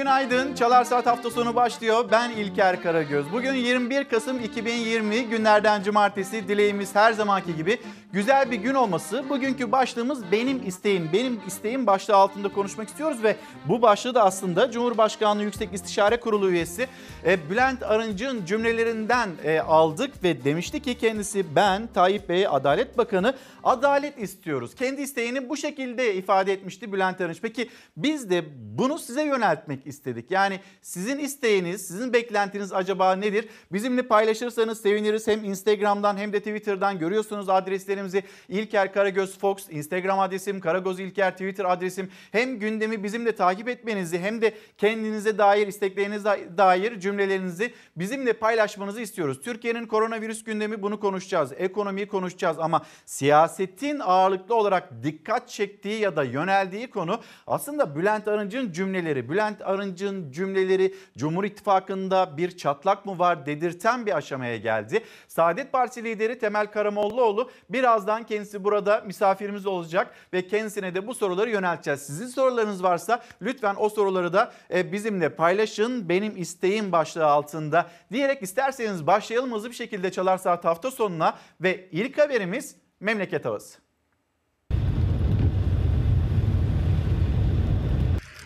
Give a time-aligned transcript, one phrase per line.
[0.00, 0.54] Günaydın.
[0.54, 2.08] Çalar Saat hafta sonu başlıyor.
[2.10, 3.32] Ben İlker Karagöz.
[3.32, 6.48] Bugün 21 Kasım 2020 günlerden cumartesi.
[6.48, 7.78] Dileğimiz her zamanki gibi
[8.12, 9.24] güzel bir gün olması.
[9.28, 11.10] Bugünkü başlığımız benim isteğim.
[11.12, 13.36] Benim isteğim başlığı altında konuşmak istiyoruz ve
[13.68, 16.88] bu başlığı da aslında Cumhurbaşkanlığı Yüksek İstişare Kurulu üyesi
[17.26, 23.34] e, Bülent Arınç'ın cümlelerinden e, aldık ve demişti ki kendisi ben Tayyip Bey Adalet Bakanı
[23.64, 24.74] adalet istiyoruz.
[24.74, 27.38] Kendi isteğini bu şekilde ifade etmişti Bülent Arınç.
[27.42, 28.44] Peki biz de
[28.78, 30.30] bunu size yöneltmek istedik.
[30.30, 33.48] Yani sizin isteğiniz, sizin beklentiniz acaba nedir?
[33.72, 35.26] Bizimle paylaşırsanız seviniriz.
[35.26, 38.22] Hem Instagram'dan hem de Twitter'dan görüyorsunuz adreslerimizi.
[38.48, 42.10] İlker Karagöz Fox, Instagram adresim, Karagöz İlker Twitter adresim.
[42.32, 49.40] Hem gündemi bizimle takip etmenizi hem de kendinize dair, isteklerinize dair cümlelerinizi bizimle paylaşmanızı istiyoruz.
[49.40, 51.52] Türkiye'nin koronavirüs gündemi bunu konuşacağız.
[51.56, 58.72] Ekonomiyi konuşacağız ama siyasetin ağırlıklı olarak dikkat çektiği ya da yöneldiği konu aslında Bülent Arınç'ın
[58.72, 59.28] cümleleri.
[59.28, 65.04] Bülent Arınç'ın cümleleri Cumhur İttifakı'nda bir çatlak mı var dedirten bir aşamaya geldi.
[65.28, 71.50] Saadet Partisi lideri Temel Karamollaoğlu birazdan kendisi burada misafirimiz olacak ve kendisine de bu soruları
[71.50, 72.00] yönelteceğiz.
[72.00, 76.08] Sizin sorularınız varsa lütfen o soruları da e, bizimle paylaşın.
[76.08, 81.88] Benim isteğim başlığı altında diyerek isterseniz başlayalım hızlı bir şekilde Çalar Saat hafta sonuna ve
[81.92, 83.89] ilk haberimiz memleket havası.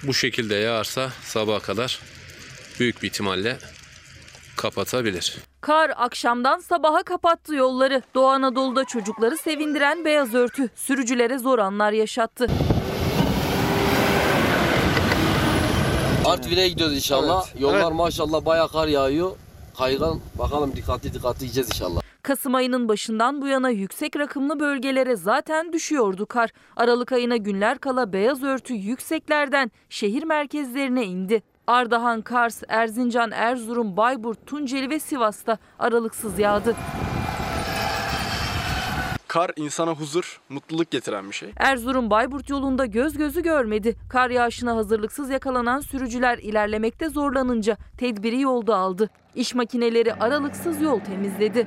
[0.07, 2.01] Bu şekilde yağarsa sabaha kadar
[2.81, 3.59] büyük bir ihtimalle
[4.57, 5.37] kapatabilir.
[5.61, 8.03] Kar akşamdan sabaha kapattı yolları.
[8.15, 12.47] Doğu Anadolu'da çocukları sevindiren beyaz örtü sürücülere zor anlar yaşattı.
[16.25, 17.61] Artvin'e gidiyoruz inşallah.
[17.61, 19.31] Yollar maşallah bayağı kar yağıyor.
[19.79, 22.04] Kaygan bakalım dikkatli dikkatli gideceğiz inşallah.
[22.25, 26.51] Kasım ayının başından bu yana yüksek rakımlı bölgelere zaten düşüyordu kar.
[26.77, 31.43] Aralık ayına günler kala beyaz örtü yükseklerden şehir merkezlerine indi.
[31.67, 36.77] Ardahan, Kars, Erzincan, Erzurum, Bayburt, Tunceli ve Sivas'ta aralıksız yağdı.
[39.35, 41.53] Kar insana huzur, mutluluk getiren bir şey.
[41.57, 43.97] Erzurum Bayburt yolunda göz gözü görmedi.
[44.09, 49.11] Kar yağışına hazırlıksız yakalanan sürücüler ilerlemekte zorlanınca tedbiri yolda aldı.
[49.35, 51.67] İş makineleri aralıksız yol temizledi.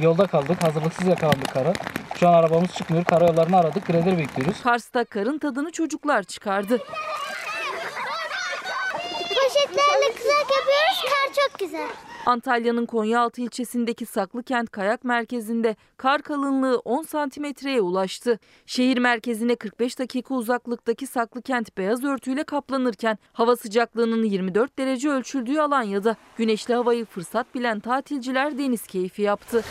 [0.00, 0.62] Yolda kaldık.
[0.62, 1.72] Hazırlıksız yakalandık kara.
[2.20, 3.04] Şu an arabamız çıkmıyor.
[3.04, 3.86] Karayollarını aradık.
[3.86, 4.62] Grader bekliyoruz.
[4.62, 6.78] Kars'ta karın tadını çocuklar çıkardı.
[9.28, 11.02] Poşetlerle kızak yapıyoruz.
[11.02, 11.88] Kar çok güzel.
[12.28, 18.38] Antalya'nın Konyaaltı ilçesindeki Saklıkent Kayak Merkezi'nde kar kalınlığı 10 santimetreye ulaştı.
[18.66, 26.16] Şehir merkezine 45 dakika uzaklıktaki Saklıkent beyaz örtüyle kaplanırken hava sıcaklığının 24 derece ölçüldüğü Alanya'da
[26.36, 29.64] güneşli havayı fırsat bilen tatilciler deniz keyfi yaptı.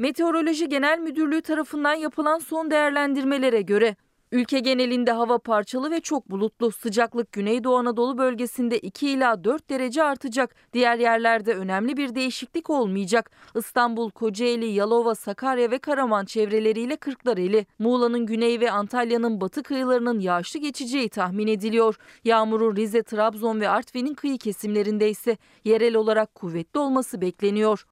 [0.00, 3.96] Meteoroloji Genel Müdürlüğü tarafından yapılan son değerlendirmelere göre
[4.32, 6.72] Ülke genelinde hava parçalı ve çok bulutlu.
[6.72, 10.54] Sıcaklık Güneydoğu Anadolu bölgesinde 2 ila 4 derece artacak.
[10.72, 13.30] Diğer yerlerde önemli bir değişiklik olmayacak.
[13.54, 17.66] İstanbul, Kocaeli, Yalova, Sakarya ve Karaman çevreleriyle Kırklareli.
[17.78, 21.96] Muğla'nın güney ve Antalya'nın batı kıyılarının yağışlı geçeceği tahmin ediliyor.
[22.24, 27.86] Yağmurun Rize, Trabzon ve Artvin'in kıyı kesimlerinde ise yerel olarak kuvvetli olması bekleniyor.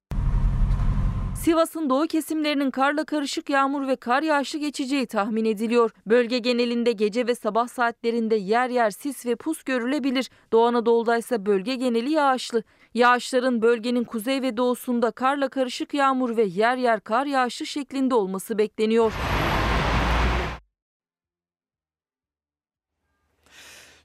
[1.35, 5.91] Sivas'ın doğu kesimlerinin karla karışık yağmur ve kar yağışı geçeceği tahmin ediliyor.
[6.05, 10.29] Bölge genelinde gece ve sabah saatlerinde yer yer sis ve pus görülebilir.
[10.51, 12.63] Doğu Anadolu'da ise bölge geneli yağışlı.
[12.93, 18.57] Yağışların bölgenin kuzey ve doğusunda karla karışık yağmur ve yer yer kar yağışı şeklinde olması
[18.57, 19.13] bekleniyor.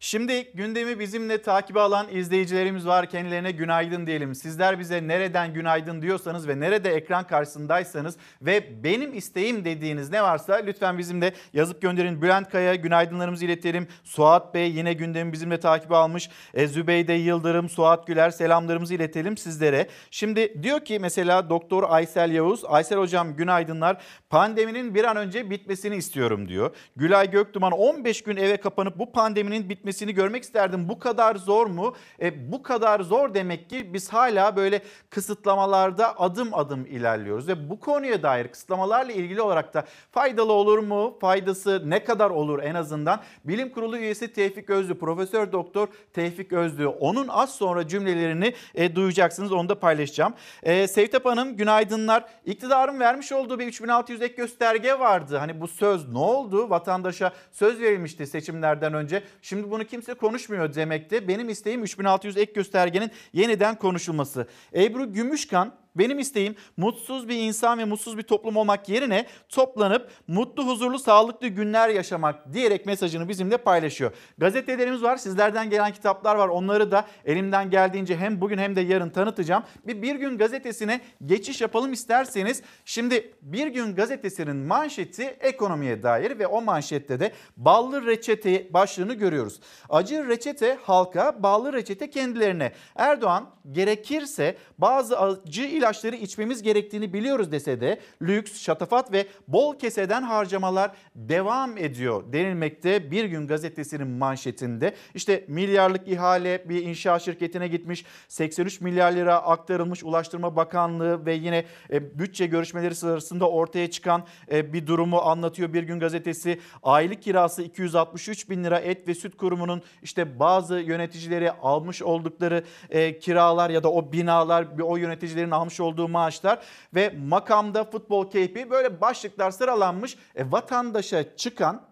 [0.02, 3.10] Şimdi gündemi bizimle takibe alan izleyicilerimiz var.
[3.10, 4.34] Kendilerine günaydın diyelim.
[4.34, 10.54] Sizler bize nereden günaydın diyorsanız ve nerede ekran karşısındaysanız ve benim isteğim dediğiniz ne varsa
[10.54, 12.22] lütfen bizimle yazıp gönderin.
[12.22, 13.88] Bülent Kaya günaydınlarımızı iletelim.
[14.04, 16.30] Suat Bey yine gündemi bizimle takibe almış.
[16.54, 19.88] E, Zübeyde Yıldırım, Suat Güler selamlarımızı iletelim sizlere.
[20.10, 22.64] Şimdi diyor ki mesela Doktor Aysel Yavuz.
[22.64, 24.02] Aysel Hocam günaydınlar.
[24.30, 26.76] Pandeminin bir an önce bitmesini istiyorum diyor.
[26.96, 30.88] Gülay Göktuman 15 gün eve kapanıp bu pandeminin bitmesini görmek isterdim.
[30.88, 31.94] Bu kadar zor mu?
[32.22, 37.48] E, bu kadar zor demek ki biz hala böyle kısıtlamalarda adım adım ilerliyoruz.
[37.48, 41.18] Ve bu konuya dair kısıtlamalarla ilgili olarak da faydalı olur mu?
[41.20, 43.20] Faydası ne kadar olur en azından?
[43.44, 46.86] Bilim Kurulu üyesi Tevfik Özlü, Profesör Doktor Tevfik Özlü.
[46.86, 49.52] Onun az sonra cümlelerini e, duyacaksınız.
[49.52, 50.34] Onu da paylaşacağım.
[50.62, 52.24] E, Sevtap Hanım günaydınlar.
[52.44, 55.36] İktidarın vermiş olduğu bir 3600 ek gösterge vardı.
[55.36, 56.70] Hani bu söz ne oldu?
[56.70, 59.22] Vatandaşa söz verilmişti seçimlerden önce.
[59.42, 61.28] Şimdi bunu kimse konuşmuyor demekte.
[61.28, 64.46] Benim isteğim 3600 ek göstergenin yeniden konuşulması.
[64.74, 70.66] Ebru Gümüşkan Benim isteğim mutsuz bir insan ve mutsuz bir toplum olmak yerine toplanıp mutlu,
[70.66, 74.12] huzurlu, sağlıklı günler yaşamak diyerek mesajını bizimle paylaşıyor.
[74.38, 76.48] Gazetelerimiz var, sizlerden gelen kitaplar var.
[76.48, 79.62] Onları da elimden geldiğince hem bugün hem de yarın tanıtacağım.
[79.86, 82.62] Bir Bir Gün Gazetesi'ne geçiş yapalım isterseniz.
[82.84, 89.60] Şimdi Bir Gün Gazetesi'nin manşeti ekonomiye dair ve o manşette de ballı reçete başlığını görüyoruz.
[89.88, 92.72] Acı reçete halka, ballı reçete kendilerine.
[92.96, 100.22] Erdoğan gerekirse bazı acı ilaçları içmemiz gerektiğini biliyoruz dese de lüks, şatafat ve bol keseden
[100.22, 104.94] harcamalar devam ediyor denilmekte Bir Gün Gazetesi'nin manşetinde.
[105.14, 108.04] İşte milyarlık ihale bir inşaat şirketine gitmiş.
[108.28, 114.72] 83 milyar lira aktarılmış Ulaştırma Bakanlığı ve yine e, bütçe görüşmeleri sırasında ortaya çıkan e,
[114.72, 116.60] bir durumu anlatıyor Bir Gün Gazetesi.
[116.82, 123.18] Aylık kirası 263 bin lira et ve süt kurumunun işte bazı yöneticileri almış oldukları e,
[123.18, 126.58] kiralar ya da o binalar o yöneticilerin almış olduğu maaşlar
[126.94, 130.16] ve makamda futbol keyfi böyle başlıklar sıralanmış.
[130.34, 131.82] E, vatandaşa çıkan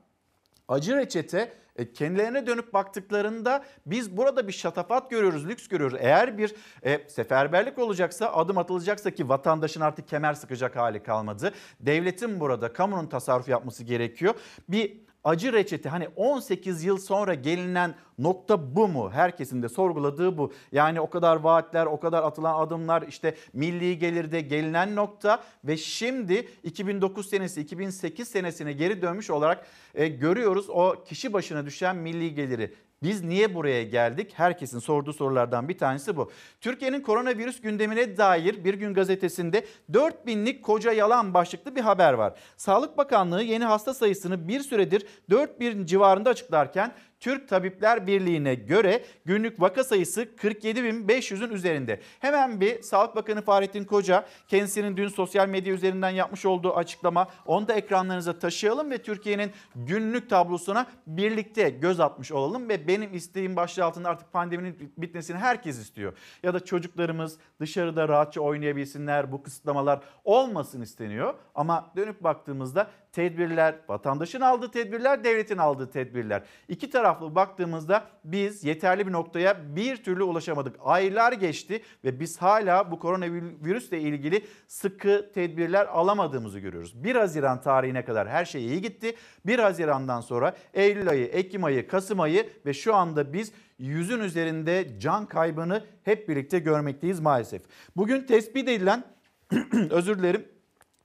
[0.69, 5.99] acı reçete e, kendilerine dönüp baktıklarında biz burada bir şatafat görüyoruz, lüks görüyoruz.
[6.01, 11.53] Eğer bir e, seferberlik olacaksa, adım atılacaksa ki vatandaşın artık kemer sıkacak hali kalmadı.
[11.81, 14.35] Devletin burada, kamunun tasarruf yapması gerekiyor.
[14.69, 19.11] Bir acı reçete hani 18 yıl sonra gelinen nokta bu mu?
[19.13, 20.53] Herkesin de sorguladığı bu.
[20.73, 26.49] Yani o kadar vaatler, o kadar atılan adımlar işte milli gelirde gelinen nokta ve şimdi
[26.63, 32.75] 2009 senesi 2008 senesine geri dönmüş olarak e, görüyoruz o kişi başına düşen milli geliri.
[33.03, 34.33] Biz niye buraya geldik?
[34.35, 36.31] Herkesin sorduğu sorulardan bir tanesi bu.
[36.61, 42.39] Türkiye'nin koronavirüs gündemine dair bir gün gazetesinde 4000'lik koca yalan başlıklı bir haber var.
[42.57, 49.61] Sağlık Bakanlığı yeni hasta sayısını bir süredir 4000 civarında açıklarken Türk Tabipler Birliği'ne göre günlük
[49.61, 52.01] vaka sayısı 47.500'ün üzerinde.
[52.21, 57.69] Hemen bir Sağlık Bakanı Fahrettin Koca kendisinin dün sosyal medya üzerinden yapmış olduğu açıklama onu
[57.69, 63.85] da ekranlarınıza taşıyalım ve Türkiye'nin günlük tablosuna birlikte göz atmış olalım ve benim isteğim başlığı
[63.85, 66.13] altında artık pandeminin bitmesini herkes istiyor.
[66.43, 74.41] Ya da çocuklarımız dışarıda rahatça oynayabilsinler bu kısıtlamalar olmasın isteniyor ama dönüp baktığımızda tedbirler, vatandaşın
[74.41, 76.43] aldığı tedbirler, devletin aldığı tedbirler.
[76.69, 80.77] İki taraflı baktığımızda biz yeterli bir noktaya bir türlü ulaşamadık.
[80.85, 87.05] Aylar geçti ve biz hala bu koronavirüsle ilgili sıkı tedbirler alamadığımızı görüyoruz.
[87.05, 89.17] 1 Haziran tarihine kadar her şey iyi gitti.
[89.47, 95.01] 1 Haziran'dan sonra Eylül ayı, Ekim ayı, Kasım ayı ve şu anda biz yüzün üzerinde
[95.01, 97.63] can kaybını hep birlikte görmekteyiz maalesef.
[97.97, 99.05] Bugün tespit edilen
[99.91, 100.58] özür dilerim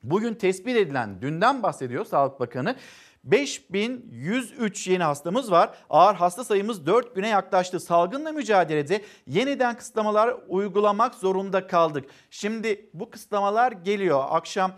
[0.03, 2.75] Bugün tespit edilen, dünden bahsediyor Sağlık Bakanı.
[3.24, 5.75] 5103 yeni hastamız var.
[5.90, 7.80] Ağır hasta sayımız 4000'e yaklaştı.
[7.80, 12.06] Salgınla mücadelede yeniden kısıtlamalar uygulamak zorunda kaldık.
[12.30, 14.24] Şimdi bu kısıtlamalar geliyor.
[14.30, 14.72] Akşam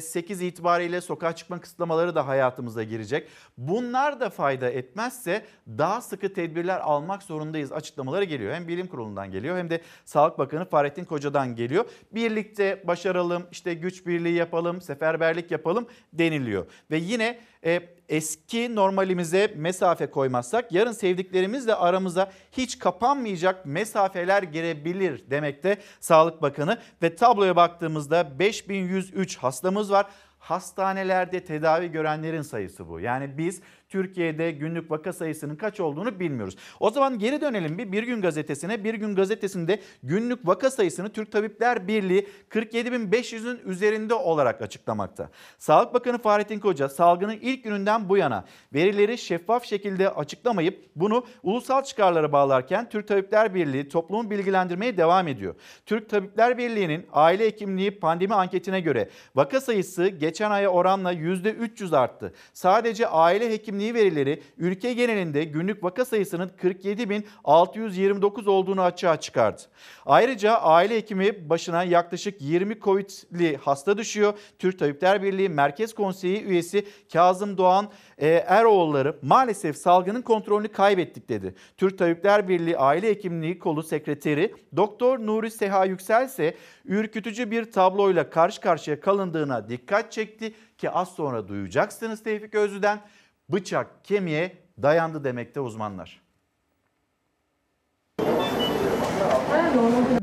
[0.00, 3.28] 8 e, itibariyle sokağa çıkma kısıtlamaları da hayatımıza girecek.
[3.58, 8.54] Bunlar da fayda etmezse daha sıkı tedbirler almak zorundayız açıklamaları geliyor.
[8.54, 11.84] Hem bilim kurulundan geliyor hem de Sağlık Bakanı Fahrettin Koca'dan geliyor.
[12.12, 16.66] Birlikte başaralım, işte güç birliği yapalım, seferberlik yapalım deniliyor.
[16.90, 25.78] Ve yine e, eski normalimize mesafe koymazsak yarın sevdiklerimizle aramıza hiç kapanmayacak mesafeler girebilir demekte
[26.00, 30.06] Sağlık Bakanı ve tabloya baktığımızda 5103 hastamız var
[30.38, 33.00] hastanelerde tedavi görenlerin sayısı bu.
[33.00, 36.56] Yani biz Türkiye'de günlük vaka sayısının kaç olduğunu bilmiyoruz.
[36.80, 38.84] O zaman geri dönelim bir Bir Gün Gazetesi'ne.
[38.84, 45.30] Bir Gün Gazetesi'nde günlük vaka sayısını Türk Tabipler Birliği 47.500'ün üzerinde olarak açıklamakta.
[45.58, 51.82] Sağlık Bakanı Fahrettin Koca salgının ilk gününden bu yana verileri şeffaf şekilde açıklamayıp bunu ulusal
[51.82, 55.54] çıkarlara bağlarken Türk Tabipler Birliği toplumu bilgilendirmeye devam ediyor.
[55.86, 62.32] Türk Tabipler Birliği'nin aile hekimliği pandemi anketine göre vaka sayısı geçen aya oranla %300 arttı.
[62.52, 69.62] Sadece aile hekimliği hekimliği verileri ülke genelinde günlük vaka sayısının 47.629 olduğunu açığa çıkardı.
[70.06, 74.34] Ayrıca aile hekimi başına yaklaşık 20 COVID'li hasta düşüyor.
[74.58, 81.54] Türk Tabipler Birliği Merkez Konseyi üyesi Kazım Doğan e, Eroğulları maalesef salgının kontrolünü kaybettik dedi.
[81.76, 86.54] Türk Tabipler Birliği Aile Hekimliği Kolu Sekreteri Doktor Nuri Seha Yüksel ise
[86.84, 93.00] ürkütücü bir tabloyla karşı karşıya kalındığına dikkat çekti ki az sonra duyacaksınız Tevfik Özlü'den
[93.48, 96.26] bıçak kemiğe dayandı demekte uzmanlar.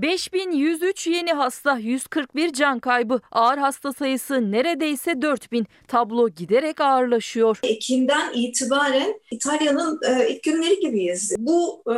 [0.02, 5.68] 5103 yeni hasta, 141 can kaybı, ağır hasta sayısı neredeyse 4000.
[5.88, 7.60] Tablo giderek ağırlaşıyor.
[7.64, 11.36] Ekim'den itibaren İtalya'nın e, ilk günleri gibiyiz.
[11.40, 11.96] Bu e,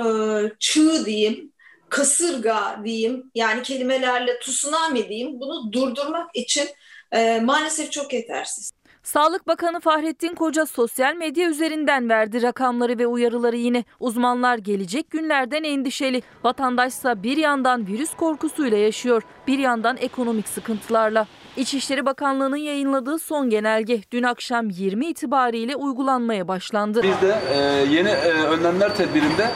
[0.60, 1.52] çığ diyeyim
[1.90, 6.68] kasırga diyeyim yani kelimelerle tsunami diyeyim bunu durdurmak için
[7.12, 8.72] e, maalesef çok yetersiz.
[9.06, 13.84] Sağlık Bakanı Fahrettin Koca sosyal medya üzerinden verdi rakamları ve uyarıları yine.
[14.00, 16.22] Uzmanlar gelecek günlerden endişeli.
[16.44, 21.28] Vatandaşsa bir yandan virüs korkusuyla yaşıyor, bir yandan ekonomik sıkıntılarla.
[21.58, 27.04] İçişleri Bakanlığı'nın yayınladığı son genelge dün akşam 20 itibariyle uygulanmaya başlandı.
[27.04, 27.58] Biz de e,
[27.96, 29.50] yeni e, önlemler tedbirinde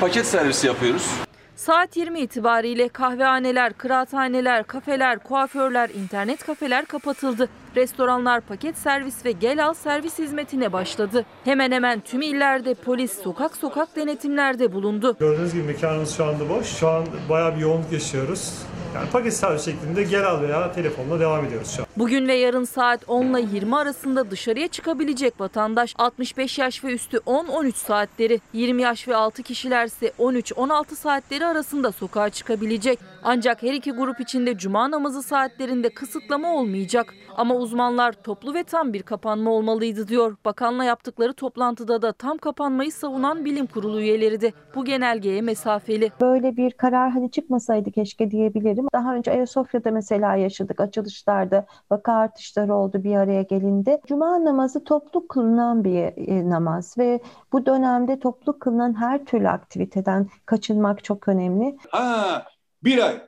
[0.00, 1.25] paket servisi yapıyoruz.
[1.56, 7.48] Saat 20 itibariyle kahvehaneler, kıraathaneler, kafeler, kuaförler, internet kafeler kapatıldı.
[7.76, 11.24] Restoranlar paket servis ve gel al servis hizmetine başladı.
[11.44, 15.16] Hemen hemen tüm illerde polis sokak sokak denetimlerde bulundu.
[15.20, 16.66] Gördüğünüz gibi mekanımız şu anda boş.
[16.66, 18.62] Şu an bayağı bir yoğunluk yaşıyoruz.
[18.96, 21.88] Yani paket servis şeklinde gel al veya telefonla devam ediyoruz şu an.
[21.96, 27.16] Bugün ve yarın saat 10 ile 20 arasında dışarıya çıkabilecek vatandaş 65 yaş ve üstü
[27.16, 32.98] 10-13 saatleri, 20 yaş ve altı kişilerse 13-16 saatleri arasında sokağa çıkabilecek.
[33.28, 37.14] Ancak her iki grup içinde cuma namazı saatlerinde kısıtlama olmayacak.
[37.36, 40.36] Ama uzmanlar toplu ve tam bir kapanma olmalıydı diyor.
[40.44, 46.10] Bakanla yaptıkları toplantıda da tam kapanmayı savunan bilim kurulu üyeleri de bu genelgeye mesafeli.
[46.20, 48.86] Böyle bir karar hani çıkmasaydı keşke diyebilirim.
[48.94, 53.98] Daha önce Ayasofya'da mesela yaşadık açılışlarda vaka artışları oldu bir araya gelindi.
[54.06, 57.20] Cuma namazı toplu kılınan bir e, namaz ve
[57.52, 61.76] bu dönemde toplu kılınan her türlü aktiviteden kaçınmak çok önemli.
[61.90, 62.44] Ha,
[62.84, 63.26] bir ay.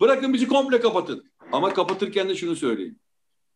[0.00, 1.24] Bırakın bizi komple kapatın.
[1.52, 2.98] Ama kapatırken de şunu söyleyeyim.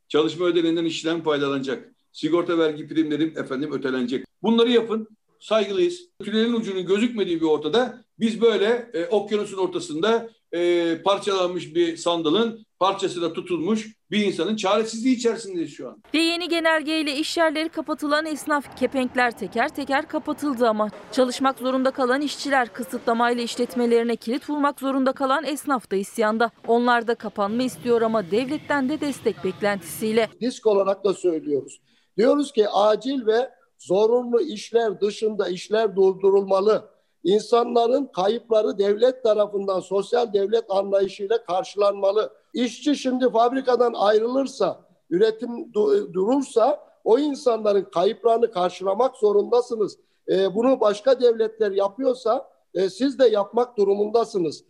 [0.09, 1.95] Çalışma ödeneğinden işlem faydalanacak.
[2.13, 4.27] Sigorta vergi primlerim efendim ötelenecek.
[4.43, 5.09] Bunları yapın.
[5.41, 6.01] Saygılıyız.
[6.25, 13.23] Tünelin ucunun gözükmediği bir ortada biz böyle e, okyanusun ortasında e, parçalanmış bir sandalın parçası
[13.23, 16.03] da tutulmuş bir insanın çaresizliği içerisindeyiz şu an.
[16.15, 22.21] Ve yeni genelgeyle iş yerleri kapatılan esnaf kepenkler teker teker kapatıldı ama çalışmak zorunda kalan
[22.21, 26.51] işçiler kısıtlamayla işletmelerine kilit vurmak zorunda kalan esnaf da isyanda.
[26.67, 30.29] Onlar da kapanma istiyor ama devletten de destek beklentisiyle.
[30.41, 31.81] Disk olarak da söylüyoruz.
[32.17, 36.91] Diyoruz ki acil ve zorunlu işler dışında işler durdurulmalı.
[37.25, 42.44] İnsanların kayıpları devlet tarafından sosyal devlet anlayışıyla karşılanmalı.
[42.55, 44.81] İşçi şimdi fabrikadan ayrılırsa,
[45.11, 49.99] üretim du- durursa o insanların kayıplarını karşılamak zorundasınız.
[50.29, 54.65] E, bunu başka devletler yapıyorsa e, siz de yapmak durumundasınız.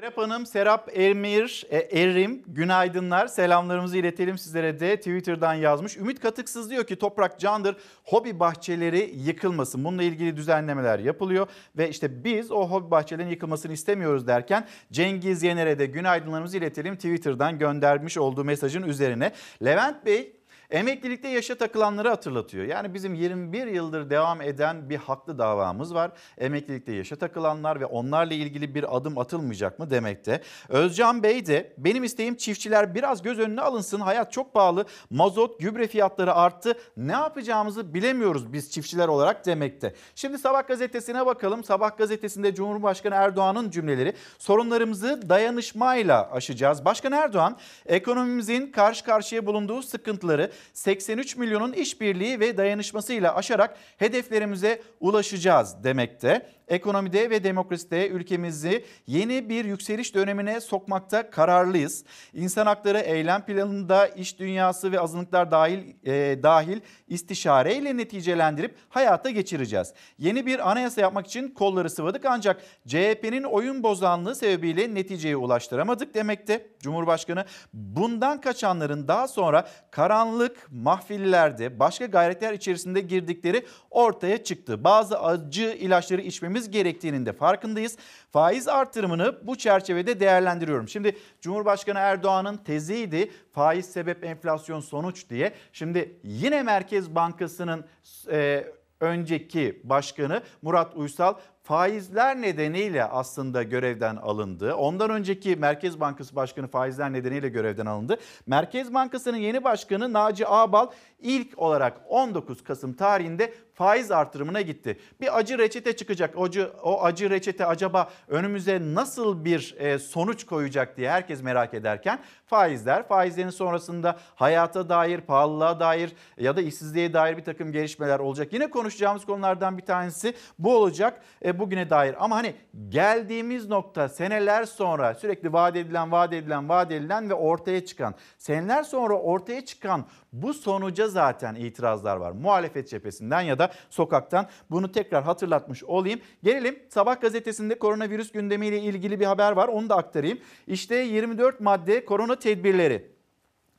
[0.00, 3.26] Serap Hanım, Serap Ermir, e, Erim, günaydınlar.
[3.26, 5.96] Selamlarımızı iletelim sizlere de Twitter'dan yazmış.
[5.96, 9.84] Ümit Katıksız diyor ki toprak candır, hobi bahçeleri yıkılmasın.
[9.84, 15.78] Bununla ilgili düzenlemeler yapılıyor ve işte biz o hobi bahçelerinin yıkılmasını istemiyoruz derken Cengiz Yener'e
[15.78, 19.32] de günaydınlarımızı iletelim Twitter'dan göndermiş olduğu mesajın üzerine.
[19.64, 20.39] Levent Bey
[20.70, 22.64] Emeklilikte yaşa takılanları hatırlatıyor.
[22.64, 26.10] Yani bizim 21 yıldır devam eden bir haklı davamız var.
[26.38, 30.42] Emeklilikte yaşa takılanlar ve onlarla ilgili bir adım atılmayacak mı demekte.
[30.68, 34.00] Özcan Bey de benim isteğim çiftçiler biraz göz önüne alınsın.
[34.00, 34.84] Hayat çok pahalı.
[35.10, 36.74] Mazot, gübre fiyatları arttı.
[36.96, 39.94] Ne yapacağımızı bilemiyoruz biz çiftçiler olarak demekte.
[40.14, 41.64] Şimdi Sabah gazetesine bakalım.
[41.64, 44.14] Sabah gazetesinde Cumhurbaşkanı Erdoğan'ın cümleleri.
[44.38, 46.84] Sorunlarımızı dayanışmayla aşacağız.
[46.84, 55.84] Başkan Erdoğan ekonomimizin karşı karşıya bulunduğu sıkıntıları 83 milyonun işbirliği ve dayanışmasıyla aşarak hedeflerimize ulaşacağız
[55.84, 56.46] demekte.
[56.68, 62.04] Ekonomide ve demokraside ülkemizi yeni bir yükseliş dönemine sokmakta kararlıyız.
[62.34, 69.92] İnsan hakları eylem planında iş dünyası ve azınlıklar dahil e, dahil istişareyle neticelendirip hayata geçireceğiz.
[70.18, 76.66] Yeni bir anayasa yapmak için kolları sıvadık ancak CHP'nin oyun bozanlığı sebebiyle neticeye ulaştıramadık demekte.
[76.80, 84.84] Cumhurbaşkanı bundan kaçanların daha sonra karanlık mahfillerde başka gayretler içerisinde girdikleri ortaya çıktı.
[84.84, 87.96] Bazı acı ilaçları içmemiz gerektiğinin de farkındayız.
[88.32, 90.88] Faiz artırımını bu çerçevede değerlendiriyorum.
[90.88, 95.52] Şimdi Cumhurbaşkanı Erdoğan'ın teziydi faiz sebep enflasyon sonuç diye.
[95.72, 97.84] Şimdi yine Merkez Bankası'nın
[98.30, 98.64] e,
[99.00, 104.74] önceki başkanı Murat Uysal faizler nedeniyle aslında görevden alındı.
[104.74, 108.16] Ondan önceki Merkez Bankası Başkanı faizler nedeniyle görevden alındı.
[108.46, 110.86] Merkez Bankası'nın yeni başkanı Naci Ağbal
[111.18, 114.98] ilk olarak 19 Kasım tarihinde faiz artırımına gitti.
[115.20, 116.38] Bir acı reçete çıkacak.
[116.38, 121.74] O acı, o acı reçete acaba önümüze nasıl bir e, sonuç koyacak diye herkes merak
[121.74, 128.18] ederken faizler, faizlerin sonrasında hayata dair, pahalılığa dair ya da işsizliğe dair bir takım gelişmeler
[128.18, 128.52] olacak.
[128.52, 131.22] Yine konuşacağımız konulardan bir tanesi bu olacak.
[131.44, 132.54] E, bugüne dair ama hani
[132.88, 138.82] geldiğimiz nokta seneler sonra sürekli vaat edilen, vaat edilen, vaat edilen ve ortaya çıkan, seneler
[138.82, 142.32] sonra ortaya çıkan bu sonuca zaten itirazlar var.
[142.32, 146.20] Muhalefet cephesinden ya da sokaktan bunu tekrar hatırlatmış olayım.
[146.42, 150.38] Gelelim Sabah gazetesinde koronavirüs gündemiyle ilgili bir haber var onu da aktarayım.
[150.66, 153.19] İşte 24 madde korona tedbirleri.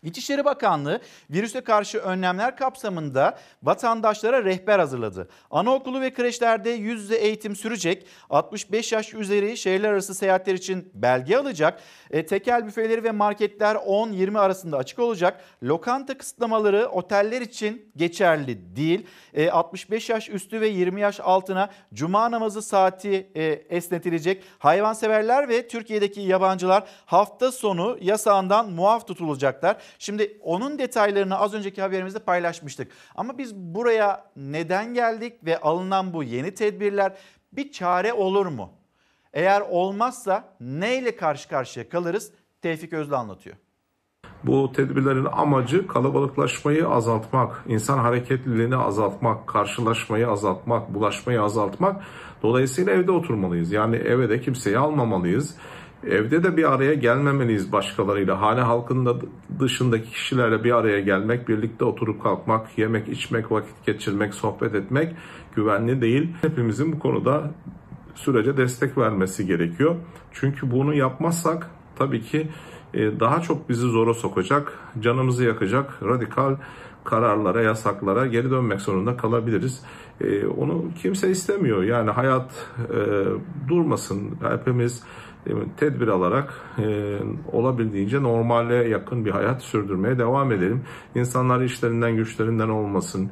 [0.04, 5.30] İçişleri Bakanlığı virüse karşı önlemler kapsamında vatandaşlara rehber hazırladı.
[5.52, 8.06] Anaokulu ve kreşlerde yüz yüze eğitim sürecek.
[8.30, 11.80] 65 yaş üzeri şehirler arası seyahatler için belge alacak.
[12.12, 15.42] E, tekel büfeleri ve marketler 10-20 arasında açık olacak.
[15.64, 19.08] Lokanta kısıtlamaları oteller için geçerli değil.
[19.34, 24.44] E, 65 yaş üstü ve 20 yaş altına cuma namazı saati e, esnetilecek.
[24.60, 29.78] Hayvanseverler ve Türkiye'deki yabancılar hafta sonu yasağından muaf tutulacaklar.
[30.00, 32.92] Şimdi onun detaylarını az önceki haberimizde paylaşmıştık.
[33.16, 37.14] Ama biz buraya neden geldik ve alınan bu yeni tedbirler
[37.54, 38.70] bir çare olur mu?
[39.34, 42.32] Eğer olmazsa neyle karşı karşıya kalırız?
[42.62, 43.56] Tevfik Özlü anlatıyor.
[44.44, 52.04] Bu tedbirlerin amacı kalabalıklaşmayı azaltmak, insan hareketliliğini azaltmak, karşılaşmayı azaltmak, bulaşmayı azaltmak.
[52.44, 53.72] Dolayısıyla evde oturmalıyız.
[53.72, 55.56] Yani eve de kimseyi almamalıyız.
[56.08, 58.42] Evde de bir araya gelmemeliyiz başkalarıyla.
[58.42, 59.16] Hane halkında
[59.60, 65.16] dışındaki kişilerle bir araya gelmek, birlikte oturup kalkmak, yemek, içmek, vakit geçirmek, sohbet etmek
[65.56, 66.30] güvenli değil.
[66.42, 67.52] Hepimizin bu konuda
[68.16, 69.96] sürece destek vermesi gerekiyor.
[70.32, 72.48] Çünkü bunu yapmazsak tabii ki
[72.94, 76.56] e, daha çok bizi zora sokacak, canımızı yakacak radikal
[77.04, 79.82] kararlara, yasaklara geri dönmek zorunda kalabiliriz.
[80.22, 81.84] E, onu kimse istemiyor.
[81.84, 83.26] Yani hayat e,
[83.70, 84.38] durmasın.
[84.52, 85.04] Hepimiz
[85.78, 86.54] tedbir alarak
[87.52, 90.82] olabildiğince normale yakın bir hayat sürdürmeye devam edelim.
[91.16, 93.32] İnsanlar işlerinden güçlerinden olmasın,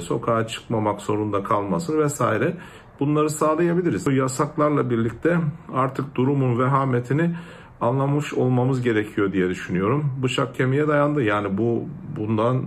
[0.00, 2.56] sokağa çıkmamak zorunda kalmasın vesaire.
[3.00, 4.06] Bunları sağlayabiliriz.
[4.06, 5.38] Bu yasaklarla birlikte
[5.72, 7.34] artık durumun vehametini
[7.80, 10.12] anlamış olmamız gerekiyor diye düşünüyorum.
[10.22, 11.22] Bıçak kemiğe dayandı.
[11.22, 11.84] Yani bu
[12.16, 12.64] bundan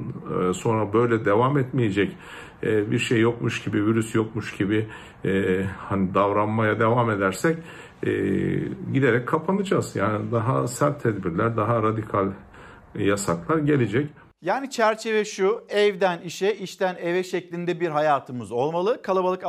[0.49, 2.17] e, sonra böyle devam etmeyecek
[2.63, 4.87] e, bir şey yokmuş gibi, virüs yokmuş gibi
[5.25, 7.57] e, hani davranmaya devam edersek
[8.93, 9.95] giderek kapanacağız.
[9.95, 12.31] Yani daha sert tedbirler, daha radikal
[12.95, 14.09] yasaklar gelecek.
[14.41, 19.01] Yani çerçeve şu evden işe, işten eve şeklinde bir hayatımız olmalı.
[19.01, 19.43] Kalabalık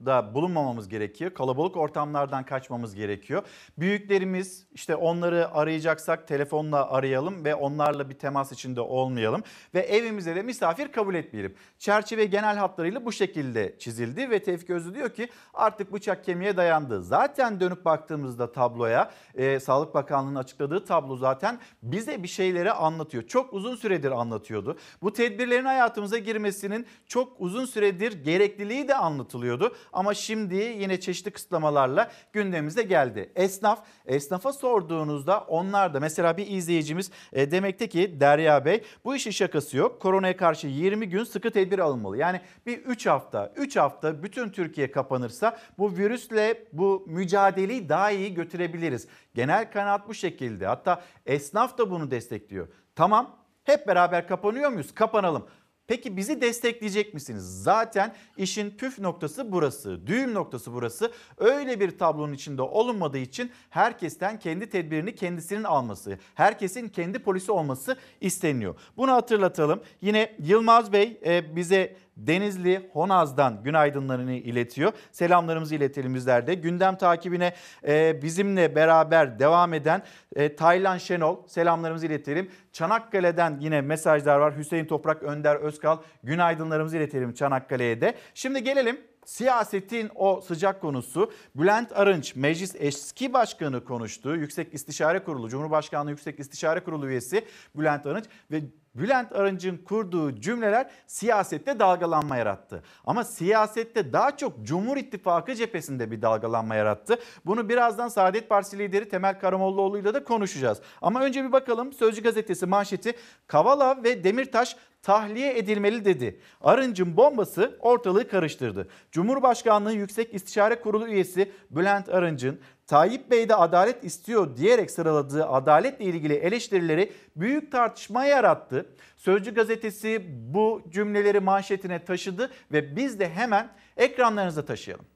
[0.00, 1.34] alanlarda bulunmamamız gerekiyor.
[1.34, 3.42] Kalabalık ortamlardan kaçmamız gerekiyor.
[3.78, 9.42] Büyüklerimiz işte onları arayacaksak telefonla arayalım ve onlarla bir temas içinde olmayalım.
[9.74, 11.54] Ve evimize de misafir kabul etmeyelim.
[11.78, 17.02] Çerçeve genel hatlarıyla bu şekilde çizildi ve Tevfik Özlü diyor ki artık bıçak kemiğe dayandı.
[17.02, 23.26] Zaten dönüp baktığımızda tabloya e, Sağlık Bakanlığı'nın açıkladığı tablo zaten bize bir şeyleri anlatıyor.
[23.26, 24.76] Çok uzun süredir anlatıyordu.
[25.02, 29.72] Bu tedbirlerin hayatımıza girmesinin çok uzun süredir gerekliliği de anlatılıyordu.
[29.92, 33.32] Ama şimdi yine çeşitli kısıtlamalarla gündemimize geldi.
[33.36, 39.30] Esnaf, esnafa sorduğunuzda onlar da mesela bir izleyicimiz e, demekte ki Derya Bey bu işin
[39.30, 40.00] şakası yok.
[40.00, 42.16] Koronaya karşı 20 gün sıkı tedbir alınmalı.
[42.16, 48.34] Yani bir 3 hafta, 3 hafta bütün Türkiye kapanırsa bu virüsle bu mücadeleyi daha iyi
[48.34, 49.08] götürebiliriz.
[49.34, 50.66] Genel kanaat bu şekilde.
[50.66, 52.68] Hatta esnaf da bunu destekliyor.
[52.94, 54.94] Tamam hep beraber kapanıyor muyuz?
[54.94, 55.46] Kapanalım.
[55.86, 57.62] Peki bizi destekleyecek misiniz?
[57.62, 61.12] Zaten işin püf noktası burası, düğüm noktası burası.
[61.38, 67.96] Öyle bir tablonun içinde olunmadığı için herkesten kendi tedbirini kendisinin alması, herkesin kendi polisi olması
[68.20, 68.74] isteniyor.
[68.96, 69.82] Bunu hatırlatalım.
[70.00, 74.92] Yine Yılmaz Bey e, bize Denizli Honaz'dan günaydınlarını iletiyor.
[75.12, 76.54] Selamlarımızı iletelim bizler de.
[76.54, 77.54] Gündem takibine
[77.88, 80.02] e, bizimle beraber devam eden
[80.36, 82.50] e, Taylan Şenol selamlarımızı iletelim.
[82.72, 84.56] Çanakkale'den yine mesajlar var.
[84.58, 88.14] Hüseyin Toprak, Önder Özkal günaydınlarımızı iletelim Çanakkale'ye de.
[88.34, 94.36] Şimdi gelelim siyasetin o sıcak konusu Bülent Arınç meclis eski başkanı konuştu.
[94.36, 98.60] Yüksek İstişare Kurulu, Cumhurbaşkanlığı Yüksek İstişare Kurulu üyesi Bülent Arınç ve
[98.98, 102.82] Bülent Arınç'ın kurduğu cümleler siyasette dalgalanma yarattı.
[103.06, 107.18] Ama siyasette daha çok Cumhur İttifakı cephesinde bir dalgalanma yarattı.
[107.46, 110.80] Bunu birazdan Saadet Partisi lideri Temel Karamollaoğlu ile de konuşacağız.
[111.02, 113.14] Ama önce bir bakalım Sözcü gazetesi manşeti
[113.46, 116.40] Kavala ve Demirtaş tahliye edilmeli dedi.
[116.60, 118.88] Arınç'ın bombası ortalığı karıştırdı.
[119.12, 126.04] Cumhurbaşkanlığı Yüksek İstişare Kurulu üyesi Bülent Arınç'ın Tayyip Bey de adalet istiyor diyerek sıraladığı adaletle
[126.04, 128.86] ilgili eleştirileri büyük tartışma yarattı.
[129.16, 135.06] Sözcü gazetesi bu cümleleri manşetine taşıdı ve biz de hemen ekranlarınıza taşıyalım.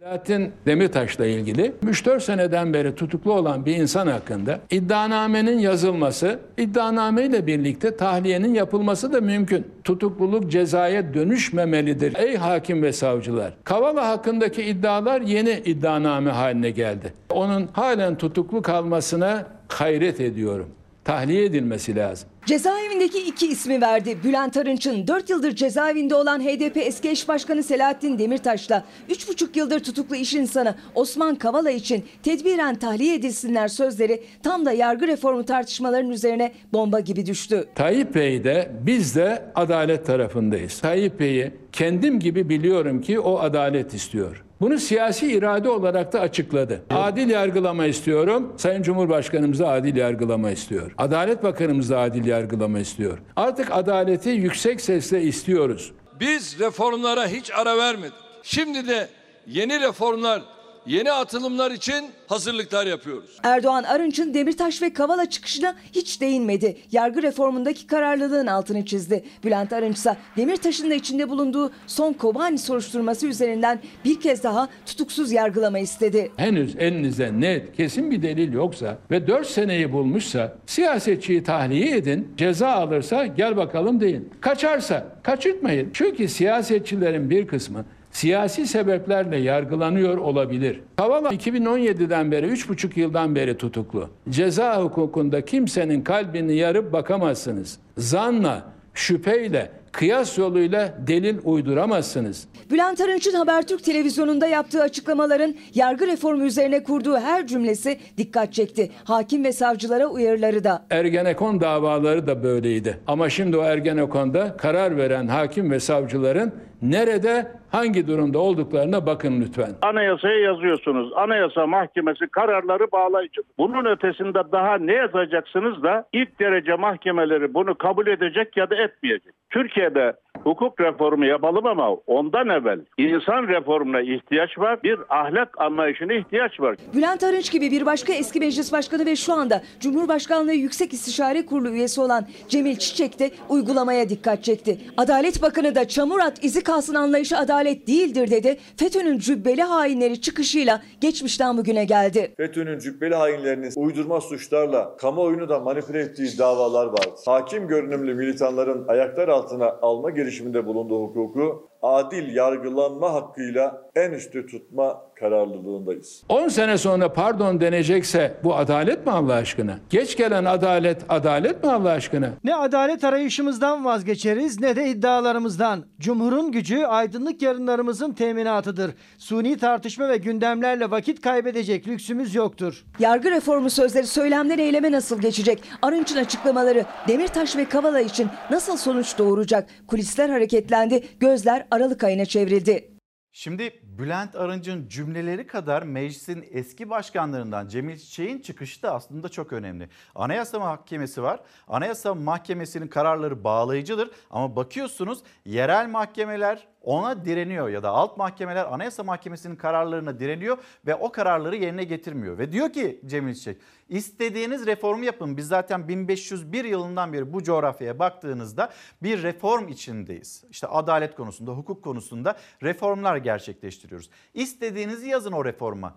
[0.00, 7.96] Selahattin Demirtaş'la ilgili 3-4 seneden beri tutuklu olan bir insan hakkında iddianamenin yazılması, iddianameyle birlikte
[7.96, 9.66] tahliyenin yapılması da mümkün.
[9.84, 12.16] Tutukluluk cezaya dönüşmemelidir.
[12.16, 17.12] Ey hakim ve savcılar, Kavala hakkındaki iddialar yeni iddianame haline geldi.
[17.30, 20.68] Onun halen tutuklu kalmasına hayret ediyorum.
[21.04, 22.28] Tahliye edilmesi lazım.
[22.50, 24.18] Cezaevindeki iki ismi verdi.
[24.24, 30.16] Bülent Arınç'ın 4 yıldır cezaevinde olan HDP eski eş başkanı Selahattin Demirtaş'la 3,5 yıldır tutuklu
[30.16, 36.52] iş insanı Osman Kavala için tedbiren tahliye edilsinler sözleri tam da yargı reformu tartışmalarının üzerine
[36.72, 37.64] bomba gibi düştü.
[37.74, 40.78] Tayyip Bey de biz de adalet tarafındayız.
[40.78, 44.44] Tayyip Bey'i kendim gibi biliyorum ki o adalet istiyor.
[44.60, 46.82] Bunu siyasi irade olarak da açıkladı.
[46.90, 48.52] Adil yargılama istiyorum.
[48.56, 50.94] Sayın Cumhurbaşkanımız da adil yargılama istiyor.
[50.98, 52.39] Adalet Bakanımız da adil yargılama
[52.78, 53.18] istiyor.
[53.36, 55.92] Artık adaleti yüksek sesle istiyoruz.
[56.20, 58.14] Biz reformlara hiç ara vermedik.
[58.42, 59.08] Şimdi de
[59.46, 60.42] yeni reformlar,
[60.86, 63.38] yeni atılımlar için hazırlıklar yapıyoruz.
[63.42, 66.76] Erdoğan Arınç'ın Demirtaş ve Kavala çıkışına hiç değinmedi.
[66.92, 69.24] Yargı reformundaki kararlılığın altını çizdi.
[69.44, 75.32] Bülent Arınç ise Demirtaş'ın da içinde bulunduğu son Kobani soruşturması üzerinden bir kez daha tutuksuz
[75.32, 76.30] yargılama istedi.
[76.36, 82.68] Henüz elinizde net, kesin bir delil yoksa ve 4 seneyi bulmuşsa siyasetçiyi tahliye edin, ceza
[82.68, 84.30] alırsa gel bakalım deyin.
[84.40, 85.90] Kaçarsa kaçırtmayın.
[85.92, 90.80] Çünkü siyasetçilerin bir kısmı siyasi sebeplerle yargılanıyor olabilir.
[90.96, 94.08] Kavala 2017'den beri 3,5 yıldan beri tutuklu.
[94.30, 97.78] Ceza hukukunda kimsenin kalbini yarıp bakamazsınız.
[97.98, 102.48] Zanla, şüpheyle, kıyas yoluyla delil uyduramazsınız.
[102.70, 108.90] Bülent Arınç'ın Habertürk televizyonunda yaptığı açıklamaların yargı reformu üzerine kurduğu her cümlesi dikkat çekti.
[109.04, 110.86] Hakim ve savcılara uyarıları da.
[110.90, 113.00] Ergenekon davaları da böyleydi.
[113.06, 119.70] Ama şimdi o Ergenekon'da karar veren hakim ve savcıların nerede, hangi durumda olduklarına bakın lütfen.
[119.82, 121.12] Anayasaya yazıyorsunuz.
[121.16, 123.42] Anayasa Mahkemesi kararları bağlayıcı.
[123.58, 129.34] Bunun ötesinde daha ne yazacaksınız da ilk derece mahkemeleri bunu kabul edecek ya da etmeyecek.
[129.50, 130.12] Türkiye'de
[130.44, 134.82] hukuk reformu yapalım ama ondan evvel insan reformuna ihtiyaç var.
[134.82, 136.76] Bir ahlak anlayışına ihtiyaç var.
[136.94, 141.68] Bülent Arınç gibi bir başka eski meclis başkanı ve şu anda Cumhurbaşkanlığı Yüksek İstişare Kurulu
[141.70, 144.78] üyesi olan Cemil Çiçek de uygulamaya dikkat çekti.
[144.96, 148.58] Adalet Bakanı da çamur at izi kalsın anlayışı adalet değildir dedi.
[148.76, 152.34] FETÖ'nün cübbeli hainleri çıkışıyla geçmişten bugüne geldi.
[152.36, 157.14] FETÖ'nün cübbeli hainlerinin uydurma suçlarla kamuoyunu da manipüle ettiği davalar vardı.
[157.26, 165.02] Hakim görünümlü militanların ayaklar altına alma girişiminde bulunduğu hukuku adil yargılanma hakkıyla en üstü tutma
[165.14, 166.22] kararlılığındayız.
[166.28, 169.78] 10 sene sonra pardon denecekse bu adalet mi Allah aşkına?
[169.90, 172.30] Geç gelen adalet adalet mi Allah aşkına?
[172.44, 175.84] Ne adalet arayışımızdan vazgeçeriz ne de iddialarımızdan.
[176.00, 178.90] Cumhurun gücü aydınlık yarınlarımızın teminatıdır.
[179.18, 182.84] Suni tartışma ve gündemlerle vakit kaybedecek lüksümüz yoktur.
[182.98, 185.62] Yargı reformu sözleri söylemden eyleme nasıl geçecek?
[185.82, 189.68] Arınç'ın açıklamaları Demirtaş ve Kavala için nasıl sonuç doğuracak?
[189.86, 192.90] Kulisler hareketlendi, gözler Aralık ayına çevrildi.
[193.32, 199.88] Şimdi Bülent Arınç'ın cümleleri kadar meclisin eski başkanlarından Cemil Çiçek'in çıkışı da aslında çok önemli.
[200.14, 201.40] Anayasa Mahkemesi var.
[201.68, 209.02] Anayasa Mahkemesi'nin kararları bağlayıcıdır ama bakıyorsunuz yerel mahkemeler ona direniyor ya da alt mahkemeler Anayasa
[209.02, 212.38] Mahkemesi'nin kararlarına direniyor ve o kararları yerine getirmiyor.
[212.38, 215.36] Ve diyor ki Cemil Çiçek istediğiniz reformu yapın.
[215.36, 218.70] Biz zaten 1501 yılından beri bu coğrafyaya baktığınızda
[219.02, 220.44] bir reform içindeyiz.
[220.50, 224.10] İşte adalet konusunda, hukuk konusunda reformlar gerçekleştiriyoruz.
[224.34, 225.94] İstediğinizi yazın o reforma.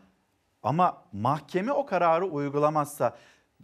[0.63, 3.17] Ama mahkeme o kararı uygulamazsa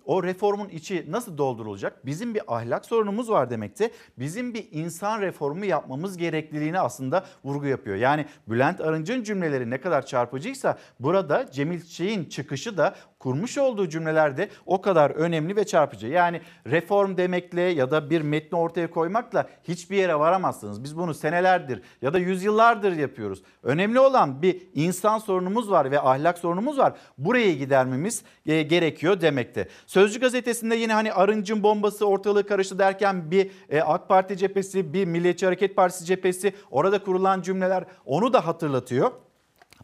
[0.09, 2.05] o reformun içi nasıl doldurulacak?
[2.05, 3.91] Bizim bir ahlak sorunumuz var demekte.
[4.19, 7.95] Bizim bir insan reformu yapmamız gerekliliğine aslında vurgu yapıyor.
[7.95, 14.49] Yani Bülent Arınç'ın cümleleri ne kadar çarpıcıysa burada Cemil Çiçek'in çıkışı da kurmuş olduğu cümlelerde
[14.65, 16.07] o kadar önemli ve çarpıcı.
[16.07, 20.83] Yani reform demekle ya da bir metni ortaya koymakla hiçbir yere varamazsınız.
[20.83, 23.43] Biz bunu senelerdir ya da yüzyıllardır yapıyoruz.
[23.63, 26.93] Önemli olan bir insan sorunumuz var ve ahlak sorunumuz var.
[27.17, 29.67] Buraya gidermemiz e, gerekiyor demekte.
[29.85, 35.05] Sözcü gazetesinde yine hani Arınç'ın bombası ortalığı karıştı derken bir e, AK Parti cephesi, bir
[35.05, 39.11] Milliyetçi Hareket Partisi cephesi orada kurulan cümleler onu da hatırlatıyor.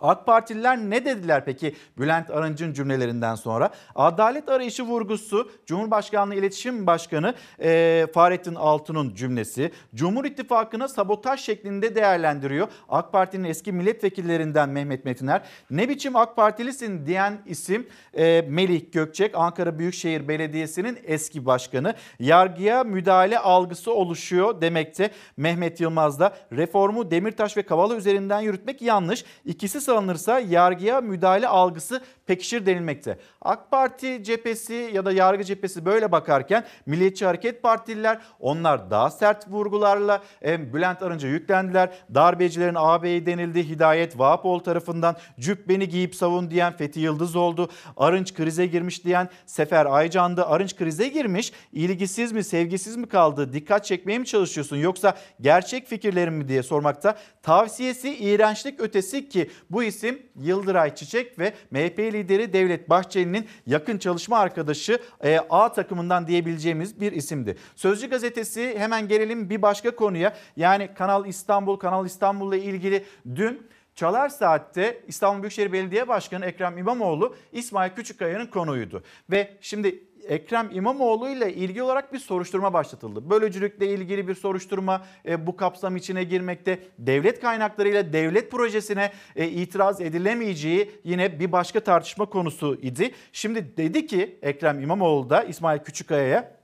[0.01, 3.69] AK Partililer ne dediler peki Bülent Arınç'ın cümlelerinden sonra?
[3.95, 9.71] Adalet arayışı vurgusu Cumhurbaşkanlığı İletişim Başkanı e, Fahrettin Altun'un cümlesi.
[9.95, 12.67] Cumhur İttifakı'na sabotaj şeklinde değerlendiriyor.
[12.89, 15.41] AK Parti'nin eski milletvekillerinden Mehmet Metiner.
[15.69, 21.93] Ne biçim AK Partilisin diyen isim e, Melih Gökçek Ankara Büyükşehir Belediyesi'nin eski başkanı.
[22.19, 25.11] Yargıya müdahale algısı oluşuyor demekte.
[25.37, 29.25] Mehmet Yılmaz da reformu Demirtaş ve Kavala üzerinden yürütmek yanlış.
[29.45, 33.17] İkisi Kısası alınırsa yargıya müdahale algısı pekişir denilmekte.
[33.41, 39.47] AK Parti cephesi ya da yargı cephesi böyle bakarken Milliyetçi Hareket Partililer onlar daha sert
[39.47, 41.89] vurgularla e, Bülent Arınç'a yüklendiler.
[42.13, 43.69] Darbecilerin ağabeyi denildi.
[43.69, 47.69] Hidayet Vahapoğlu tarafından cübbeni giyip savun diyen Fethi Yıldız oldu.
[47.97, 50.45] Arınç krize girmiş diyen Sefer Aycan'dı.
[50.45, 51.53] Arınç krize girmiş.
[51.73, 53.53] İlgisiz mi sevgisiz mi kaldı?
[53.53, 57.17] Dikkat çekmeye mi çalışıyorsun yoksa gerçek fikirlerin mi diye sormakta.
[57.43, 64.37] Tavsiyesi iğrençlik ötesi ki bu isim Yıldıray Çiçek ve MHP lideri Devlet Bahçeli'nin yakın çalışma
[64.37, 67.57] arkadaşı e, A takımından diyebileceğimiz bir isimdi.
[67.75, 70.35] Sözcü gazetesi hemen gelelim bir başka konuya.
[70.57, 77.35] Yani Kanal İstanbul, Kanal İstanbul'la ilgili dün Çalar Saat'te İstanbul Büyükşehir Belediye Başkanı Ekrem İmamoğlu
[77.51, 79.03] İsmail Küçükkaya'nın konuğuydu.
[79.31, 83.29] Ve şimdi Ekrem İmamoğlu ile ilgili olarak bir soruşturma başlatıldı.
[83.29, 86.79] Bölücülükle ilgili bir soruşturma e, bu kapsam içine girmekte.
[86.99, 93.11] Devlet kaynaklarıyla devlet projesine e, itiraz edilemeyeceği yine bir başka tartışma konusu idi.
[93.31, 96.54] Şimdi dedi ki Ekrem İmamoğlu da İsmail Küçükkaya'ya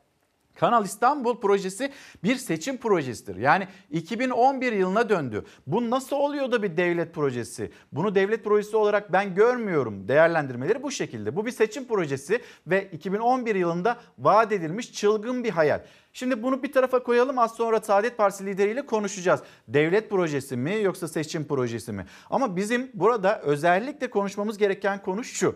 [0.61, 1.91] Kanal İstanbul projesi
[2.23, 3.35] bir seçim projesidir.
[3.35, 5.45] Yani 2011 yılına döndü.
[5.67, 7.71] Bu nasıl oluyor da bir devlet projesi?
[7.91, 10.07] Bunu devlet projesi olarak ben görmüyorum.
[10.07, 11.35] Değerlendirmeleri bu şekilde.
[11.35, 15.81] Bu bir seçim projesi ve 2011 yılında vaat edilmiş çılgın bir hayal.
[16.13, 19.41] Şimdi bunu bir tarafa koyalım az sonra Saadet Partisi lideriyle konuşacağız.
[19.67, 22.05] Devlet projesi mi yoksa seçim projesi mi?
[22.29, 25.55] Ama bizim burada özellikle konuşmamız gereken konu şu.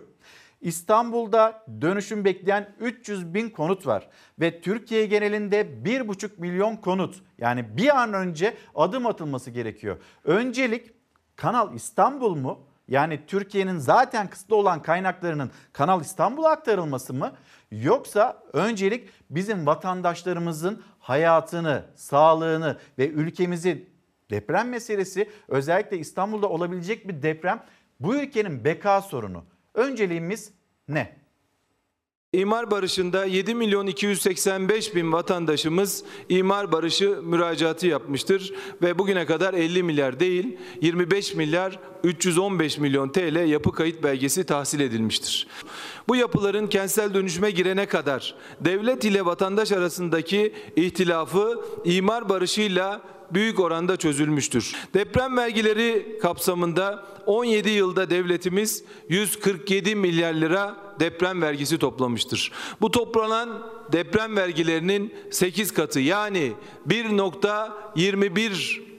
[0.65, 4.07] İstanbul'da dönüşüm bekleyen 300 bin konut var
[4.39, 9.97] ve Türkiye genelinde 1,5 milyon konut yani bir an önce adım atılması gerekiyor.
[10.23, 10.91] Öncelik
[11.35, 12.59] Kanal İstanbul mu?
[12.87, 17.31] Yani Türkiye'nin zaten kısıtlı olan kaynaklarının Kanal İstanbul'a aktarılması mı?
[17.71, 23.87] Yoksa öncelik bizim vatandaşlarımızın hayatını, sağlığını ve ülkemizi
[24.29, 27.63] deprem meselesi özellikle İstanbul'da olabilecek bir deprem
[27.99, 29.43] bu ülkenin beka sorunu.
[29.75, 30.51] Önceliğimiz
[30.87, 31.25] ne?
[32.33, 39.83] İmar barışında 7 milyon 285 bin vatandaşımız imar barışı müracaatı yapmıştır ve bugüne kadar 50
[39.83, 45.47] milyar değil 25 milyar 315 milyon TL yapı kayıt belgesi tahsil edilmiştir.
[46.07, 53.97] Bu yapıların kentsel dönüşüme girene kadar devlet ile vatandaş arasındaki ihtilafı imar barışıyla büyük oranda
[53.97, 54.75] çözülmüştür.
[54.93, 62.51] Deprem vergileri kapsamında 17 yılda devletimiz 147 milyar lira deprem vergisi toplamıştır.
[62.81, 66.53] Bu toplanan deprem vergilerinin 8 katı yani
[66.87, 68.94] 1.21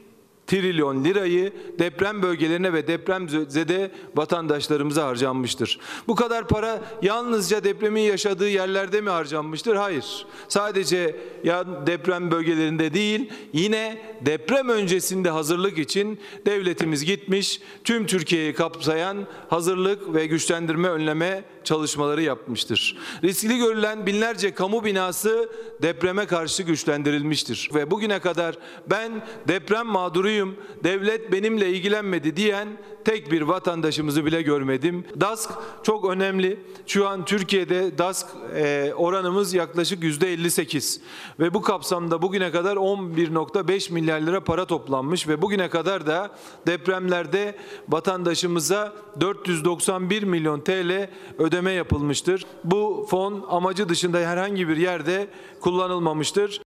[0.47, 5.81] trilyon lirayı deprem bölgelerine ve depremzede vatandaşlarımıza harcanmıştır.
[6.09, 9.77] Bu kadar para yalnızca depremin yaşadığı yerlerde mi harcanmıştır?
[9.77, 10.27] Hayır.
[10.49, 19.27] Sadece ya deprem bölgelerinde değil, yine deprem öncesinde hazırlık için devletimiz gitmiş, tüm Türkiye'yi kapsayan
[19.49, 22.99] hazırlık ve güçlendirme önleme çalışmaları yapmıştır.
[23.25, 25.51] Riskli görülen binlerce kamu binası
[25.83, 28.59] depreme karşı güçlendirilmiştir ve bugüne kadar
[28.91, 29.95] ben deprem
[30.45, 32.69] mağduruyum, devlet benimle ilgilenmedi diyen
[33.05, 35.05] tek bir vatandaşımızı bile görmedim.
[35.21, 35.51] DASK
[35.83, 36.61] çok önemli.
[36.87, 41.01] Şu an Türkiye'de DASK e, oranımız yaklaşık yüzde 58
[41.41, 46.31] ve bu kapsamda bugüne kadar 11.5 milyar lira para toplanmış ve bugüne kadar da
[46.67, 47.57] depremlerde
[47.89, 52.47] vatandaşımıza 491 milyon TL ödeme yapılmıştır.
[52.65, 55.29] Bu fon amacı dışında herhangi bir yerde
[55.61, 56.66] kullanılmamıştır.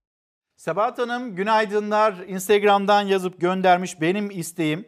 [0.60, 2.14] Sebahat Hanım günaydınlar.
[2.28, 4.84] Instagram'dan yazıp göndermiş benim isteğim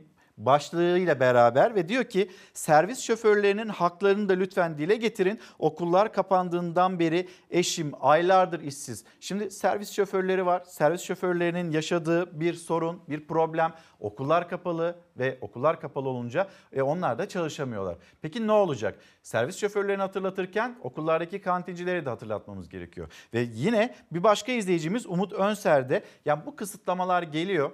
[0.47, 5.41] başlığıyla beraber ve diyor ki servis şoförlerinin haklarını da lütfen dile getirin.
[5.59, 9.05] Okullar kapandığından beri eşim aylardır işsiz.
[9.21, 10.63] Şimdi servis şoförleri var.
[10.67, 13.73] Servis şoförlerinin yaşadığı bir sorun, bir problem.
[14.01, 17.97] Okullar kapalı ve okullar kapalı olunca e, onlar da çalışamıyorlar.
[18.23, 18.99] Peki ne olacak?
[19.23, 23.13] Servis şoförlerini hatırlatırken okullardaki kantincileri de hatırlatmamız gerekiyor.
[23.35, 27.71] Ve yine bir başka izleyicimiz Umut Önser de ya bu kısıtlamalar geliyor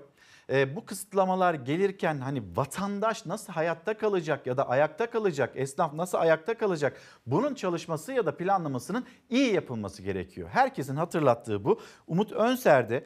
[0.51, 6.19] e, bu kısıtlamalar gelirken hani vatandaş nasıl hayatta kalacak ya da ayakta kalacak, esnaf nasıl
[6.19, 10.49] ayakta kalacak bunun çalışması ya da planlamasının iyi yapılması gerekiyor.
[10.53, 11.81] Herkesin hatırlattığı bu.
[12.07, 13.05] Umut Önser'de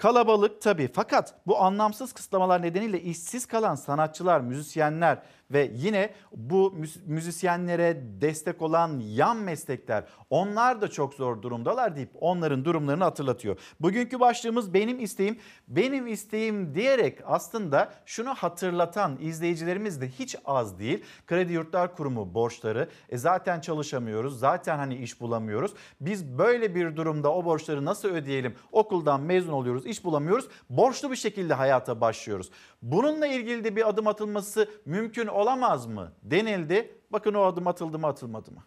[0.00, 6.74] Kalabalık tabii fakat bu anlamsız kısıtlamalar nedeniyle işsiz kalan sanatçılar, müzisyenler ve yine bu
[7.06, 13.58] müzisyenlere destek olan yan meslekler onlar da çok zor durumdalar deyip onların durumlarını hatırlatıyor.
[13.80, 21.04] Bugünkü başlığımız benim isteğim, benim isteğim diyerek aslında şunu hatırlatan izleyicilerimiz de hiç az değil.
[21.26, 25.72] Kredi Yurtlar Kurumu borçları e zaten çalışamıyoruz, zaten hani iş bulamıyoruz.
[26.00, 28.54] Biz böyle bir durumda o borçları nasıl ödeyelim?
[28.72, 30.48] Okuldan mezun oluyoruz, iş bulamıyoruz.
[30.70, 32.50] Borçlu bir şekilde hayata başlıyoruz.
[32.82, 36.90] Bununla ilgili de bir adım atılması mümkün olamaz mı denildi.
[37.10, 38.62] Bakın o adım atıldı mı atılmadı mı?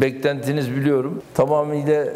[0.00, 1.22] Beklentiniz biliyorum.
[1.34, 2.06] Tamamıyla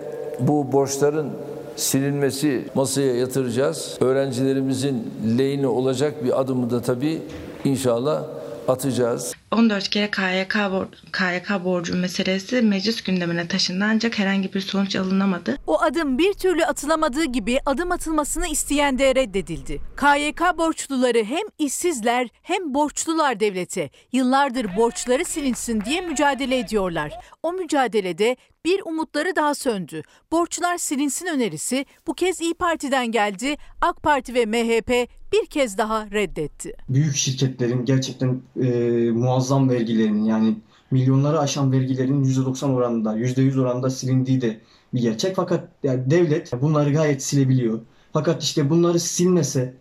[0.40, 1.32] bu borçların
[1.76, 3.98] silinmesi masaya yatıracağız.
[4.00, 7.22] Öğrencilerimizin lehine olacak bir adımı da tabii
[7.64, 8.24] inşallah
[8.68, 9.32] atacağız.
[9.52, 15.56] 14 kere KYK, bor- KYK borcu meselesi meclis gündemine taşındı ancak herhangi bir sonuç alınamadı.
[15.66, 19.80] O adım bir türlü atılamadığı gibi adım atılmasını isteyen de reddedildi.
[20.00, 23.90] KYK borçluları hem işsizler hem borçlular devlete.
[24.12, 27.12] Yıllardır borçları silinsin diye mücadele ediyorlar.
[27.42, 30.02] O mücadelede bir umutları daha söndü.
[30.32, 33.56] Borçlar silinsin önerisi bu kez İyi Parti'den geldi.
[33.80, 36.72] AK Parti ve MHP bir kez daha reddetti.
[36.88, 38.68] büyük şirketlerin gerçekten e,
[39.10, 40.56] muazzam vergilerinin yani
[40.90, 44.60] milyonları aşan vergilerin %90 oranında, %100 oranında silindiği de
[44.94, 45.36] bir gerçek.
[45.36, 47.80] Fakat yani devlet bunları gayet silebiliyor.
[48.12, 49.74] Fakat işte bunları silmese,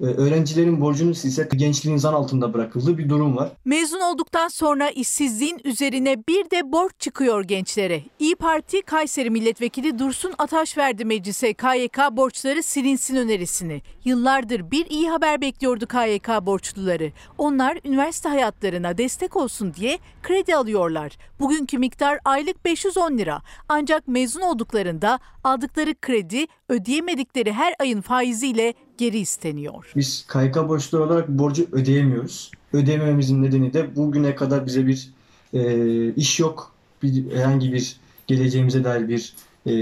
[0.00, 3.52] öğrencilerin borcunu silse gençliğin zan altında bırakıldığı bir durum var.
[3.64, 8.02] Mezun olduktan sonra işsizliğin üzerine bir de borç çıkıyor gençlere.
[8.18, 13.82] İyi Parti Kayseri Milletvekili Dursun Ataş verdi meclise KYK borçları silinsin önerisini.
[14.04, 17.12] Yıllardır bir iyi haber bekliyordu KYK borçluları.
[17.38, 21.16] Onlar üniversite hayatlarına destek olsun diye kredi alıyorlar.
[21.40, 23.42] Bugünkü miktar aylık 510 lira.
[23.68, 29.92] Ancak mezun olduklarında aldıkları kredi ödeyemedikleri her ayın faiziyle geri isteniyor.
[29.96, 32.50] Biz KYK borçluları olarak borcu ödeyemiyoruz.
[32.72, 35.10] Ödeyemememizin nedeni de bugüne kadar bize bir
[35.54, 36.72] e, iş yok.
[37.02, 39.34] Bir, herhangi bir geleceğimize dair bir
[39.66, 39.74] e,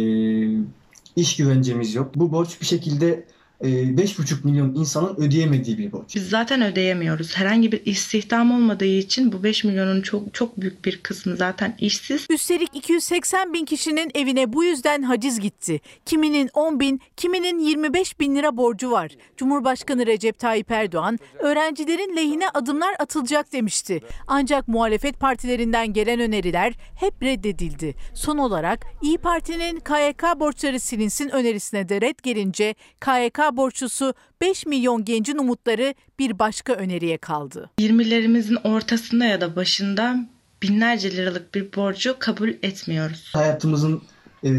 [1.16, 2.14] iş güvencemiz yok.
[2.14, 3.24] Bu borç bir şekilde
[3.60, 6.14] 5,5 milyon insanın ödeyemediği bir borç.
[6.14, 7.36] Biz zaten ödeyemiyoruz.
[7.36, 12.26] Herhangi bir istihdam olmadığı için bu 5 milyonun çok çok büyük bir kısmı zaten işsiz.
[12.30, 15.80] Üstelik 280 bin kişinin evine bu yüzden haciz gitti.
[16.06, 19.10] Kiminin 10 bin, kiminin 25 bin lira borcu var.
[19.36, 24.00] Cumhurbaşkanı Recep Tayyip Erdoğan, öğrencilerin lehine adımlar atılacak demişti.
[24.26, 27.94] Ancak muhalefet partilerinden gelen öneriler hep reddedildi.
[28.14, 35.04] Son olarak İyi Parti'nin KYK borçları silinsin önerisine de red gelince KYK borçlusu 5 milyon
[35.04, 37.70] gencin umutları bir başka öneriye kaldı.
[37.78, 40.16] 20'lerimizin ortasında ya da başında
[40.62, 43.30] binlerce liralık bir borcu kabul etmiyoruz.
[43.32, 44.02] Hayatımızın
[44.44, 44.50] e,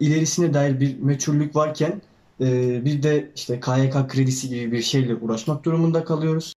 [0.00, 2.02] ilerisine dair bir meçhullük varken
[2.40, 6.54] e, bir de işte KYK kredisi gibi bir şeyle uğraşmak durumunda kalıyoruz.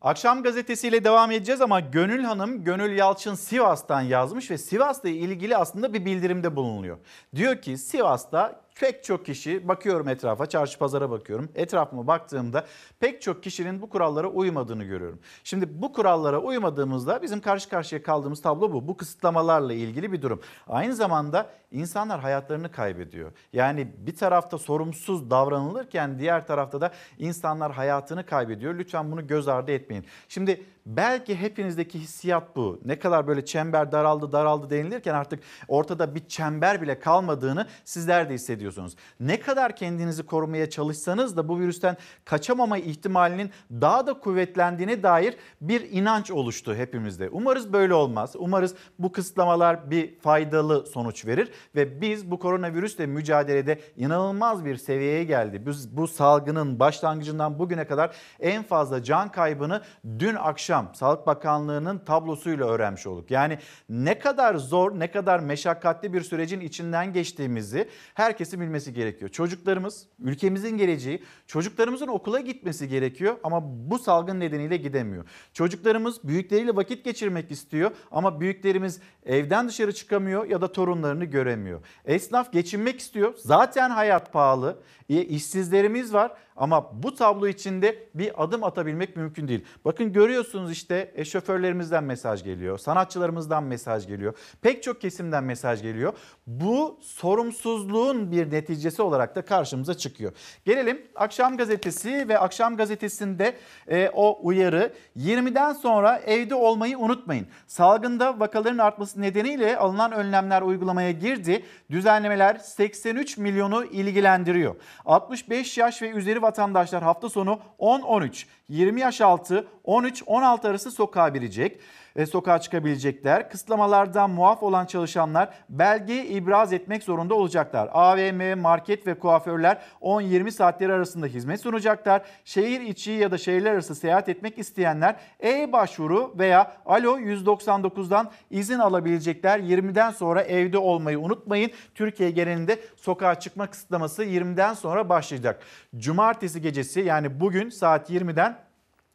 [0.00, 5.94] Akşam gazetesiyle devam edeceğiz ama Gönül Hanım, Gönül Yalçın Sivas'tan yazmış ve Sivas'la ilgili aslında
[5.94, 6.98] bir bildirimde bulunuyor.
[7.36, 11.48] Diyor ki Sivas'ta pek çok kişi bakıyorum etrafa, çarşı pazara bakıyorum.
[11.54, 12.66] Etrafıma baktığımda
[13.00, 15.18] pek çok kişinin bu kurallara uymadığını görüyorum.
[15.44, 18.88] Şimdi bu kurallara uymadığımızda bizim karşı karşıya kaldığımız tablo bu.
[18.88, 20.40] Bu kısıtlamalarla ilgili bir durum.
[20.66, 23.32] Aynı zamanda insanlar hayatlarını kaybediyor.
[23.52, 28.74] Yani bir tarafta sorumsuz davranılırken diğer tarafta da insanlar hayatını kaybediyor.
[28.74, 30.06] Lütfen bunu göz ardı etmeyin.
[30.28, 32.80] Şimdi belki hepinizdeki hissiyat bu.
[32.84, 38.34] Ne kadar böyle çember daraldı daraldı denilirken artık ortada bir çember bile kalmadığını sizler de
[38.34, 38.96] hissediyorsunuz.
[39.20, 45.90] Ne kadar kendinizi korumaya çalışsanız da bu virüsten kaçamama ihtimalinin daha da kuvvetlendiğine dair bir
[45.90, 47.28] inanç oluştu hepimizde.
[47.28, 48.34] Umarız böyle olmaz.
[48.38, 55.24] Umarız bu kısıtlamalar bir faydalı sonuç verir ve biz bu koronavirüsle mücadelede inanılmaz bir seviyeye
[55.24, 55.66] geldi.
[55.66, 59.82] Biz bu salgının başlangıcından bugüne kadar en fazla can kaybını
[60.18, 63.30] dün akşam Sağlık Bakanlığı'nın tablosuyla öğrenmiş olduk.
[63.30, 63.58] Yani
[63.88, 69.30] ne kadar zor, ne kadar meşakkatli bir sürecin içinden geçtiğimizi herkesin bilmesi gerekiyor.
[69.30, 75.24] Çocuklarımız, ülkemizin geleceği, çocuklarımızın okula gitmesi gerekiyor ama bu salgın nedeniyle gidemiyor.
[75.52, 81.80] Çocuklarımız büyükleriyle vakit geçirmek istiyor ama büyüklerimiz evden dışarı çıkamıyor ya da torunlarını göremiyor.
[82.04, 83.34] Esnaf geçinmek istiyor.
[83.36, 84.78] Zaten hayat pahalı.
[85.08, 89.64] E, işsizlerimiz var ama bu tablo içinde bir adım atabilmek mümkün değil.
[89.84, 96.12] Bakın görüyorsunuz işte e, şoförlerimizden mesaj geliyor, sanatçılarımızdan mesaj geliyor, pek çok kesimden mesaj geliyor.
[96.46, 100.32] Bu sorumsuzluğun bir neticesi olarak da karşımıza çıkıyor.
[100.64, 103.56] Gelelim Akşam Gazetesi ve Akşam Gazetesi'nde
[103.88, 107.46] e, o uyarı 20'den sonra evde olmayı unutmayın.
[107.66, 111.64] Salgında vakaların artması nedeniyle alınan önlemler uygulamaya girdi.
[111.90, 114.76] Düzenlemeler 83 milyonu ilgilendiriyor.
[115.04, 121.80] 65 yaş ve üzeri vatandaşlar hafta sonu 10-13, 20 yaş altı 13-16 arası sokağa bilecek
[122.24, 123.50] sokağa çıkabilecekler.
[123.50, 127.88] Kısıtlamalardan muaf olan çalışanlar belge ibraz etmek zorunda olacaklar.
[127.92, 132.22] AVM, market ve kuaförler 10-20 saatleri arasında hizmet sunacaklar.
[132.44, 139.58] Şehir içi ya da şehirler arası seyahat etmek isteyenler e-başvuru veya Alo 199'dan izin alabilecekler.
[139.60, 141.70] 20'den sonra evde olmayı unutmayın.
[141.94, 145.62] Türkiye genelinde sokağa çıkma kısıtlaması 20'den sonra başlayacak.
[145.96, 148.65] Cumartesi gecesi yani bugün saat 20'den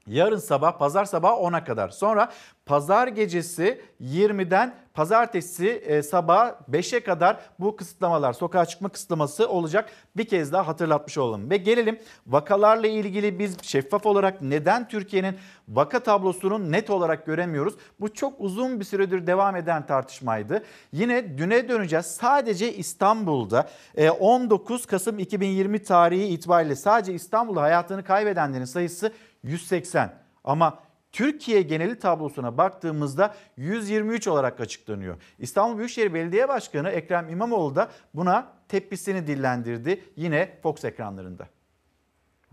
[0.07, 1.89] Yarın sabah pazar sabah 10'a kadar.
[1.89, 2.31] Sonra
[2.65, 9.89] pazar gecesi 20'den pazartesi e, sabah 5'e kadar bu kısıtlamalar sokağa çıkma kısıtlaması olacak.
[10.17, 11.49] Bir kez daha hatırlatmış olalım.
[11.49, 15.35] Ve gelelim vakalarla ilgili biz şeffaf olarak neden Türkiye'nin
[15.69, 17.73] vaka tablosunu net olarak göremiyoruz?
[17.99, 20.63] Bu çok uzun bir süredir devam eden tartışmaydı.
[20.91, 22.05] Yine düne döneceğiz.
[22.05, 29.11] Sadece İstanbul'da e, 19 Kasım 2020 tarihi itibariyle sadece İstanbul'da hayatını kaybedenlerin sayısı
[29.43, 30.13] 180.
[30.43, 30.79] Ama
[31.11, 35.21] Türkiye geneli tablosuna baktığımızda 123 olarak açıklanıyor.
[35.39, 41.47] İstanbul Büyükşehir Belediye Başkanı Ekrem İmamoğlu da buna tepkisini dillendirdi yine Fox ekranlarında.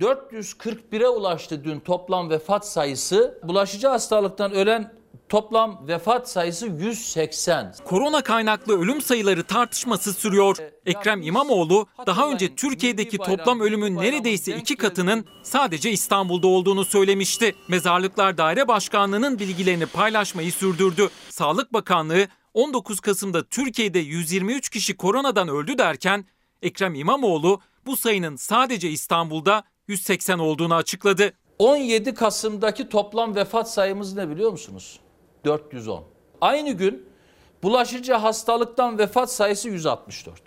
[0.01, 3.41] 441'e ulaştı dün toplam vefat sayısı.
[3.43, 4.93] Bulaşıcı hastalıktan ölen
[5.29, 7.75] toplam vefat sayısı 180.
[7.85, 10.57] Korona kaynaklı ölüm sayıları tartışması sürüyor.
[10.87, 17.55] Ekrem İmamoğlu daha önce Türkiye'deki toplam ölümün neredeyse iki katının sadece İstanbul'da olduğunu söylemişti.
[17.69, 21.09] Mezarlıklar Daire Başkanlığı'nın bilgilerini paylaşmayı sürdürdü.
[21.31, 26.25] Sağlık Bakanlığı 19 Kasım'da Türkiye'de 123 kişi koronadan öldü derken
[26.63, 31.33] Ekrem İmamoğlu bu sayının sadece İstanbul'da 180 olduğunu açıkladı.
[31.59, 35.01] 17 Kasım'daki toplam vefat sayımız ne biliyor musunuz?
[35.45, 36.05] 410.
[36.41, 37.07] Aynı gün
[37.63, 40.43] bulaşıcı hastalıktan vefat sayısı 164.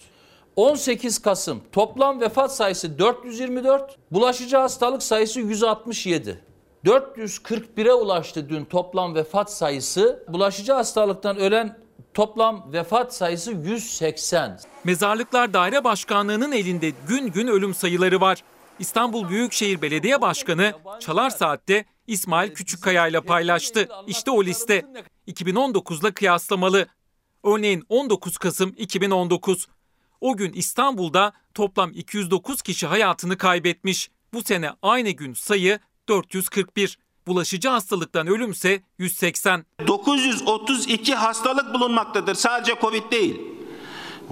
[0.56, 6.42] 18 Kasım toplam vefat sayısı 424, bulaşıcı hastalık sayısı 167.
[6.86, 10.24] 441'e ulaştı dün toplam vefat sayısı.
[10.28, 11.78] Bulaşıcı hastalıktan ölen
[12.14, 14.60] toplam vefat sayısı 180.
[14.84, 18.44] Mezarlıklar Daire Başkanlığı'nın elinde gün gün ölüm sayıları var.
[18.82, 23.88] İstanbul Büyükşehir Belediye Başkanı Çalar Saat'te İsmail Küçükkaya ile paylaştı.
[24.08, 24.86] İşte o liste.
[25.28, 26.88] 2019'la kıyaslamalı.
[27.44, 29.68] Örneğin 19 Kasım 2019.
[30.22, 34.10] O gün İstanbul'da toplam 209 kişi hayatını kaybetmiş.
[34.34, 35.80] Bu sene aynı gün sayı
[36.10, 36.98] 441.
[37.28, 39.66] Bulaşıcı hastalıktan ölümse 180.
[39.88, 42.36] 932 hastalık bulunmaktadır.
[42.36, 43.61] Sadece Covid değil.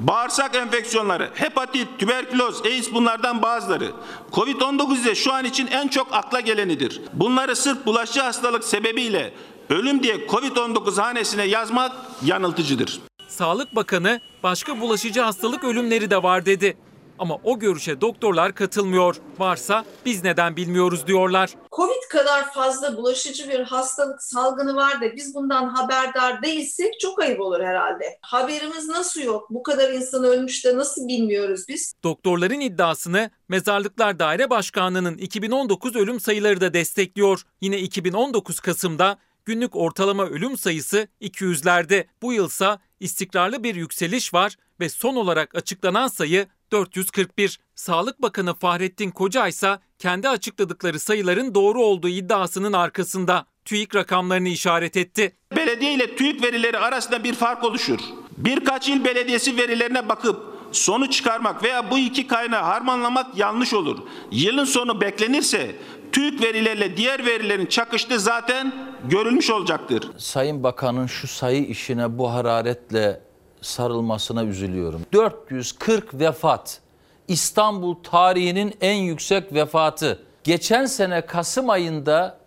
[0.01, 3.91] Bağırsak enfeksiyonları, hepatit, tüberküloz, AIDS bunlardan bazıları.
[4.31, 7.01] Covid-19 ise şu an için en çok akla gelenidir.
[7.13, 9.33] Bunları sırf bulaşıcı hastalık sebebiyle
[9.69, 11.91] ölüm diye Covid-19 hanesine yazmak
[12.25, 12.99] yanıltıcıdır.
[13.27, 16.77] Sağlık Bakanı başka bulaşıcı hastalık ölümleri de var dedi.
[17.19, 19.15] Ama o görüşe doktorlar katılmıyor.
[19.39, 21.53] Varsa biz neden bilmiyoruz diyorlar.
[21.71, 27.39] Covid kadar fazla bulaşıcı bir hastalık salgını var da biz bundan haberdar değilsek çok ayıp
[27.39, 28.19] olur herhalde.
[28.21, 29.47] Haberimiz nasıl yok?
[29.49, 31.93] Bu kadar insan ölmüş de nasıl bilmiyoruz biz?
[32.03, 37.41] Doktorların iddiasını Mezarlıklar Daire Başkanlığı'nın 2019 ölüm sayıları da destekliyor.
[37.61, 42.05] Yine 2019 Kasım'da günlük ortalama ölüm sayısı 200'lerde.
[42.21, 47.59] Bu yılsa istikrarlı bir yükseliş var ve son olarak açıklanan sayı 441.
[47.75, 54.97] Sağlık Bakanı Fahrettin Koca ise kendi açıkladıkları sayıların doğru olduğu iddiasının arkasında TÜİK rakamlarını işaret
[54.97, 55.35] etti.
[55.55, 57.99] Belediye ile TÜİK verileri arasında bir fark oluşur.
[58.37, 63.97] Birkaç il belediyesi verilerine bakıp sonuç çıkarmak veya bu iki kaynağı harmanlamak yanlış olur.
[64.31, 65.75] Yılın sonu beklenirse
[66.11, 68.73] TÜİK verileriyle diğer verilerin çakıştığı zaten
[69.09, 70.09] görülmüş olacaktır.
[70.17, 73.28] Sayın Bakan'ın şu sayı işine bu hararetle
[73.61, 75.01] sarılmasına üzülüyorum.
[75.13, 76.81] 440 vefat.
[77.27, 80.23] İstanbul tarihinin en yüksek vefatı.
[80.43, 82.39] Geçen sene Kasım ayında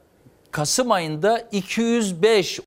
[0.50, 2.60] Kasım ayında 205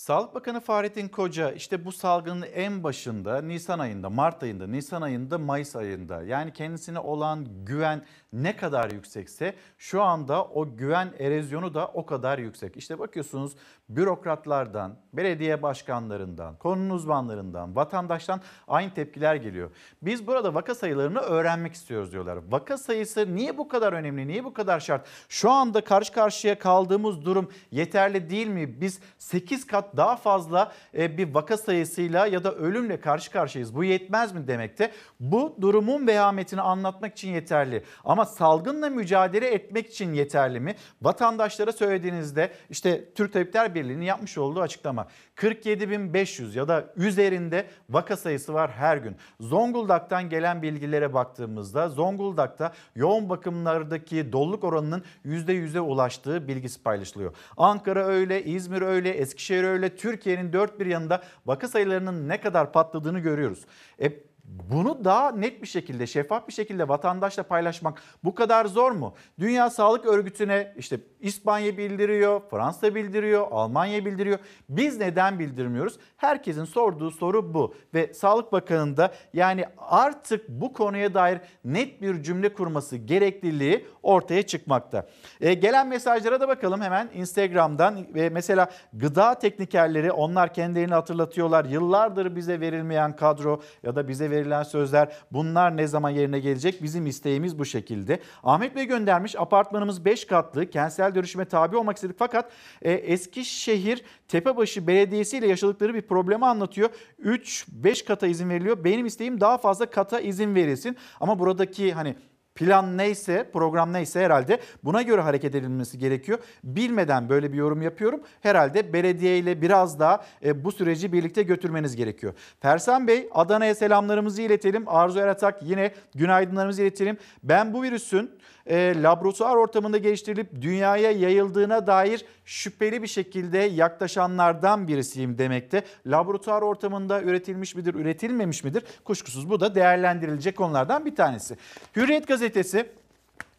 [0.00, 5.38] Sağlık Bakanı Fahrettin Koca işte bu salgının en başında Nisan ayında, Mart ayında, Nisan ayında,
[5.38, 11.86] Mayıs ayında yani kendisine olan güven ne kadar yüksekse şu anda o güven erozyonu da
[11.86, 12.76] o kadar yüksek.
[12.76, 13.52] İşte bakıyorsunuz
[13.96, 19.70] bürokratlardan, belediye başkanlarından, konunun uzmanlarından, vatandaştan aynı tepkiler geliyor.
[20.02, 22.38] Biz burada vaka sayılarını öğrenmek istiyoruz diyorlar.
[22.50, 25.06] Vaka sayısı niye bu kadar önemli, niye bu kadar şart?
[25.28, 28.80] Şu anda karşı karşıya kaldığımız durum yeterli değil mi?
[28.80, 33.74] Biz 8 kat daha fazla e, bir vaka sayısıyla ya da ölümle karşı karşıyayız.
[33.74, 34.92] Bu yetmez mi demekte?
[35.20, 37.84] Bu durumun vehametini anlatmak için yeterli.
[38.04, 40.74] Ama salgınla mücadele etmek için yeterli mi?
[41.02, 45.06] Vatandaşlara söylediğinizde işte Türk Tabipler Birliği'nin yapmış olduğu açıklama
[45.36, 49.16] 47.500 ya da üzerinde vaka sayısı var her gün.
[49.40, 57.34] Zonguldak'tan gelen bilgilere baktığımızda Zonguldak'ta yoğun bakımlardaki doluluk oranının %100'e ulaştığı bilgisi paylaşılıyor.
[57.56, 63.18] Ankara öyle, İzmir öyle, Eskişehir öyle, Türkiye'nin dört bir yanında vaka sayılarının ne kadar patladığını
[63.18, 63.64] görüyoruz.
[64.02, 69.14] E, bunu daha net bir şekilde, şeffaf bir şekilde vatandaşla paylaşmak bu kadar zor mu?
[69.38, 74.38] Dünya Sağlık Örgütü'ne işte İspanya bildiriyor, Fransa bildiriyor, Almanya bildiriyor.
[74.68, 75.98] Biz neden bildirmiyoruz?
[76.16, 77.74] Herkesin sorduğu soru bu.
[77.94, 85.06] Ve Sağlık Bakanı'nda yani artık bu konuya dair net bir cümle kurması gerekliliği ortaya çıkmakta.
[85.40, 91.64] E, gelen mesajlara da bakalım hemen Instagram'dan ve mesela gıda teknikerleri onlar kendilerini hatırlatıyorlar.
[91.64, 96.82] Yıllardır bize verilmeyen kadro ya da bize verilen sözler bunlar ne zaman yerine gelecek?
[96.82, 98.20] Bizim isteğimiz bu şekilde.
[98.42, 102.50] Ahmet Bey göndermiş apartmanımız 5 katlı kentsel dönüşüme tabi olmak istedik fakat
[102.82, 106.90] e, Eskişehir Tepebaşı Belediyesi ile yaşadıkları bir problemi anlatıyor.
[107.24, 108.84] 3-5 kata izin veriliyor.
[108.84, 110.96] Benim isteğim daha fazla kata izin verilsin.
[111.20, 112.16] Ama buradaki hani
[112.60, 116.38] plan neyse, program neyse herhalde buna göre hareket edilmesi gerekiyor.
[116.64, 118.20] Bilmeden böyle bir yorum yapıyorum.
[118.40, 122.34] Herhalde belediye ile biraz daha e, bu süreci birlikte götürmeniz gerekiyor.
[122.60, 124.84] Fersan Bey, Adana'ya selamlarımızı iletelim.
[124.86, 127.18] Arzu Eratak yine günaydınlarımızı iletelim.
[127.42, 128.30] Ben bu virüsün
[128.70, 135.82] e, laboratuvar ortamında geliştirilip dünyaya yayıldığına dair şüpheli bir şekilde yaklaşanlardan birisiyim demekte.
[136.06, 138.84] Laboratuvar ortamında üretilmiş midir, üretilmemiş midir?
[139.04, 141.56] Kuşkusuz bu da değerlendirilecek konulardan bir tanesi.
[141.96, 142.86] Hürriyet gazetesi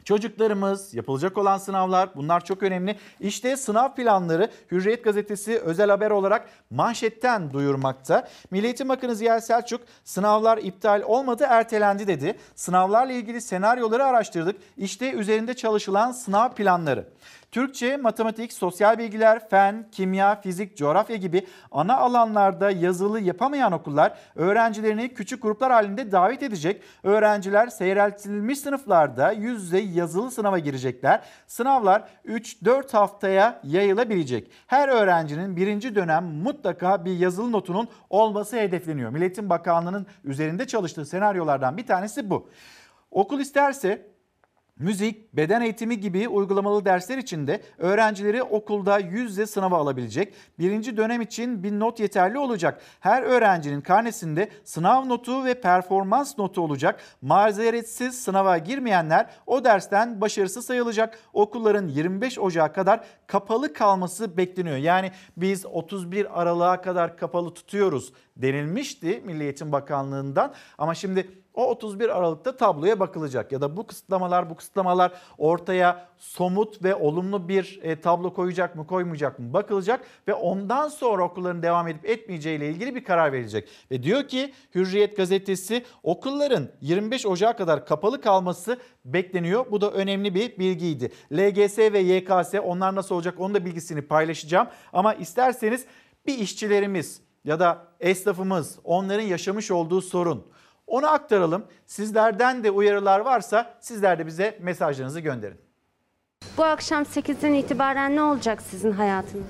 [0.05, 2.95] Çocuklarımız, yapılacak olan sınavlar bunlar çok önemli.
[3.19, 8.27] İşte sınav planları Hürriyet Gazetesi özel haber olarak manşetten duyurmakta.
[8.51, 12.37] Milli Eğitim Bakanı Ziya Selçuk sınavlar iptal olmadı ertelendi dedi.
[12.55, 14.55] Sınavlarla ilgili senaryoları araştırdık.
[14.77, 17.05] İşte üzerinde çalışılan sınav planları.
[17.51, 25.13] Türkçe, matematik, sosyal bilgiler, fen, kimya, fizik, coğrafya gibi ana alanlarda yazılı yapamayan okullar öğrencilerini
[25.13, 26.81] küçük gruplar halinde davet edecek.
[27.03, 31.21] Öğrenciler seyreltilmiş sınıflarda yüz yüze yazılı sınava girecekler.
[31.47, 34.51] Sınavlar 3-4 haftaya yayılabilecek.
[34.67, 39.09] Her öğrencinin birinci dönem mutlaka bir yazılı notunun olması hedefleniyor.
[39.09, 42.49] Milletin Bakanlığı'nın üzerinde çalıştığı senaryolardan bir tanesi bu.
[43.11, 44.11] Okul isterse
[44.81, 50.33] Müzik, beden eğitimi gibi uygulamalı dersler için de öğrencileri okulda yüz yüze sınava alabilecek.
[50.59, 52.81] Birinci dönem için bir not yeterli olacak.
[52.99, 56.99] Her öğrencinin karnesinde sınav notu ve performans notu olacak.
[57.21, 61.19] Mazeretsiz sınava girmeyenler o dersten başarısız sayılacak.
[61.33, 64.77] Okulların 25 Ocağı kadar kapalı kalması bekleniyor.
[64.77, 70.53] Yani biz 31 Aralık'a kadar kapalı tutuyoruz denilmişti Milli Eğitim Bakanlığı'ndan.
[70.77, 76.83] Ama şimdi o 31 Aralık'ta tabloya bakılacak ya da bu kısıtlamalar bu kısıtlamalar ortaya somut
[76.83, 81.87] ve olumlu bir e, tablo koyacak mı koymayacak mı bakılacak ve ondan sonra okulların devam
[81.87, 83.69] edip etmeyeceği ile ilgili bir karar verilecek.
[83.91, 89.65] Ve diyor ki Hürriyet gazetesi okulların 25 Ocağı kadar kapalı kalması bekleniyor.
[89.71, 91.11] Bu da önemli bir bilgiydi.
[91.33, 94.67] LGS ve YKS onlar nasıl olacak onun da bilgisini paylaşacağım.
[94.93, 95.85] Ama isterseniz
[96.25, 100.47] bir işçilerimiz ya da esnafımız onların yaşamış olduğu sorun
[100.87, 101.65] onu aktaralım.
[101.85, 105.57] Sizlerden de uyarılar varsa sizler de bize mesajlarınızı gönderin.
[106.57, 109.45] Bu akşam 8'den itibaren ne olacak sizin hayatınız?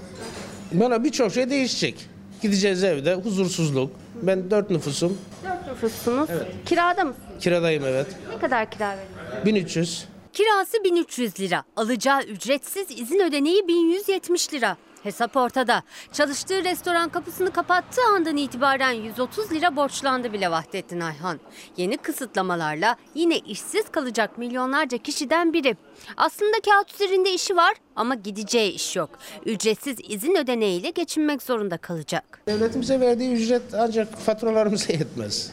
[0.71, 2.09] Bana birçok şey değişecek.
[2.41, 3.91] Gideceğiz evde huzursuzluk.
[4.21, 5.17] Ben dört nüfusum.
[5.43, 6.29] Dört nüfussunuz.
[6.31, 6.47] Evet.
[6.65, 7.27] Kirada mısınız?
[7.39, 8.07] Kiradayım evet.
[8.33, 9.45] Ne kadar kira veriyorsunuz?
[9.45, 10.05] 1300.
[10.33, 11.63] Kirası 1300 lira.
[11.75, 14.77] Alacağı ücretsiz izin ödeneği 1170 lira.
[15.03, 15.83] Hesap ortada.
[16.11, 21.39] Çalıştığı restoran kapısını kapattığı andan itibaren 130 lira borçlandı bile Vahdettin Ayhan.
[21.77, 25.77] Yeni kısıtlamalarla yine işsiz kalacak milyonlarca kişiden biri.
[26.17, 29.09] Aslında kağıt üzerinde işi var ama gideceği iş yok.
[29.45, 32.41] Ücretsiz izin ödeneğiyle geçinmek zorunda kalacak.
[32.47, 35.51] Devletin bize verdiği ücret ancak faturalarımıza yetmez.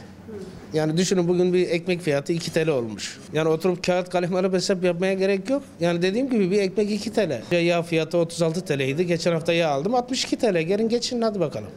[0.73, 3.19] Yani düşünün bugün bir ekmek fiyatı 2 TL olmuş.
[3.33, 5.63] Yani oturup kağıt kalem alıp hesap yapmaya gerek yok.
[5.79, 7.55] Yani dediğim gibi bir ekmek 2 TL.
[7.55, 9.07] Yağ fiyatı 36 TL'ydi.
[9.07, 10.61] Geçen hafta yağ aldım 62 TL.
[10.61, 11.69] Gelin geçin hadi bakalım.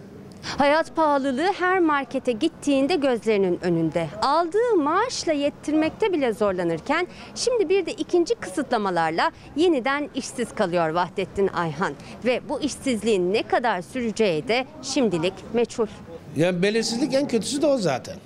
[0.42, 4.08] Hayat pahalılığı her markete gittiğinde gözlerinin önünde.
[4.22, 11.92] Aldığı maaşla yettirmekte bile zorlanırken şimdi bir de ikinci kısıtlamalarla yeniden işsiz kalıyor Vahdettin Ayhan.
[12.24, 15.86] Ve bu işsizliğin ne kadar süreceği de şimdilik meçhul.
[16.36, 18.16] Yani belirsizlik en kötüsü de o zaten.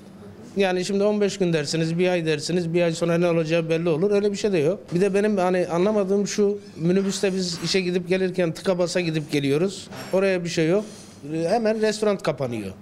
[0.57, 4.11] Yani şimdi 15 gün dersiniz, bir ay dersiniz, bir ay sonra ne olacağı belli olur.
[4.11, 4.81] Öyle bir şey de yok.
[4.95, 9.89] Bir de benim hani anlamadığım şu, minibüste biz işe gidip gelirken tıka basa gidip geliyoruz.
[10.13, 10.85] Oraya bir şey yok.
[11.33, 12.73] Hemen restoran kapanıyor.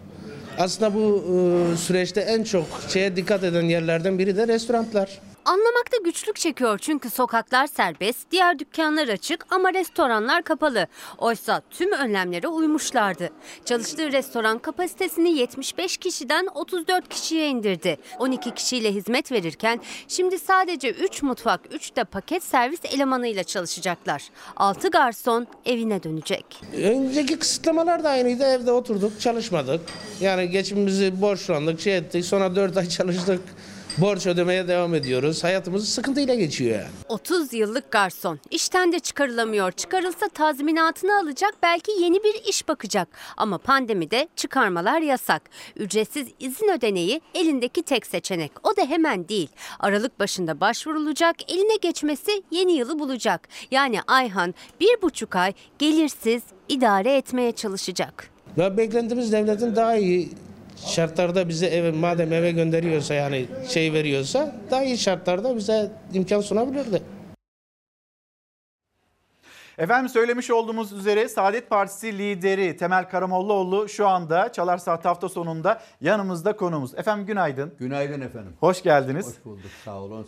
[0.59, 1.25] Aslında bu
[1.75, 5.21] e, süreçte en çok şeye dikkat eden yerlerden biri de restoranlar.
[5.45, 10.87] Anlamakta güçlük çekiyor çünkü sokaklar serbest, diğer dükkanlar açık ama restoranlar kapalı.
[11.19, 13.31] Oysa tüm önlemlere uymuşlardı.
[13.65, 17.97] Çalıştığı restoran kapasitesini 75 kişiden 34 kişiye indirdi.
[18.19, 24.23] 12 kişiyle hizmet verirken şimdi sadece 3 mutfak, 3 de paket servis elemanıyla çalışacaklar.
[24.57, 26.45] 6 garson evine dönecek.
[26.83, 28.45] Önceki kısıtlamalar da aynıydı.
[28.45, 29.81] Evde oturduk, çalışmadık.
[30.21, 32.25] Yani geçimimizi borçlandık, şey ettik.
[32.25, 33.41] Sonra 4 ay çalıştık.
[33.99, 35.45] Borç ödemeye devam ediyoruz.
[35.45, 36.89] Hayatımız sıkıntıyla geçiyor yani.
[37.09, 38.41] 30 yıllık garson.
[38.51, 39.73] İşten de çıkarılamıyor.
[39.73, 43.09] Çıkarılsa tazminatını alacak belki yeni bir iş bakacak.
[43.37, 45.43] Ama pandemide çıkarmalar yasak.
[45.77, 48.53] Ücretsiz izin ödeneği elindeki tek seçenek.
[48.63, 49.49] O da hemen değil.
[49.81, 51.53] Aralık başında başvurulacak.
[51.53, 53.49] Eline geçmesi yeni yılı bulacak.
[53.71, 58.31] Yani Ayhan bir buçuk ay gelirsiz idare etmeye çalışacak.
[58.59, 60.29] Ve beklentimiz devletin daha iyi
[60.77, 67.03] şartlarda bize eve, madem eve gönderiyorsa yani şey veriyorsa daha iyi şartlarda bize imkan sunabilirdi.
[69.79, 75.83] Efendim söylemiş olduğumuz üzere Saadet Partisi lideri Temel Karamollaoğlu şu anda Çalar Saat hafta sonunda
[76.01, 76.95] yanımızda konumuz.
[76.95, 77.75] Efendim günaydın.
[77.79, 78.53] Günaydın efendim.
[78.61, 79.27] Hoş geldiniz.
[79.27, 80.27] Hoş bulduk sağ olun.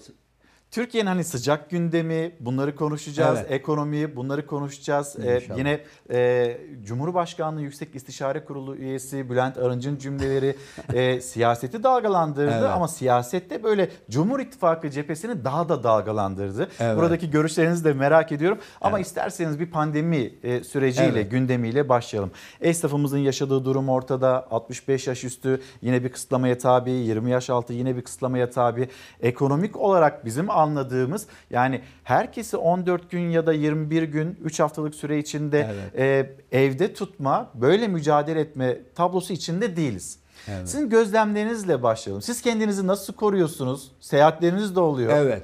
[0.76, 3.38] Türkiye'nin hani sıcak gündemi bunları konuşacağız.
[3.38, 3.50] Evet.
[3.50, 5.16] Ekonomi bunları konuşacağız.
[5.24, 10.56] Ee, yine e, Cumhurbaşkanlığı Yüksek İstişare Kurulu üyesi Bülent Arınç'ın cümleleri
[10.94, 12.70] e, siyaseti dalgalandırdı Evet.
[12.70, 16.68] ama siyasette böyle Cumhur İttifakı cephesini daha da dalgalandırdı.
[16.80, 16.96] Evet.
[16.96, 18.58] Buradaki görüşlerinizi de merak ediyorum.
[18.80, 21.30] Ama isterseniz bir pandemi e, süreciyle, Evet.
[21.30, 22.30] gündemiyle başlayalım.
[22.60, 24.46] Esnafımızın yaşadığı durum ortada.
[24.50, 28.88] 65 yaş üstü yine bir kısıtlamaya tabi, 20 yaş altı yine bir kısıtlamaya tabi.
[29.20, 35.18] Ekonomik olarak bizim anladığımız yani herkesi 14 gün ya da 21 gün 3 haftalık süre
[35.18, 40.18] içinde e, evde tutma, böyle mücadele etme tablosu içinde değiliz.
[40.48, 40.68] Evet.
[40.68, 42.22] Sizin gözlemlerinizle başlayalım.
[42.22, 43.90] Siz kendinizi nasıl koruyorsunuz?
[44.00, 45.12] Seyahatleriniz de oluyor.
[45.16, 45.42] Evet.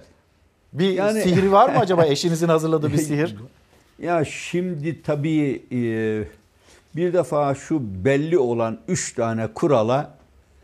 [0.72, 3.36] Bir Yani- sihir var mı acaba eşinizin hazırladığı bir sihir?
[3.98, 5.78] Ya şimdi tabii e,
[6.96, 10.14] bir defa şu belli olan üç tane kurala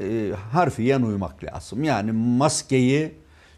[0.00, 1.84] e, harfiyen uymak lazım.
[1.84, 3.14] Yani maskeyi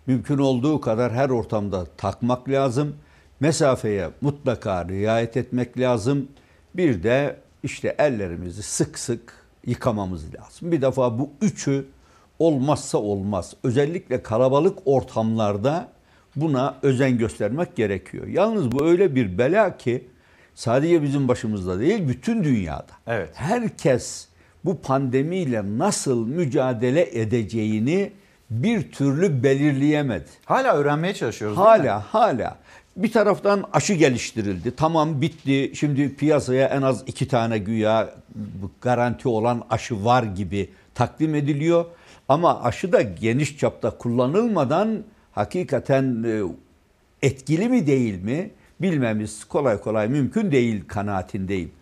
[0.07, 2.97] mümkün olduğu kadar her ortamda takmak lazım.
[3.41, 6.29] Mesafeye mutlaka riayet etmek lazım.
[6.75, 9.35] Bir de işte ellerimizi sık sık
[9.67, 10.73] yıkamamız lazım.
[10.73, 11.87] Bir defa bu üçü
[12.39, 13.55] olmazsa olmaz.
[13.65, 15.89] Özellikle kalabalık ortamlarda
[16.37, 18.27] buna özen göstermek gerekiyor.
[18.27, 20.09] Yalnız bu öyle bir bela ki
[20.55, 22.93] sadece bizim başımızda değil bütün dünyada.
[23.07, 23.31] Evet.
[23.35, 24.29] Herkes
[24.65, 28.13] bu pandemiyle nasıl mücadele edeceğini
[28.51, 30.29] bir türlü belirleyemedi.
[30.45, 31.59] Hala öğrenmeye çalışıyoruz?
[31.59, 32.57] Hala hala.
[32.97, 34.77] Bir taraftan aşı geliştirildi.
[34.77, 35.73] Tamam bitti.
[35.75, 38.15] Şimdi piyasaya en az iki tane güya
[38.81, 41.85] garanti olan aşı var gibi takdim ediliyor.
[42.29, 46.43] Ama aşı da geniş çapta kullanılmadan hakikaten e,
[47.27, 51.73] etkili mi değil mi bilmemiz kolay kolay mümkün değil kanaatindeyim.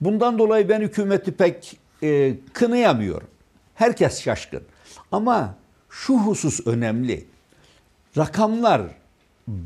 [0.00, 3.28] Bundan dolayı ben hükümeti pek e, kınayamıyorum.
[3.74, 4.62] Herkes şaşkın.
[5.12, 5.54] Ama
[6.02, 7.24] şu husus önemli.
[8.16, 8.82] Rakamlar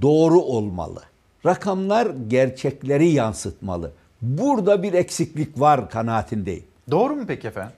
[0.02, 1.02] doğru olmalı.
[1.46, 3.92] Rakamlar gerçekleri yansıtmalı.
[4.22, 6.64] Burada bir eksiklik var kanaatindeyim.
[6.90, 7.72] Doğru mu peki efendim?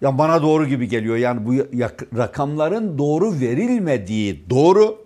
[0.00, 1.16] Ya bana doğru gibi geliyor.
[1.16, 1.54] Yani bu
[2.18, 5.04] rakamların doğru verilmediği doğru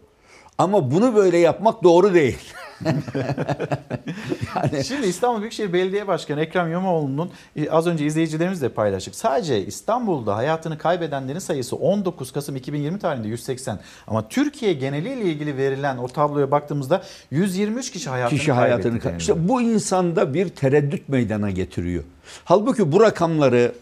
[0.59, 2.39] ama bunu böyle yapmak doğru değil.
[4.85, 9.14] Şimdi İstanbul Büyükşehir Belediye Başkanı Ekrem İmamoğlu'nun e, az önce izleyicilerimizle paylaştık.
[9.14, 13.81] Sadece İstanbul'da hayatını kaybedenlerin sayısı 19 Kasım 2020 tarihinde 180.
[14.07, 19.20] Ama Türkiye geneliyle ilgili verilen o tabloya baktığımızda 123 kişi hayatını kişi hayatını kaybetti.
[19.20, 22.05] İşte bu insanda bir tereddüt meydana getiriyor.
[22.45, 23.72] Halbuki bu rakamları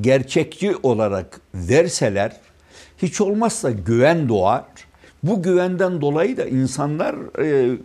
[0.00, 2.36] gerçekçi olarak verseler
[3.02, 4.64] hiç olmazsa güven doğar.
[5.22, 7.14] Bu güvenden dolayı da insanlar
[7.44, 7.76] e,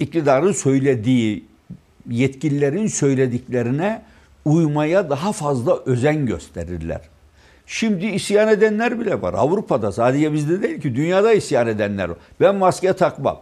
[0.00, 1.44] iktidarın söylediği,
[2.10, 4.02] yetkililerin söylediklerine
[4.44, 7.00] uymaya daha fazla özen gösterirler.
[7.66, 9.34] Şimdi isyan edenler bile var.
[9.34, 12.18] Avrupa'da sadece bizde değil ki dünyada isyan edenler var.
[12.40, 13.40] Ben maske takmam.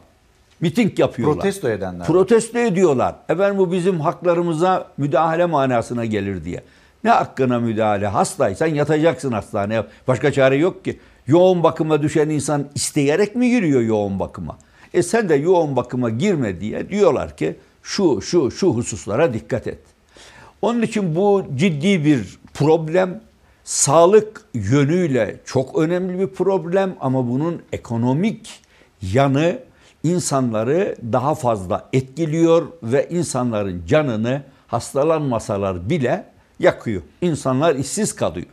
[0.61, 1.37] Miting yapıyorlar.
[1.37, 2.07] Protesto edenler.
[2.07, 3.15] Protesto ediyorlar.
[3.29, 6.63] Efendim bu bizim haklarımıza müdahale manasına gelir diye.
[7.05, 8.07] Ne hakkına müdahale?
[8.07, 9.85] Hastaysan yatacaksın hastaneye.
[10.09, 10.99] Başka çare yok ki.
[11.27, 14.59] Yoğun bakıma düşen insan isteyerek mi giriyor yoğun bakıma?
[14.95, 19.79] E sen de yoğun bakıma girme diye diyorlar ki şu şu şu hususlara dikkat et.
[20.63, 23.21] Onun için bu ciddi bir problem.
[23.65, 28.61] Sağlık yönüyle çok önemli bir problem ama bunun ekonomik
[29.03, 29.59] yanı
[30.05, 36.25] insanları daha fazla etkiliyor ve insanların canını hastalanmasalar bile
[36.59, 37.03] yakıyor.
[37.21, 38.47] İnsanlar işsiz kalıyor.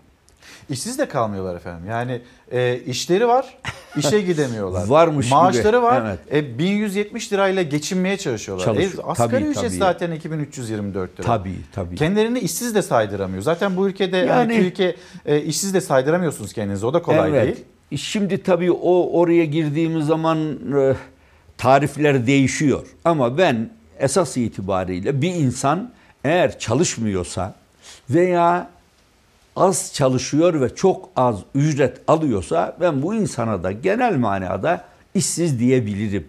[0.70, 1.90] İşsiz de kalmıyorlar efendim.
[1.90, 3.58] Yani e, işleri var,
[3.98, 4.88] işe gidemiyorlar.
[4.88, 6.02] Varmış gibi, Maaşları var.
[6.06, 6.44] evet.
[6.46, 8.66] E, 1170 lirayla geçinmeye çalışıyorlar.
[8.66, 9.04] Çalışıyor.
[9.04, 9.78] E, asgari Tabii, ücret tabii.
[9.78, 11.28] zaten 2324 lira.
[11.28, 11.96] Tabii tabii.
[11.96, 13.42] Kendilerini işsiz de saydıramıyor.
[13.44, 14.96] Zaten bu ülkede yani, Yani- ülke
[15.26, 16.86] e, işsiz de saydıramıyorsunuz kendinizi.
[16.86, 17.46] O da kolay evet.
[17.46, 17.66] değil.
[18.02, 20.38] Şimdi tabii o oraya girdiğimiz zaman
[20.80, 20.94] e,
[21.58, 22.88] tarifler değişiyor.
[23.06, 25.92] Ama ben esas itibariyle bir insan
[26.24, 27.56] eğer çalışmıyorsa
[28.10, 28.70] veya
[29.56, 36.28] az çalışıyor ve çok az ücret alıyorsa ben bu insana da genel manada işsiz diyebilirim.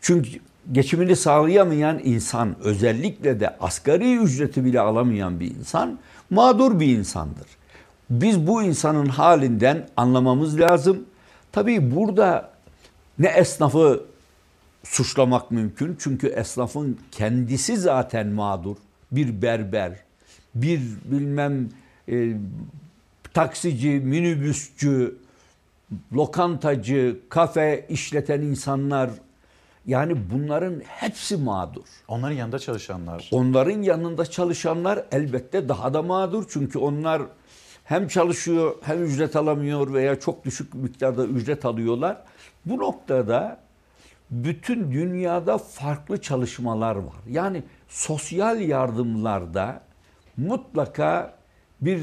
[0.00, 0.30] Çünkü
[0.72, 5.98] geçimini sağlayamayan insan özellikle de asgari ücreti bile alamayan bir insan
[6.30, 7.46] mağdur bir insandır.
[8.10, 11.04] Biz bu insanın halinden anlamamız lazım.
[11.52, 12.50] Tabii burada
[13.18, 14.04] ne esnafı
[14.84, 15.96] suçlamak mümkün.
[16.00, 18.76] Çünkü esnafın kendisi zaten mağdur.
[19.12, 19.92] Bir berber,
[20.54, 21.68] bir bilmem
[22.08, 22.36] e,
[23.34, 25.16] taksici, minibüsçü,
[26.12, 29.10] lokantacı, kafe işleten insanlar
[29.86, 31.84] yani bunların hepsi mağdur.
[32.08, 33.28] Onların yanında çalışanlar.
[33.32, 36.44] Onların yanında çalışanlar elbette daha da mağdur.
[36.48, 37.22] Çünkü onlar
[37.84, 42.16] hem çalışıyor hem ücret alamıyor veya çok düşük miktarda ücret alıyorlar.
[42.66, 43.60] Bu noktada
[44.30, 47.16] bütün dünyada farklı çalışmalar var.
[47.30, 49.80] Yani sosyal yardımlarda
[50.36, 51.37] mutlaka
[51.80, 52.00] bir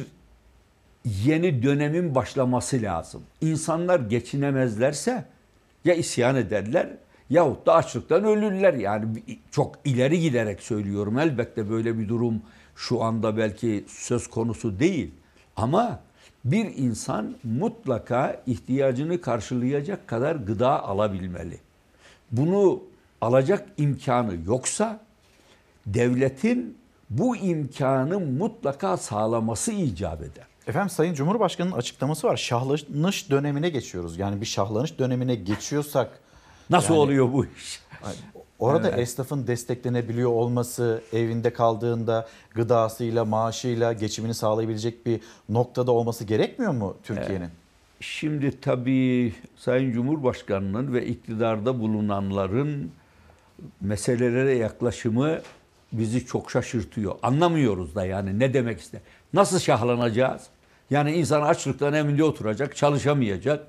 [1.06, 3.24] yeni dönemin başlaması lazım.
[3.42, 5.26] İnsanlar geçinemezlerse
[5.86, 6.90] ya isyan ederler
[7.30, 8.74] yahut da açlıktan ölürler.
[8.74, 11.20] Yani çok ileri giderek söylüyorum.
[11.20, 12.42] Elbette böyle bir durum
[12.76, 15.12] şu anda belki söz konusu değil.
[15.56, 16.00] Ama
[16.46, 21.60] bir insan mutlaka ihtiyacını karşılayacak kadar gıda alabilmeli.
[22.32, 22.84] Bunu
[23.22, 25.00] alacak imkanı yoksa
[25.86, 26.78] devletin
[27.10, 30.46] bu imkanı mutlaka sağlaması icap eder.
[30.68, 32.38] Efendim Sayın Cumhurbaşkanı'nın açıklaması var.
[32.38, 34.18] Şahlanış dönemine geçiyoruz.
[34.18, 36.20] Yani bir şahlanış dönemine geçiyorsak
[36.70, 37.82] Nasıl yani, oluyor bu iş?
[38.60, 39.00] Orada Evet.
[39.00, 47.50] esnafın desteklenebiliyor olması, evinde kaldığında gıdasıyla, maaşıyla geçimini sağlayabilecek bir noktada olması gerekmiyor mu Türkiye'nin?
[48.00, 52.92] Şimdi tabii Sayın Cumhurbaşkanı'nın ve iktidarda bulunanların
[53.82, 55.40] meselelere yaklaşımı
[55.92, 57.16] bizi çok şaşırtıyor.
[57.24, 59.02] Anlamıyoruz da yani ne demek ister.
[59.34, 60.42] Nasıl şahlanacağız?
[60.90, 63.68] Yani insan açlıktan evinde oturacak, çalışamayacak.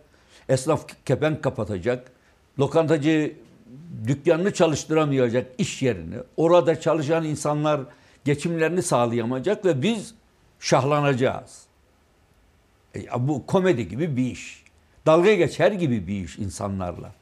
[0.48, 2.10] Esnaf kepenk kapatacak.
[2.58, 3.32] Lokantacı
[4.06, 6.16] dükkanını çalıştıramayacak iş yerini.
[6.36, 7.80] Orada çalışan insanlar
[8.24, 10.14] geçimlerini sağlayamayacak ve biz
[10.60, 11.62] şahlanacağız.
[12.96, 14.64] E, bu komedi gibi bir iş.
[15.06, 17.12] Dalga geçer gibi bir iş insanlarla.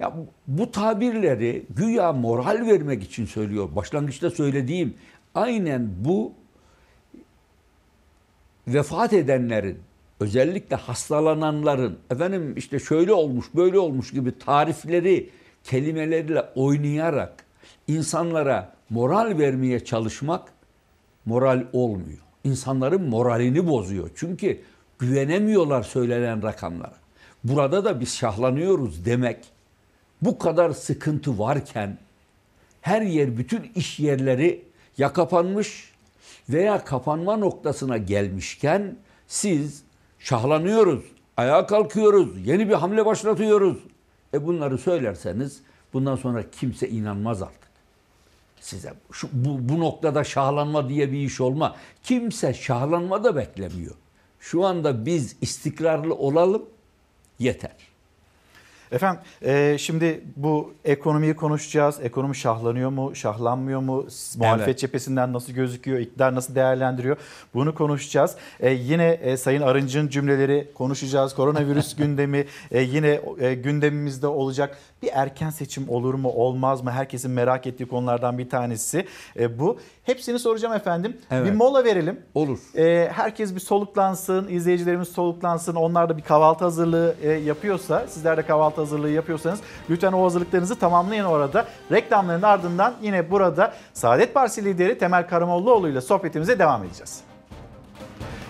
[0.00, 0.12] Ya
[0.46, 3.68] bu, tabirleri güya moral vermek için söylüyor.
[3.76, 4.94] Başlangıçta söylediğim
[5.34, 6.32] aynen bu
[8.68, 9.78] vefat edenlerin
[10.20, 15.30] özellikle hastalananların efendim işte şöyle olmuş böyle olmuş gibi tarifleri
[15.64, 17.44] kelimeleriyle oynayarak
[17.88, 20.52] insanlara moral vermeye çalışmak
[21.24, 22.18] moral olmuyor.
[22.44, 24.10] İnsanların moralini bozuyor.
[24.14, 24.60] Çünkü
[24.98, 26.94] güvenemiyorlar söylenen rakamlara.
[27.44, 29.51] Burada da biz şahlanıyoruz demek.
[30.22, 31.98] Bu kadar sıkıntı varken
[32.80, 34.64] her yer bütün iş yerleri
[34.98, 35.92] ya kapanmış
[36.48, 38.96] veya kapanma noktasına gelmişken
[39.26, 39.82] siz
[40.18, 41.04] şahlanıyoruz,
[41.36, 43.78] ayağa kalkıyoruz, yeni bir hamle başlatıyoruz.
[44.34, 45.60] E bunları söylerseniz
[45.92, 47.72] bundan sonra kimse inanmaz artık.
[48.60, 51.76] Size şu, bu, bu noktada şahlanma diye bir iş olma.
[52.02, 53.94] Kimse şahlanma da beklemiyor.
[54.40, 56.62] Şu anda biz istikrarlı olalım
[57.38, 57.91] yeter.
[58.92, 61.98] Efendim e, şimdi bu ekonomiyi konuşacağız.
[62.02, 64.06] Ekonomi şahlanıyor mu, şahlanmıyor mu?
[64.38, 64.78] Muhalefet Evet.
[64.78, 67.16] cephesinden nasıl gözüküyor, iktidar nasıl değerlendiriyor?
[67.54, 68.36] Bunu konuşacağız.
[68.60, 71.34] E, yine e, Sayın Arınç'ın cümleleri konuşacağız.
[71.34, 74.78] Koronavirüs gündemi e, yine e, gündemimizde olacak.
[75.02, 76.90] Bir erken seçim olur mu, olmaz mı?
[76.90, 79.06] Herkesin merak ettiği konulardan bir tanesi
[79.38, 79.78] e, bu.
[80.04, 81.16] Hepsini soracağım efendim.
[81.30, 81.46] Evet.
[81.46, 82.20] Bir mola verelim.
[82.34, 82.58] Olur.
[82.76, 85.74] E, herkes bir soluklansın, izleyicilerimiz soluklansın.
[85.74, 90.78] Onlar da bir kahvaltı hazırlığı e, yapıyorsa, sizler de kahvaltı hazırlığı yapıyorsanız lütfen o hazırlıklarınızı
[90.78, 91.66] tamamlayın orada.
[91.92, 97.31] Reklamların ardından yine burada Saadet Partisi lideri Temel Karamollaoğlu ile sohbetimize devam edeceğiz.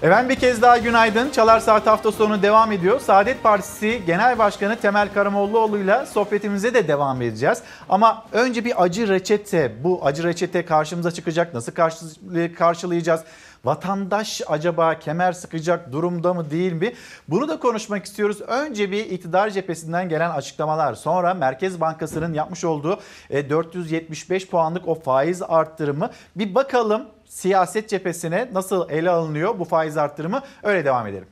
[0.02, 1.30] Efendim bir kez daha günaydın.
[1.30, 3.00] Çalar Saat hafta sonu devam ediyor.
[3.00, 7.62] Saadet Partisi Genel Başkanı Temel Karamollaoğlu ile sohbetimize de devam edeceğiz.
[7.88, 9.84] Ama önce bir acı reçete.
[9.84, 11.54] Bu acı reçete karşımıza çıkacak.
[11.54, 13.20] Nasıl karşı- karşılayacağız?
[13.64, 16.92] Vatandaş acaba kemer sıkacak durumda mı değil mi?
[17.28, 18.40] Bunu da konuşmak istiyoruz.
[18.40, 20.94] Önce bir iktidar cephesinden gelen açıklamalar.
[20.94, 23.00] Sonra Merkez Bankası'nın yapmış olduğu
[23.30, 26.10] e, 475 puanlık o faiz arttırımı.
[26.36, 27.02] Bir bakalım
[27.32, 31.26] siyaset cephesine nasıl ele alınıyor bu faiz arttırımı öyle devam edelim.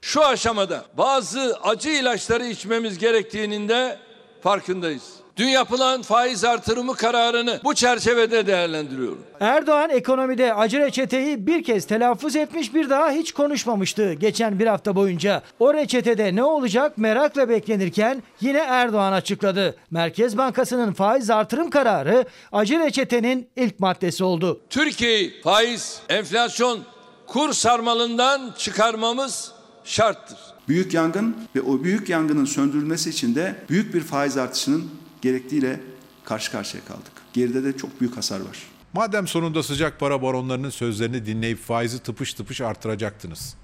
[0.00, 3.98] Şu aşamada bazı acı ilaçları içmemiz gerektiğinin de
[4.42, 5.14] farkındayız.
[5.36, 9.18] Dün yapılan faiz artırımı kararını bu çerçevede değerlendiriyorum.
[9.40, 14.96] Erdoğan ekonomide acı reçeteyi bir kez telaffuz etmiş bir daha hiç konuşmamıştı geçen bir hafta
[14.96, 15.42] boyunca.
[15.58, 19.76] O reçetede ne olacak merakla beklenirken yine Erdoğan açıkladı.
[19.90, 24.60] Merkez Bankası'nın faiz artırım kararı acı reçetenin ilk maddesi oldu.
[24.70, 26.80] Türkiye'yi faiz, enflasyon
[27.26, 29.52] kur sarmalından çıkarmamız
[29.84, 30.38] şarttır.
[30.68, 34.90] Büyük yangın ve o büyük yangının söndürülmesi için de büyük bir faiz artışının
[35.22, 35.80] gerektiğiyle
[36.24, 37.12] karşı karşıya kaldık.
[37.32, 38.58] Geride de çok büyük hasar var.
[38.92, 43.54] Madem sonunda sıcak para baronlarının sözlerini dinleyip faizi tıpış tıpış artıracaktınız.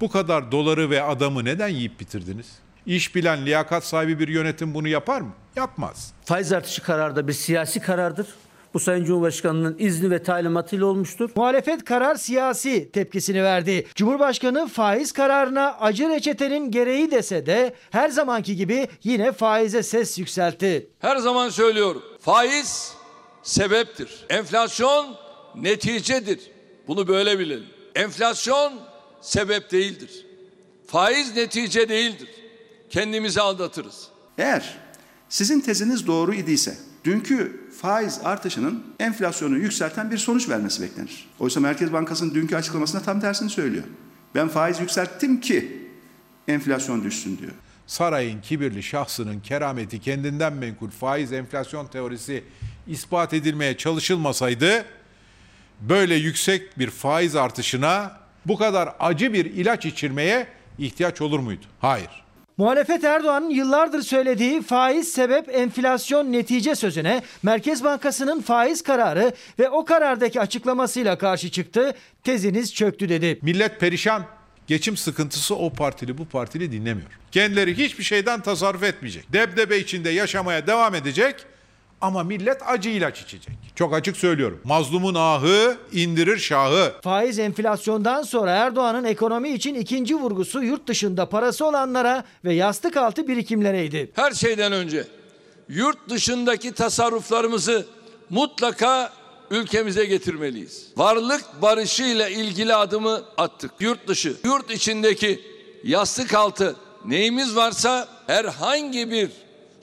[0.00, 2.46] Bu kadar doları ve adamı neden yiyip bitirdiniz?
[2.86, 5.32] İş bilen, liyakat sahibi bir yönetim bunu yapar mı?
[5.56, 6.12] Yapmaz.
[6.24, 8.26] Faiz artışı kararı da bir siyasi karardır.
[8.76, 11.30] Bu Sayın Cumhurbaşkanı'nın izni ve talimatıyla olmuştur.
[11.36, 13.86] Muhalefet karar siyasi tepkisini verdi.
[13.94, 20.90] Cumhurbaşkanı faiz kararına acı reçetenin gereği dese de her zamanki gibi yine faize ses yükseltti.
[20.98, 22.02] Her zaman söylüyorum.
[22.20, 22.92] Faiz
[23.42, 24.26] sebeptir.
[24.28, 25.16] Enflasyon
[25.54, 26.40] neticedir.
[26.88, 27.66] Bunu böyle bilelim.
[27.94, 28.72] Enflasyon
[29.20, 30.26] sebep değildir.
[30.86, 32.28] Faiz netice değildir.
[32.90, 34.08] Kendimizi aldatırız.
[34.38, 34.78] Eğer
[35.28, 41.28] sizin teziniz doğru idiyse dünkü faiz artışının enflasyonu yükselten bir sonuç vermesi beklenir.
[41.38, 43.84] Oysa Merkez Bankası'nın dünkü açıklamasında tam tersini söylüyor.
[44.34, 45.88] Ben faiz yükselttim ki
[46.48, 47.52] enflasyon düşsün diyor.
[47.86, 52.44] Sarayın kibirli şahsının kerameti kendinden menkul faiz enflasyon teorisi
[52.86, 54.84] ispat edilmeye çalışılmasaydı
[55.80, 60.46] böyle yüksek bir faiz artışına bu kadar acı bir ilaç içirmeye
[60.78, 61.64] ihtiyaç olur muydu?
[61.80, 62.25] Hayır.
[62.58, 69.84] Muhalefet Erdoğan'ın yıllardır söylediği faiz sebep enflasyon netice sözüne Merkez Bankası'nın faiz kararı ve o
[69.84, 71.94] karardaki açıklamasıyla karşı çıktı.
[72.24, 73.38] Teziniz çöktü dedi.
[73.42, 74.22] Millet perişan.
[74.66, 77.10] Geçim sıkıntısı o partili bu partili dinlemiyor.
[77.32, 79.32] Kendileri hiçbir şeyden tasarruf etmeyecek.
[79.32, 81.36] Debdebe içinde yaşamaya devam edecek
[82.00, 83.54] ama millet acı ilaç içecek.
[83.74, 84.60] Çok açık söylüyorum.
[84.64, 86.92] Mazlumun ahı indirir şahı.
[87.02, 93.28] Faiz enflasyondan sonra Erdoğan'ın ekonomi için ikinci vurgusu yurt dışında parası olanlara ve yastık altı
[93.28, 94.10] birikimlereydi.
[94.14, 95.04] Her şeyden önce
[95.68, 97.86] yurt dışındaki tasarruflarımızı
[98.30, 99.12] mutlaka
[99.50, 100.86] ülkemize getirmeliyiz.
[100.96, 103.70] Varlık barışı ile ilgili adımı attık.
[103.80, 105.40] Yurt dışı, yurt içindeki
[105.84, 109.30] yastık altı neyimiz varsa herhangi bir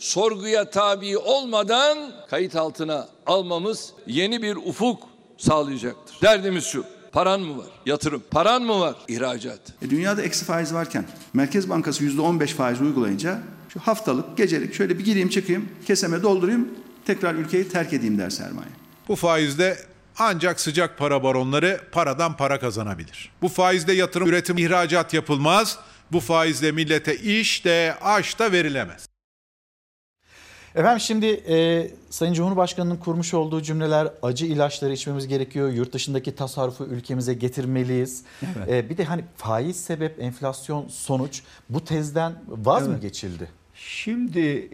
[0.04, 5.04] sorguya tabi olmadan kayıt altına almamız yeni bir ufuk
[5.38, 6.22] sağlayacaktır.
[6.22, 6.86] Derdimiz şu.
[7.12, 7.68] Paran mı var?
[7.86, 8.24] Yatırım.
[8.32, 8.96] Paran mı var?
[9.08, 9.60] İhracat.
[9.82, 13.40] E, dünyada eksi faiz varken Merkez Bankası %15 faiz uygulayınca
[13.74, 16.70] şu haftalık, gecelik şöyle bir gireyim çıkayım, keseme doldurayım,
[17.06, 18.70] tekrar ülkeyi terk edeyim der sermaye.
[19.08, 19.78] Bu faizde
[20.20, 23.32] ancak sıcak para baronları paradan para kazanabilir.
[23.42, 25.78] Bu faizde yatırım, üretim, ihracat yapılmaz.
[26.12, 29.13] Bu faizle millete iş de aş da verilemez.
[30.76, 35.70] Efendim şimdi e, Sayın Cumhurbaşkanı'nın kurmuş olduğu cümleler acı ilaçları içmemiz gerekiyor.
[35.70, 38.24] Yurt dışındaki tasarrufu ülkemize getirmeliyiz.
[38.58, 38.70] Evet.
[38.86, 43.02] E, bir de hani faiz sebep enflasyon sonuç bu tezden vaz mı Evet.
[43.02, 43.50] geçildi?
[43.76, 44.70] Şimdi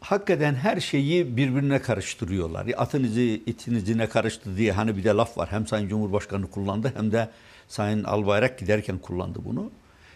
[0.00, 2.66] hakikaten her şeyi birbirine karıştırıyorlar.
[2.76, 5.48] Atın izi itin izine karıştı diye hani bir de laf var.
[5.52, 7.28] Hem Sayın Cumhurbaşkanı kullandı hem de
[7.68, 9.70] Sayın Albayrak giderken kullandı bunu.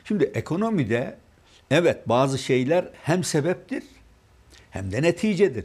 [0.05, 1.19] Şimdi ekonomide
[1.71, 3.83] evet bazı şeyler hem sebeptir
[4.73, 5.65] hem de neticedir.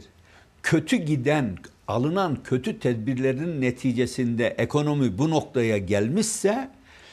[0.62, 1.56] Kötü giden,
[1.88, 6.70] alınan kötü tedbirlerin neticesinde ekonomi bu noktaya gelmişse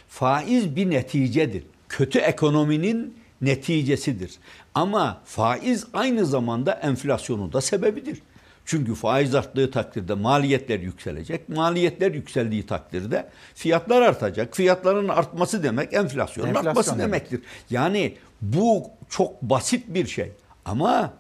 [0.07, 1.63] faiz bir neticedir.
[1.89, 4.31] Kötü ekonominin neticesidir.
[4.73, 8.21] Ama faiz aynı zamanda enflasyonun da sebebidir.
[8.65, 11.49] Çünkü faiz arttığı takdirde maliyetler yükselecek.
[11.49, 14.55] Maliyetler yükseldiği takdirde fiyatlar artacak.
[14.55, 17.05] Fiyatların artması demek enflasyonun Enflasyon artması demek.
[17.05, 17.41] demektir.
[17.69, 20.31] Yani bu çok basit bir şey.
[20.65, 21.13] Ama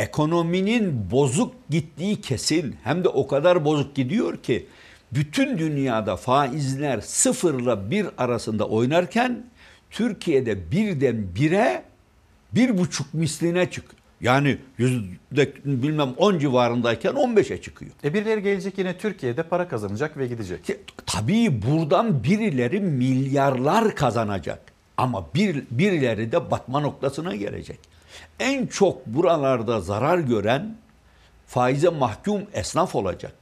[0.00, 4.66] ekonominin bozuk gittiği kesin hem de o kadar bozuk gidiyor ki
[5.12, 9.46] bütün dünyada faizler sıfırla bir arasında oynarken
[9.90, 11.82] Türkiye'de birden bire
[12.52, 13.84] bir buçuk misline çık.
[14.20, 17.90] Yani yüzde bilmem 10 civarındayken 15'e çıkıyor.
[18.04, 20.60] E birileri gelecek yine Türkiye'de para kazanacak ve gidecek.
[21.06, 24.60] Tabii buradan birileri milyarlar kazanacak.
[24.96, 27.78] Ama bir, birileri de batma noktasına gelecek.
[28.40, 30.76] En çok buralarda zarar gören
[31.46, 33.34] faize mahkum esnaf olacak.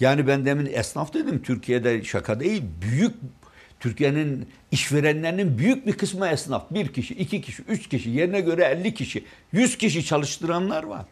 [0.00, 2.62] Yani ben demin esnaf dedim Türkiye'de şaka değil.
[2.82, 3.14] Büyük
[3.80, 6.70] Türkiye'nin işverenlerinin büyük bir kısmı esnaf.
[6.70, 11.04] Bir kişi, iki kişi, üç kişi, yerine göre 50 kişi, 100 kişi çalıştıranlar var.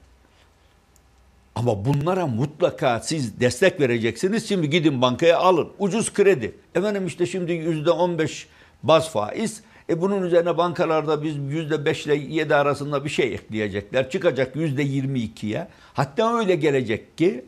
[1.55, 4.49] Ama bunlara mutlaka siz destek vereceksiniz.
[4.49, 5.69] Şimdi gidin bankaya alın.
[5.79, 6.55] Ucuz kredi.
[6.75, 8.49] Efendim işte şimdi yüzde on beş
[8.83, 9.63] baz faiz.
[9.91, 14.11] E bunun üzerine bankalarda biz yüzde beş ile yedi arasında bir şey ekleyecekler.
[14.11, 15.69] Çıkacak yüzde yirmi ikiye.
[15.95, 17.45] Hatta öyle gelecek ki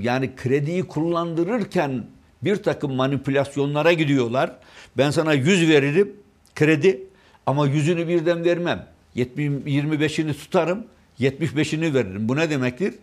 [0.00, 2.04] yani krediyi kullandırırken
[2.42, 4.52] bir takım manipülasyonlara gidiyorlar.
[4.98, 6.16] Ben sana 100 veririm
[6.54, 7.06] kredi
[7.46, 8.86] ama yüzünü birden vermem.
[9.14, 10.86] 70 25'ini tutarım,
[11.20, 12.28] 75'ini veririm.
[12.28, 12.94] Bu ne demektir?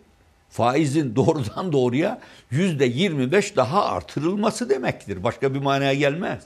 [0.50, 2.22] Faizin doğrudan doğruya
[2.52, 5.24] yüzde 25 daha artırılması demektir.
[5.24, 6.44] Başka bir manaya gelmez.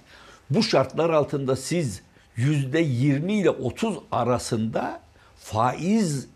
[0.49, 2.01] Bu şartlar altında siz
[2.35, 4.99] yüzde 20 ile 30 arasında
[5.37, 6.27] faiz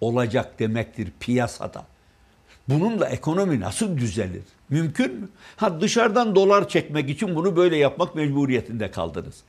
[0.00, 1.84] olacak demektir piyasada.
[2.68, 4.42] Bununla ekonomi nasıl düzelir?
[4.68, 5.28] Mümkün mü?
[5.56, 9.42] Ha dışarıdan dolar çekmek için bunu böyle yapmak mecburiyetinde kaldınız.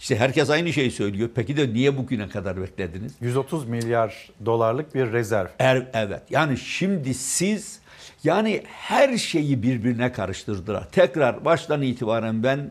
[0.00, 1.30] İşte herkes aynı şeyi söylüyor.
[1.34, 3.12] Peki de niye bugüne kadar beklediniz?
[3.20, 5.46] 130 milyar dolarlık bir rezerv.
[5.58, 6.22] Er, evet.
[6.30, 7.80] Yani şimdi siz
[8.24, 10.90] yani her şeyi birbirine karıştırdılar.
[10.90, 12.70] Tekrar baştan itibaren ben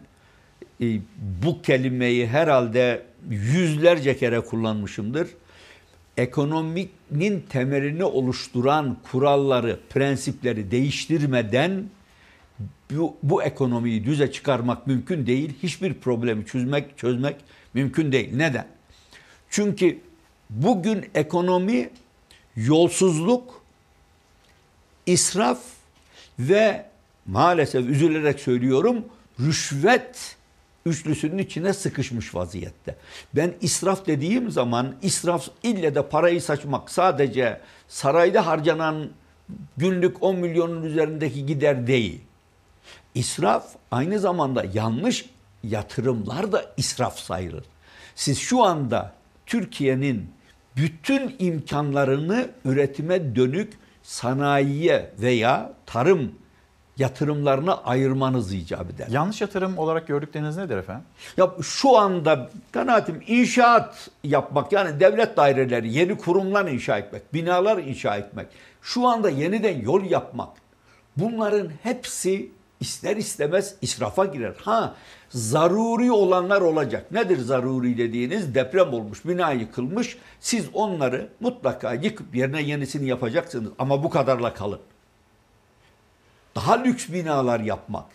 [1.43, 5.27] bu kelimeyi herhalde yüzlerce kere kullanmışımdır.
[6.17, 11.83] Ekonominin temelini oluşturan kuralları, prensipleri değiştirmeden
[12.91, 15.53] bu, bu ekonomiyi düze çıkarmak mümkün değil.
[15.63, 17.35] Hiçbir problemi çözmek çözmek
[17.73, 18.35] mümkün değil.
[18.35, 18.67] Neden?
[19.49, 19.99] Çünkü
[20.49, 21.89] bugün ekonomi
[22.55, 23.63] yolsuzluk,
[25.05, 25.59] israf
[26.39, 26.85] ve
[27.25, 29.05] maalesef üzülerek söylüyorum
[29.39, 30.38] rüşvet
[30.85, 32.95] üçlüsünün içine sıkışmış vaziyette.
[33.35, 39.09] Ben israf dediğim zaman israf ille de parayı saçmak sadece sarayda harcanan
[39.77, 42.21] günlük 10 milyonun üzerindeki gider değil.
[43.15, 45.25] İsraf aynı zamanda yanlış
[45.63, 47.63] yatırımlar da israf sayılır.
[48.15, 49.13] Siz şu anda
[49.45, 50.31] Türkiye'nin
[50.75, 53.73] bütün imkanlarını üretime dönük
[54.03, 56.31] sanayiye veya tarım
[56.99, 59.07] yatırımlarına ayırmanız icap eder.
[59.09, 61.03] Yanlış yatırım olarak gördükleriniz nedir efendim?
[61.37, 68.17] Ya şu anda kanaatim inşaat yapmak yani devlet daireleri, yeni kurumlar inşa etmek, binalar inşa
[68.17, 68.47] etmek,
[68.81, 70.49] şu anda yeniden yol yapmak.
[71.17, 74.53] Bunların hepsi ister istemez israfa girer.
[74.61, 74.95] Ha
[75.29, 77.11] zaruri olanlar olacak.
[77.11, 78.55] Nedir zaruri dediğiniz?
[78.55, 80.17] Deprem olmuş, bina yıkılmış.
[80.39, 83.71] Siz onları mutlaka yıkıp yerine yenisini yapacaksınız.
[83.79, 84.79] Ama bu kadarla kalın.
[86.55, 88.05] Daha lüks binalar yapmak.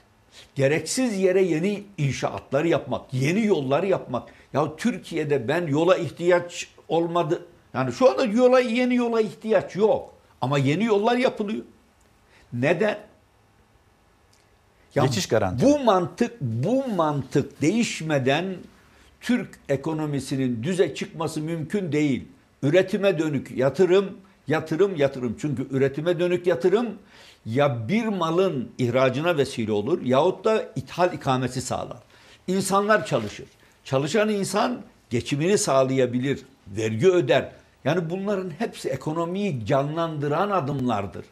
[0.54, 4.28] Gereksiz yere yeni inşaatlar yapmak, yeni yollar yapmak.
[4.52, 7.46] Ya Türkiye'de ben yola ihtiyaç olmadı.
[7.74, 10.14] Yani şu anda yola yeni yola ihtiyaç yok.
[10.40, 11.64] Ama yeni yollar yapılıyor.
[12.52, 12.98] Neden?
[14.94, 15.66] Ya Geçiş garanti.
[15.66, 18.56] Bu mantık bu mantık değişmeden
[19.20, 22.28] Türk ekonomisinin düze çıkması mümkün değil.
[22.62, 25.36] Üretime dönük yatırım, yatırım, yatırım.
[25.40, 26.88] Çünkü üretime dönük yatırım
[27.46, 31.98] ya bir malın ihracına vesile olur yahut da ithal ikamesi sağlar.
[32.46, 33.46] İnsanlar çalışır.
[33.84, 37.52] Çalışan insan geçimini sağlayabilir, vergi öder.
[37.84, 41.24] Yani bunların hepsi ekonomiyi canlandıran adımlardır.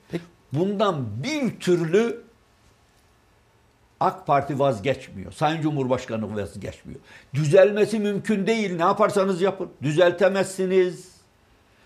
[0.53, 2.23] Bundan bir türlü
[4.01, 5.33] AK Parti vazgeçmiyor.
[5.33, 7.01] Sayın Cumhurbaşkanı vazgeçmiyor.
[7.35, 8.77] Düzelmesi mümkün değil.
[8.77, 9.71] Ne yaparsanız yapın.
[9.83, 11.13] Düzeltemezsiniz.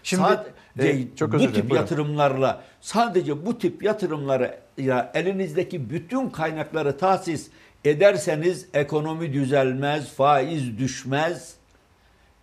[0.03, 1.77] Şimdi Sadece e, çok özür bu tip buyurun.
[1.77, 7.49] yatırımlarla sadece bu tip yatırımları ya elinizdeki bütün kaynakları tahsis
[7.85, 11.55] ederseniz ekonomi düzelmez, faiz düşmez,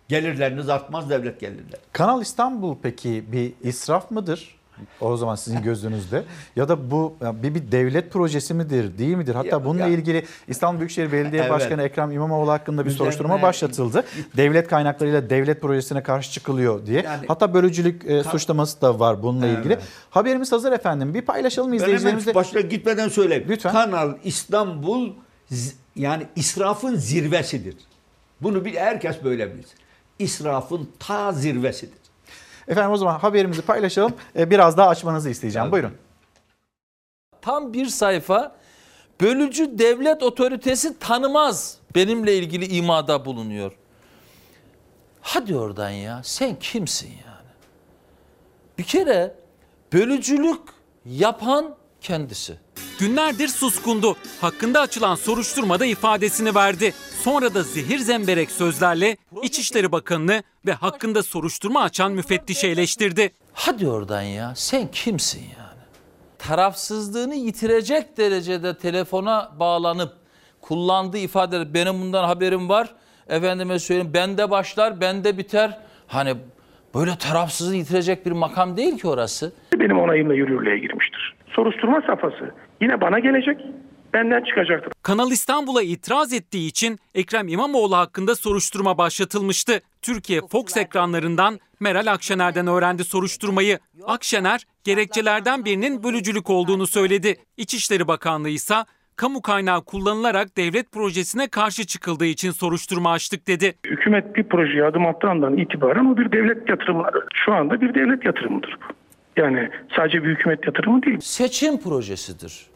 [0.08, 1.80] gelirleriniz artmaz devlet gelirleri.
[1.92, 4.56] Kanal İstanbul peki bir israf mıdır?
[5.00, 6.24] O zaman sizin gözünüzde
[6.56, 9.34] ya da bu bir, bir devlet projesi midir, değil midir?
[9.34, 11.50] Hatta Ya- bununla ya- ilgili İstanbul Büyükşehir Belediye Evet.
[11.50, 14.04] Başkanı Ekrem İmamoğlu hakkında bir Üzerine- soruşturma başlatıldı.
[14.36, 17.02] Devlet kaynaklarıyla devlet projesine karşı çıkılıyor diye.
[17.02, 19.58] Yani- Hatta bölücülük e, suçlaması da var bununla Evet.
[19.58, 19.78] ilgili.
[20.10, 21.14] Haberimiz hazır efendim.
[21.14, 22.34] Bir paylaşalım izleyicilerimizle.
[22.34, 23.44] başta gitmeden söyleyeyim.
[23.48, 23.72] Lütfen.
[23.72, 25.10] Kanal İstanbul
[25.96, 27.76] yani israfın zirvesidir.
[28.40, 29.74] Bunu bir herkes böyle bilsin.
[30.18, 32.03] İsrafın ta zirvesidir.
[32.68, 34.12] Efendim o zaman haberimizi paylaşalım.
[34.38, 35.72] E, Biraz daha açmanızı isteyeceğim.
[35.72, 35.92] Buyurun.
[37.42, 38.56] Tam bir sayfa
[39.20, 43.72] bölücü devlet otoritesi tanımaz benimle ilgili imada bulunuyor.
[45.20, 47.48] Hadi oradan ya sen kimsin yani?
[48.78, 49.34] Bir kere
[49.92, 50.60] bölücülük
[51.04, 52.56] yapan kendisi.
[53.00, 54.16] Günlerdir suskundu.
[54.40, 56.92] Hakkında açılan soruşturmada ifadesini verdi.
[57.22, 63.32] Sonra da zehir zemberek sözlerle İçişleri Bakanı'nı ve hakkında soruşturma açan müfettişi eleştirdi.
[63.52, 65.80] Hadi oradan ya sen kimsin yani?
[66.38, 70.12] Tarafsızlığını yitirecek derecede telefona bağlanıp
[70.60, 72.94] kullandığı ifadeler benim bundan haberim var.
[73.28, 75.78] Efendime söyleyeyim bende başlar bende biter.
[76.06, 76.34] Hani
[76.94, 79.52] böyle tarafsızlığı yitirecek bir makam değil ki orası.
[79.78, 81.34] benim onayımla yürürlüğe girmiştir.
[81.56, 83.60] Soruşturma safhası yine bana gelecek,
[84.12, 84.92] benden çıkacaktır.
[85.02, 89.80] Kanal İstanbul'a itiraz ettiği için Ekrem İmamoğlu hakkında soruşturma başlatılmıştı.
[90.02, 93.78] Türkiye Fox ekranlarından Meral Akşener'den öğrendi soruşturmayı.
[94.06, 97.36] Akşener gerekçelerden birinin bölücülük olduğunu söyledi.
[97.56, 98.74] İçişleri Bakanlığı ise
[99.16, 103.74] kamu kaynağı kullanılarak devlet projesine karşı çıkıldığı için soruşturma açtık dedi.
[103.86, 107.22] Hükümet bir projeye adım attığı andan itibaren o bir devlet dönüyor.
[107.44, 109.03] Şu anda bir devlet yatırımıdır bu.
[109.36, 111.20] Yani sadece bir hükümet yatırımı değil.
[111.20, 112.66] Seçim projesidir.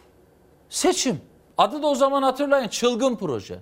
[0.69, 1.21] Seçim.
[1.59, 3.59] Adı da o zaman hatırlayın çılgın proje.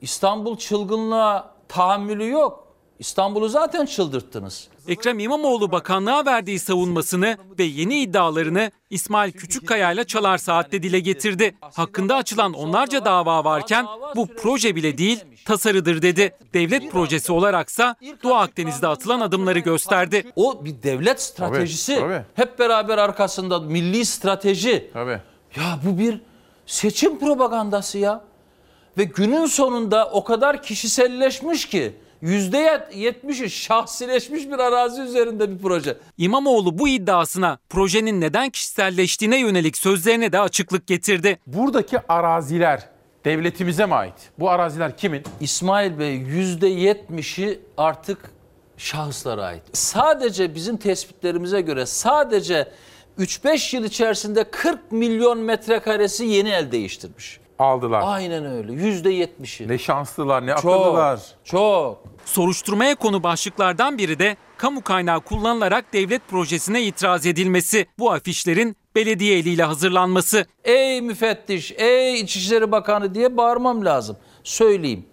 [0.00, 2.63] İstanbul çılgınlığa tahammülü yok.
[2.98, 4.68] İstanbul'u zaten çıldırttınız.
[4.88, 11.54] Ekrem İmamoğlu bakanlığa verdiği savunmasını ve yeni iddialarını İsmail Küçükkaya ile Çalar Saat'te dile getirdi.
[11.60, 13.86] Hakkında açılan onlarca dava varken
[14.16, 16.36] bu proje bile değil tasarıdır dedi.
[16.54, 20.32] Devlet projesi olaraksa Doğu Akdeniz'de atılan adımları gösterdi.
[20.36, 21.94] O bir devlet stratejisi.
[21.94, 22.24] Tabii, tabii.
[22.34, 24.90] Hep beraber arkasında milli strateji.
[24.92, 25.20] Tabii.
[25.56, 26.20] Ya bu bir
[26.66, 28.24] seçim propagandası ya.
[28.98, 31.92] Ve günün sonunda o kadar kişiselleşmiş ki
[32.24, 35.96] yüzde yetmişi şahsileşmiş bir arazi üzerinde bir proje.
[36.18, 41.38] İmamoğlu bu iddiasına projenin neden kişiselleştiğine yönelik sözlerine de açıklık getirdi.
[41.46, 42.88] Buradaki araziler
[43.24, 44.14] devletimize mi ait?
[44.38, 45.22] Bu araziler kimin?
[45.40, 48.18] İsmail Bey yüzde yetmişi artık
[48.76, 49.62] şahıslara ait.
[49.72, 52.68] Sadece bizim tespitlerimize göre sadece
[53.18, 57.43] 3-5 yıl içerisinde 40 milyon metrekaresi yeni el değiştirmiş.
[57.58, 58.02] Aldılar.
[58.04, 58.72] Aynen öyle.
[58.72, 59.68] Yüzde yetmişi.
[59.68, 61.20] Ne şanslılar, ne Çok, akıllılar.
[61.44, 62.04] Çok.
[62.24, 67.86] Soruşturmaya konu başlıklardan biri de kamu kaynağı kullanılarak devlet projesine itiraz edilmesi.
[67.98, 70.46] Bu afişlerin belediye eliyle hazırlanması.
[70.64, 74.16] Ey müfettiş, ey İçişleri Bakanı diye bağırmam lazım.
[74.44, 75.06] Söyleyeyim.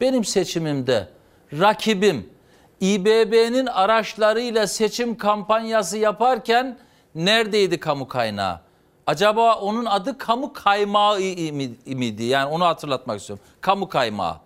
[0.00, 1.08] Benim seçimimde
[1.52, 2.30] rakibim
[2.80, 6.78] İBB'nin araçlarıyla seçim kampanyası yaparken
[7.14, 8.60] neredeydi kamu kaynağı?
[9.08, 11.18] Acaba onun adı kamu kaymağı
[11.86, 12.24] miydi?
[12.24, 13.44] Yani onu hatırlatmak istiyorum.
[13.60, 14.36] Kamu kaymağı.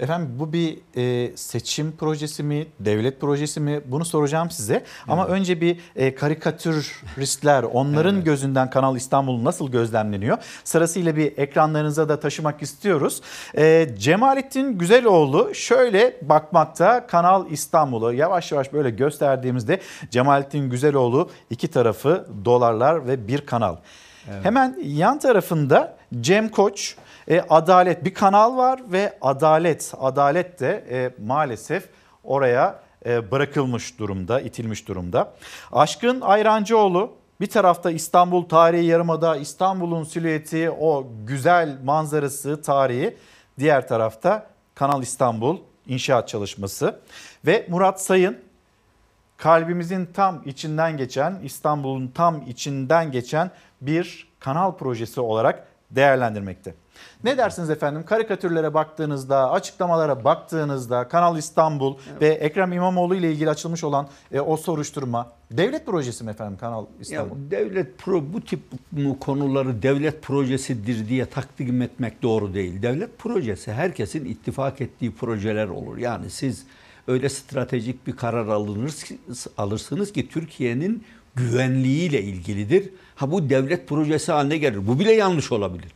[0.00, 4.84] Efendim bu bir e, seçim projesi mi, devlet projesi mi bunu soracağım size.
[5.08, 10.38] Ama önce bir e, karikatüristler, onların gözünden Kanal İstanbul nasıl gözlemleniyor?
[10.64, 13.22] Sırasıyla bir ekranlarınıza da taşımak istiyoruz.
[13.56, 19.80] E, Cemalettin Güzeloğlu şöyle bakmakta Kanal İstanbul'u yavaş yavaş böyle gösterdiğimizde
[20.10, 23.76] Cemalettin Güzeloğlu iki tarafı dolarlar ve bir kanal.
[24.42, 26.96] Hemen yan tarafında Cem Koç,
[27.28, 31.88] e, Adalet bir kanal var ve Adalet, Adalet de e, maalesef
[32.24, 35.32] oraya e, bırakılmış durumda, itilmiş durumda.
[35.72, 43.16] Aşkın Ayrancıoğlu bir tarafta İstanbul tarihi yarımada, İstanbul'un silüeti, o güzel manzarası, tarihi.
[43.58, 47.00] Diğer tarafta Kanal İstanbul inşaat çalışması
[47.46, 48.38] ve Murat Sayın
[49.36, 53.50] kalbimizin tam içinden geçen, İstanbul'un tam içinden geçen
[53.80, 56.74] bir kanal projesi olarak değerlendirmekte.
[57.24, 58.02] Ne dersiniz efendim?
[58.06, 64.56] Karikatürlere baktığınızda, açıklamalara baktığınızda Kanal İstanbul ve Ekrem İmamoğlu ile ilgili açılmış olan e, o
[64.56, 67.36] soruşturma devlet projesi mi efendim Kanal İstanbul?
[67.36, 68.60] Ya devlet pro bu tip
[69.20, 72.82] konuları devlet projesidir diye takdim etmek doğru değil.
[72.82, 75.96] Devlet projesi herkesin ittifak ettiği projeler olur.
[75.96, 76.64] Yani siz
[77.08, 78.94] öyle stratejik bir karar alınır,
[79.56, 81.04] alırsınız ki Türkiye'nin
[81.34, 82.90] güvenliğiyle ilgilidir.
[83.14, 84.86] Ha bu devlet projesi haline gelir.
[84.86, 85.92] Bu bile yanlış olabilir.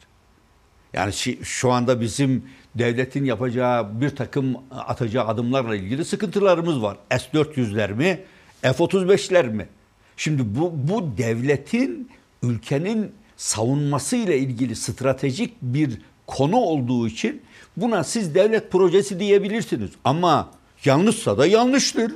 [0.95, 1.12] Yani
[1.43, 6.97] şu anda bizim devletin yapacağı bir takım atacağı adımlarla ilgili sıkıntılarımız var.
[7.11, 8.20] S-400'ler mi,
[8.62, 9.68] F-35'ler mi?
[10.16, 12.11] Şimdi bu, bu devletin
[12.43, 17.43] ülkenin savunması ile ilgili stratejik bir konu olduğu için
[17.76, 19.90] buna siz devlet projesi diyebilirsiniz.
[20.05, 20.51] Ama
[20.84, 22.12] yanlışsa da yanlıştır.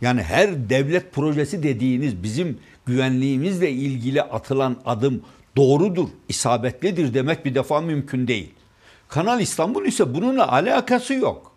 [0.00, 5.22] Yani her devlet projesi dediğiniz bizim güvenliğimizle ilgili atılan adım
[5.56, 8.52] doğrudur, isabetlidir demek bir defa mümkün değil.
[9.08, 11.52] Kanal İstanbul ise bununla alakası yok.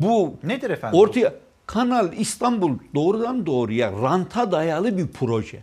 [0.00, 0.98] Bu nedir efendim?
[0.98, 1.34] Ortaya
[1.66, 5.62] Kanal İstanbul doğrudan doğruya ranta dayalı bir proje.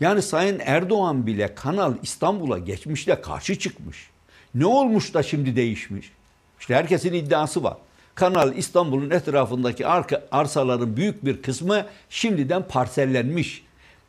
[0.00, 4.10] Yani Sayın Erdoğan bile Kanal İstanbul'a geçmişte karşı çıkmış.
[4.54, 6.12] Ne olmuş da şimdi değişmiş?
[6.60, 7.76] İşte herkesin iddiası var.
[8.14, 13.65] Kanal İstanbul'un etrafındaki arka, arsaların büyük bir kısmı şimdiden parsellenmiş.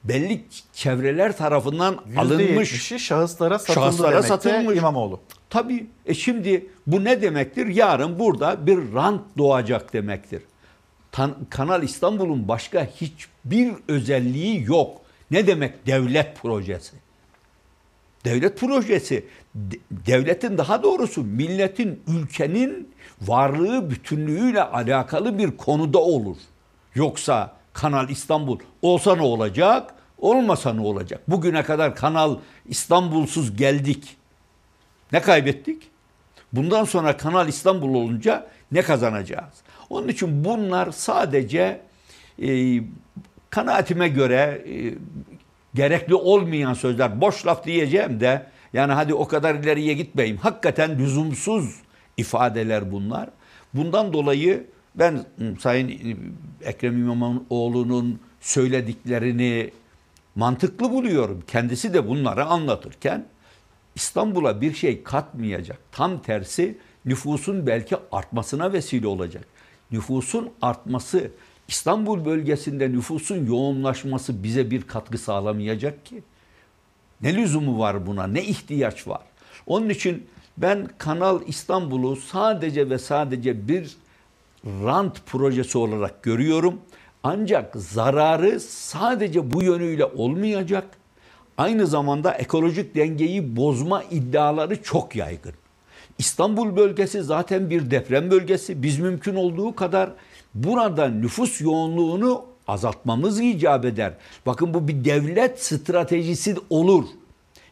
[0.07, 2.97] Belli çevreler tarafından alınmış.
[2.97, 4.77] şahıslara satıldı şahıslara satılmış.
[4.77, 5.19] İmamoğlu.
[5.49, 5.87] Tabii.
[6.05, 7.67] E şimdi bu ne demektir?
[7.67, 10.41] Yarın burada bir rant doğacak demektir.
[11.11, 15.01] Tan Kanal İstanbul'un başka hiçbir özelliği yok.
[15.31, 16.95] Ne demek devlet projesi?
[18.25, 19.25] Devlet projesi
[19.91, 22.89] devletin daha doğrusu milletin, ülkenin
[23.21, 26.37] varlığı bütünlüğüyle alakalı bir konuda olur.
[26.95, 31.21] Yoksa Kanal İstanbul olsa ne olacak, olmasa ne olacak?
[31.27, 34.17] Bugüne kadar Kanal İstanbulsuz geldik.
[35.11, 35.83] Ne kaybettik?
[36.53, 39.53] Bundan sonra Kanal İstanbul olunca ne kazanacağız?
[39.89, 41.81] Onun için bunlar sadece
[42.43, 42.79] e,
[43.49, 44.93] kanaatime göre e,
[45.73, 47.21] gerekli olmayan sözler.
[47.21, 50.37] Boş laf diyeceğim de yani hadi o kadar ileriye gitmeyeyim.
[50.37, 51.75] Hakikaten lüzumsuz
[52.17, 53.29] ifadeler bunlar.
[53.73, 55.25] Bundan dolayı ben
[55.59, 56.17] Sayın
[56.63, 59.71] Ekrem İmamoğlu'nun söylediklerini
[60.37, 61.43] mantıklı buluyorum.
[61.47, 63.25] Kendisi de bunları anlatırken
[63.95, 65.79] İstanbul'a bir şey katmayacak.
[65.91, 69.45] Tam tersi nüfusun belki artmasına vesile olacak.
[69.91, 71.31] Nüfusun artması,
[71.67, 76.23] İstanbul bölgesinde nüfusun yoğunlaşması bize bir katkı sağlamayacak ki.
[77.21, 78.27] Ne lüzumu var buna?
[78.27, 79.21] Ne ihtiyaç var?
[79.65, 80.27] Onun için
[80.57, 83.97] ben Kanal İstanbul'u sadece ve sadece bir
[84.65, 86.81] rant projesi olarak görüyorum.
[87.29, 90.85] Ancak zararı sadece bu yönüyle olmayacak.
[91.57, 95.53] Aynı zamanda ekolojik dengeyi bozma iddiaları çok yaygın.
[96.17, 98.83] İstanbul bölgesi zaten bir deprem bölgesi.
[98.83, 100.09] Biz mümkün olduğu kadar
[100.53, 104.13] burada nüfus yoğunluğunu azaltmamız icap eder.
[104.45, 107.05] Bakın bu bir devlet stratejisi olur.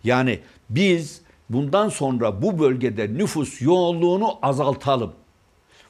[0.03, 5.14] Yani biz bundan sonra bu bölgede nüfus yoğunluğunu azaltalım.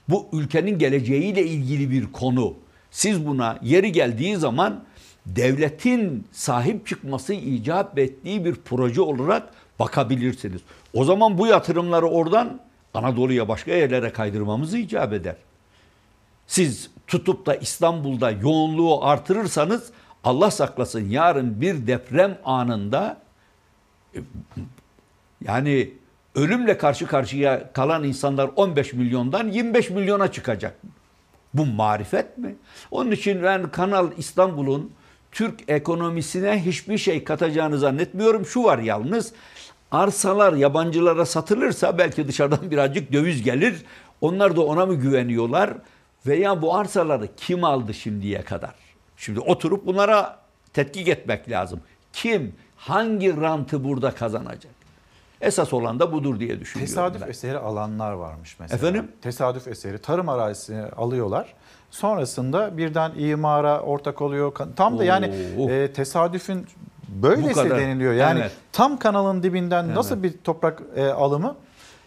[0.09, 2.64] Bu ülkenin geleceğiyle ilgili bir konu.
[2.95, 4.83] Siz buna yeri geldiği zaman
[5.25, 9.49] devletin sahip çıkması icap ettiği bir proje olarak
[9.79, 10.61] bakabilirsiniz.
[10.93, 12.59] O zaman bu yatırımları oradan
[12.93, 15.35] Anadolu'ya başka yerlere kaydırmamız icap eder.
[16.47, 19.91] Siz tutup da İstanbul'da yoğunluğu artırırsanız
[20.23, 23.21] Allah saklasın yarın bir deprem anında
[24.15, 24.19] e,
[25.45, 25.93] yani
[26.35, 30.75] ölümle karşı karşıya kalan insanlar 15 milyondan 25 milyona çıkacak.
[31.57, 32.55] Bu marifet mi?
[32.91, 34.91] Onun için ben Kanal İstanbul'un
[35.31, 38.45] Türk ekonomisine hiçbir şey katacağını zannetmiyorum.
[38.45, 39.33] Şu var yalnız
[39.91, 43.75] arsalar yabancılara satılırsa belki dışarıdan birazcık döviz gelir.
[44.21, 45.73] Onlar da ona mı güveniyorlar?
[46.27, 48.75] Veya bu arsaları kim aldı şimdiye kadar?
[49.17, 50.39] Şimdi oturup bunlara
[50.73, 51.79] tetkik etmek lazım.
[52.13, 54.74] Kim, hangi rantı burada kazanacak?
[55.45, 56.93] Esas olan da budur diye düşünüyorum.
[56.95, 57.29] Tesadüf ben.
[57.29, 58.77] eseri alanlar varmış mesela.
[58.77, 59.11] Efendim?
[59.21, 61.53] Tesadüf eseri tarım arazisini alıyorlar.
[61.91, 64.51] Sonrasında birden imara ortak oluyor.
[64.75, 65.69] Tam da yani Oo.
[65.69, 66.65] e, tesadüfün
[67.07, 67.79] böylesi kadar.
[67.79, 68.13] deniliyor.
[68.13, 68.51] Yani Evet.
[68.71, 69.95] tam kanalın dibinden Evet.
[69.95, 71.55] nasıl bir toprak e, alımı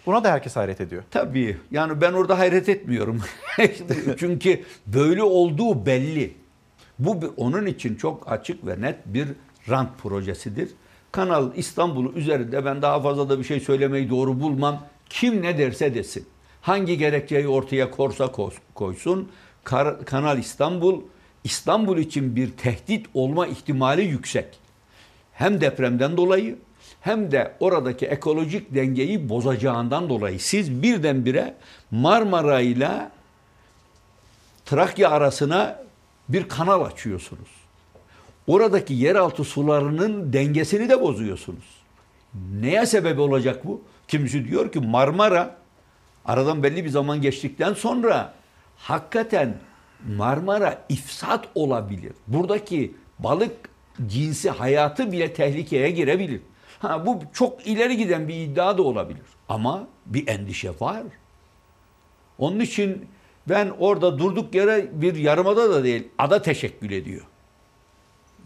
[0.06, 1.02] buna da herkes hayret ediyor.
[1.10, 3.20] Tabii yani ben orada hayret etmiyorum.
[4.18, 6.36] Çünkü böyle olduğu belli.
[6.98, 9.28] Bu bir- onun için çok açık ve net bir
[9.70, 10.68] rant projesidir.
[11.12, 14.86] Kanal İstanbul üzerinde ben daha fazla da bir şey söylemeyi doğru bulmam.
[15.10, 16.26] Kim ne derse desin.
[16.62, 18.32] Hangi gerekçeyi ortaya korsa
[18.74, 19.28] koysun.
[19.64, 21.02] Kar- Kanal İstanbul
[21.44, 24.58] İstanbul için bir tehdit olma ihtimali yüksek.
[25.32, 26.58] Hem depremden dolayı
[27.00, 31.54] hem de oradaki ekolojik dengeyi bozacağından dolayı siz birdenbire
[31.90, 33.10] Marmara ile
[34.66, 35.82] Trakya arasına
[36.28, 37.48] bir kanal açıyorsunuz.
[38.48, 41.64] Oradaki yeraltı sularının dengesini de bozuyorsunuz.
[42.60, 43.82] Neye sebep olacak bu?
[44.08, 45.56] Kimisi diyor ki Marmara
[46.24, 48.34] aradan belli bir zaman geçtikten sonra
[48.76, 49.56] hakikaten
[50.16, 52.12] Marmara ifsat olabilir.
[52.26, 53.70] Buradaki balık
[54.06, 56.40] cinsi hayatı bile tehlikeye girebilir.
[56.78, 59.22] Ha bu çok ileri giden bir iddia da olabilir.
[59.48, 61.02] Ama bir endişe var.
[62.38, 63.08] Onun için
[63.48, 67.22] ben orada durduk yere bir yarımada da değil, ada teşekkül ediyor.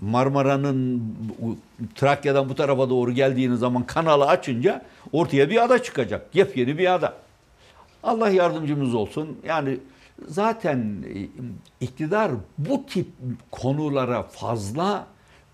[0.02, 1.02] Marmara'nın
[1.94, 6.34] Trakya'dan bu tarafa doğru geldiğiniz zaman kanalı açınca ortaya bir ada çıkacak.
[6.34, 7.14] Yepyeni bir ada.
[8.02, 9.38] Allah yardımcımız olsun.
[9.46, 9.78] Yani
[10.28, 11.28] zaten e,
[11.80, 13.06] iktidar bu tip
[13.50, 15.06] konulara fazla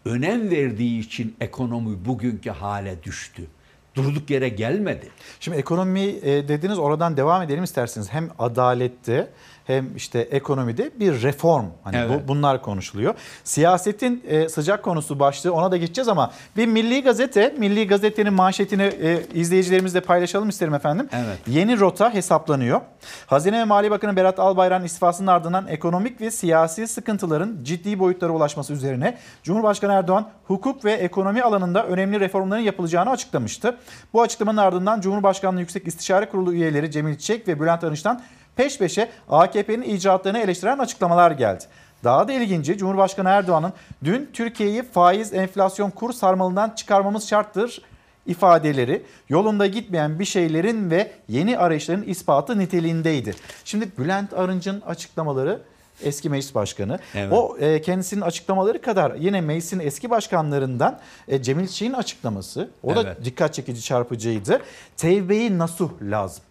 [0.05, 3.47] önem verdiği için ekonomi bugünkü hale düştü.
[3.95, 5.09] Durduk yere gelmedi.
[5.41, 8.13] Şimdi ekonomi e, dediniz oradan devam edelim isterseniz.
[8.13, 9.31] Hem adalette
[9.69, 11.65] hem işte ekonomide bir reform.
[11.85, 12.11] Hani Evet.
[12.25, 13.15] bu, bunlar konuşuluyor.
[13.45, 18.83] Siyasetin e, sıcak konusu başlığı ona da geçeceğiz ama bir Milli Gazete, Milli Gazete'nin manşetini
[18.83, 21.09] e, izleyicilerimizle paylaşalım isterim efendim.
[21.13, 21.39] Evet.
[21.47, 22.81] Yeni rota hesaplanıyor.
[23.27, 28.73] Hazine ve Maliye Bakanı Berat Albayrak'ın istifasının ardından ekonomik ve siyasi sıkıntıların ciddi boyutlara ulaşması
[28.73, 33.77] üzerine Cumhurbaşkanı Erdoğan hukuk ve ekonomi alanında önemli reformların yapılacağını açıklamıştı.
[34.13, 38.23] Bu açıklamanın ardından Cumhurbaşkanlığı Yüksek İstişare Kurulu üyeleri Cemil Çiçek ve Bülent Arınç'tan
[38.59, 41.65] peş peşe AKP'nin icraatlarını eleştiren açıklamalar geldi.
[42.05, 43.73] Daha da ilginci Cumhurbaşkanı Erdoğan'ın
[44.05, 47.83] dün Türkiye'yi faiz, enflasyon, kur sarmalından çıkarmamız şarttır
[48.27, 53.35] ifadeleri yolunda gitmeyen bir şeylerin ve yeni arayışların ispatı niteliğindeydi.
[53.65, 55.61] Şimdi Bülent Arınç'ın açıklamaları
[56.03, 56.99] eski meclis başkanı.
[57.15, 57.33] Evet.
[57.33, 60.99] O e, kendisinin açıklamaları kadar yine meclisin eski başkanlarından
[61.29, 62.71] e, Cemil Çiğ'in açıklaması.
[62.83, 63.25] O da Evet.
[63.25, 64.63] dikkat çekici çarpıcıydı.
[64.97, 66.45] Tevbe-i nasuh lazım.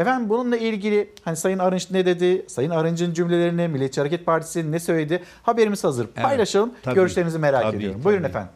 [0.00, 2.44] Efendim bununla ilgili hani Sayın Arınç ne dedi?
[2.48, 5.22] Sayın Arınç'ın cümlelerini Milliyetçi Hareket Partisi ne söyledi?
[5.42, 6.04] Haberimiz hazır.
[6.14, 6.72] Evet, Paylaşalım.
[6.82, 6.94] tabii.
[6.94, 8.00] Görüşlerinizi merak Tabii, ediyorum.
[8.04, 8.30] Buyurun tabii.
[8.30, 8.50] efendim.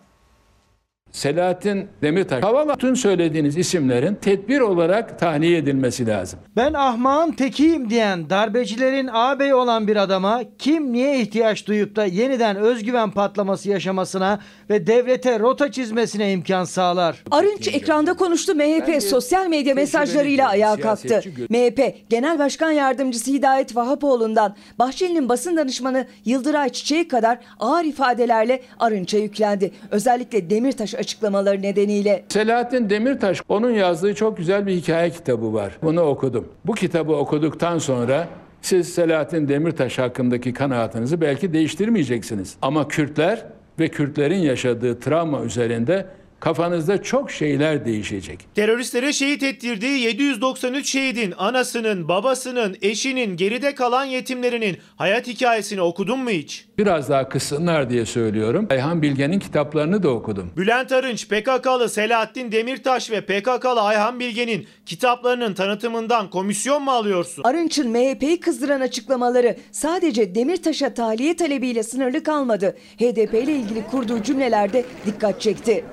[1.15, 6.39] Selahattin Demirtaş, Kavala tüm söylediğiniz isimlerin tedbir olarak tahliye edilmesi lazım.
[6.57, 12.57] Ben ahmağın tekiyim diyen darbecilerin ağabey olan bir adama kim niye ihtiyaç duyup da yeniden
[12.57, 17.25] özgüven patlaması yaşamasına ve devlete rota çizmesine imkan sağlar?
[17.31, 21.21] Arınç ekranda konuştu MHP sosyal medya mesajlarıyla ayağa kalktı.
[21.49, 29.19] MHP Genel Başkan Yardımcısı Hidayet Vahapoğlu'ndan Bahçeli'nin basın danışmanı Yıldıray Çiçek'e kadar ağır ifadelerle Arınç'a
[29.19, 29.71] yüklendi.
[29.91, 32.25] Özellikle Demirtaş açıklamaları nedeniyle.
[32.29, 35.79] Selahattin Demirtaş, onun yazdığı çok güzel bir hikaye kitabı var.
[35.83, 36.49] Bunu okudum.
[36.65, 38.29] Bu kitabı okuduktan sonra
[38.63, 42.57] siz Selahattin Demirtaş hakkındaki kanaatinizi belki değiştirmeyeceksiniz.
[42.63, 43.47] Ama Kürtler
[43.79, 46.07] ve Kürtlerin yaşadığı travma üzerinde
[46.45, 48.47] kafanızda çok şeyler değişecek.
[48.55, 56.31] Teröristlere şehit ettirdiği 793 şehidin anasının, babasının, eşinin, geride kalan yetimlerinin hayat hikayesini okudun mu
[56.31, 56.67] hiç?
[56.79, 58.67] Biraz daha kıssınlar diye söylüyorum.
[58.71, 60.53] Ayhan Bilge'nin kitaplarını da okudum.
[60.57, 67.43] Bülent Arınç, PKK'lı Selahattin Demirtaş ve PKK'lı Ayhan Bilge'nin kitaplarının tanıtımından komisyon mu alıyorsun?
[67.43, 72.77] Arınç'ın MHP'yi kızdıran açıklamaları sadece Demirtaş'a tahliye talebiyle sınırlı kalmadı.
[72.99, 75.85] HDP ile ilgili kurduğu cümlelerde dikkat çekti.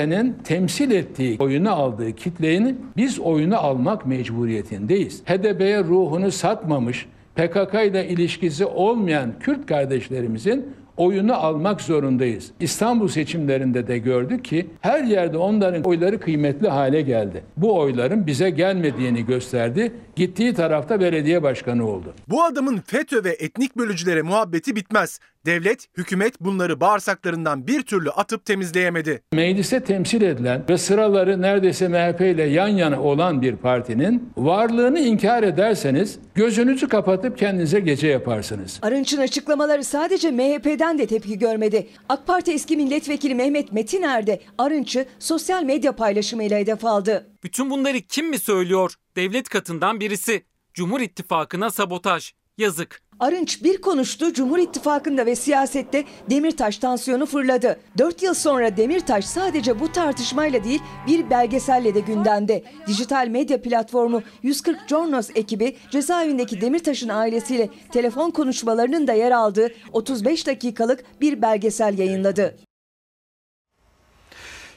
[0.00, 5.22] HDP'nin temsil ettiği, oyunu aldığı kitlenin biz oyunu almak mecburiyetindeyiz.
[5.24, 10.66] HDP'ye ruhunu satmamış, PKK ile ilişkisi olmayan Kürt kardeşlerimizin
[10.96, 12.50] oyunu almak zorundayız.
[12.60, 17.44] İstanbul seçimlerinde de gördük ki her yerde onların oyları kıymetli hale geldi.
[17.56, 19.92] Bu oyların bize gelmediğini gösterdi.
[20.16, 22.14] Gittiği tarafta belediye başkanı oldu.
[22.28, 25.20] Bu adamın FETÖ ve etnik bölücülere muhabbeti bitmez.
[25.46, 29.22] Devlet, hükümet bunları bağırsaklarından bir türlü atıp temizleyemedi.
[29.32, 35.42] Mecliste temsil edilen ve sıraları neredeyse MHP ile yan yana olan bir partinin varlığını inkar
[35.42, 38.78] ederseniz gözünüzü kapatıp kendinize gece yaparsınız.
[38.82, 41.88] Arınç'ın açıklamaları sadece MHP'den de tepki görmedi.
[42.08, 47.26] AK Parti eski milletvekili Mehmet Metiner de Arınç'ı sosyal medya paylaşımıyla hedef aldı.
[47.42, 48.94] Bütün bunları kim mi söylüyor?
[49.16, 50.42] Devlet katından birisi.
[50.74, 52.32] Cumhur İttifakı'na sabotaj.
[52.58, 53.00] Yazık.
[53.20, 57.80] Arınç bir konuştu, Cumhur İttifakı'nda ve siyasette Demirtaş tansiyonu fırladı.
[57.98, 62.64] 4 yıl sonra Demirtaş sadece bu tartışmayla değil bir belgeselle de gündemde.
[62.86, 70.46] Dijital medya platformu 140 Jornos ekibi cezaevindeki Demirtaş'ın ailesiyle telefon konuşmalarının da yer aldığı 35
[70.46, 72.69] dakikalık bir belgesel yayınladı.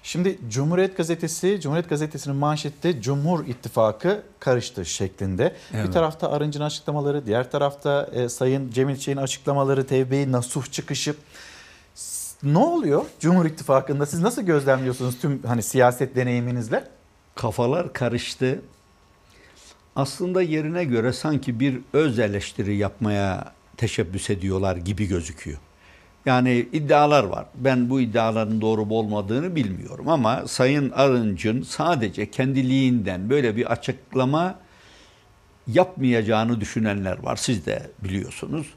[0.04, 5.56] Şimdi Cumhuriyet Gazetesi, Cumhuriyet Gazetesi'nin manşette Cumhur İttifakı karıştı şeklinde.
[5.74, 5.88] Evet.
[5.88, 11.16] Bir tarafta Arınç'ın açıklamaları, diğer tarafta e, Sayın Cemil Çiğ'in açıklamaları, tevbe nasuh çıkışı.
[12.44, 14.06] Ne oluyor Cumhur İttifakı'nda?
[14.06, 16.88] Siz nasıl gözlemliyorsunuz tüm hani siyaset deneyiminizle?
[17.36, 18.62] Kafalar karıştı.
[19.96, 25.60] Aslında yerine göre sanki bir öz eleştiri yapmaya teşebbüs ediyorlar gibi gözüküyor.
[26.26, 27.46] Yani iddialar var.
[27.56, 34.56] Ben bu iddiaların doğru olmadığını bilmiyorum ama Sayın Arınç'ın sadece kendiliğinden böyle bir açıklama
[35.68, 37.36] yapmayacağını düşünenler var.
[37.36, 38.68] Siz de biliyorsunuz.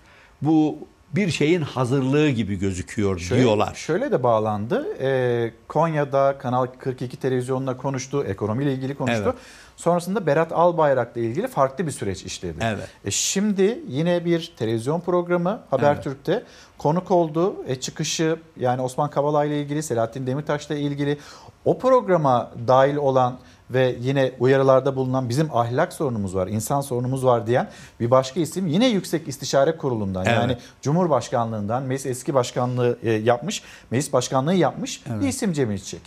[0.43, 0.79] Bu
[1.15, 3.75] bir şeyin hazırlığı gibi gözüküyor Şöyle- diyorlar.
[3.75, 4.87] Şöyle de bağlandı.
[5.01, 9.23] Ee, Konya'da Kanal 42 televizyonuna konuştu, ekonomiyle ilgili konuştu.
[9.25, 9.35] Evet.
[9.77, 12.57] Sonrasında Berat Albayrak'la ilgili farklı bir süreç işledi.
[12.63, 12.89] Evet.
[13.05, 16.45] E şimdi yine bir televizyon programı Habertürk'te
[16.79, 17.57] konuk oldu.
[17.67, 21.19] E çıkışı yani Osman Kavala ile ilgili, Selahattin Demirtaş'la ilgili
[21.65, 23.39] o programa dahil olan
[23.71, 27.71] ve yine uyarılarda bulunan bizim ahlak sorunumuz var, insan sorunumuz var diyen
[28.01, 30.37] bir başka isim yine Yüksek İstişare Kurulu'ndan Evet.
[30.39, 35.25] yani Cumhurbaşkanlığından meclis eski başkanlığı e, yapmış, meclis başkanlığı yapmış bir Evet.
[35.25, 36.01] isim Cemil Çiçek.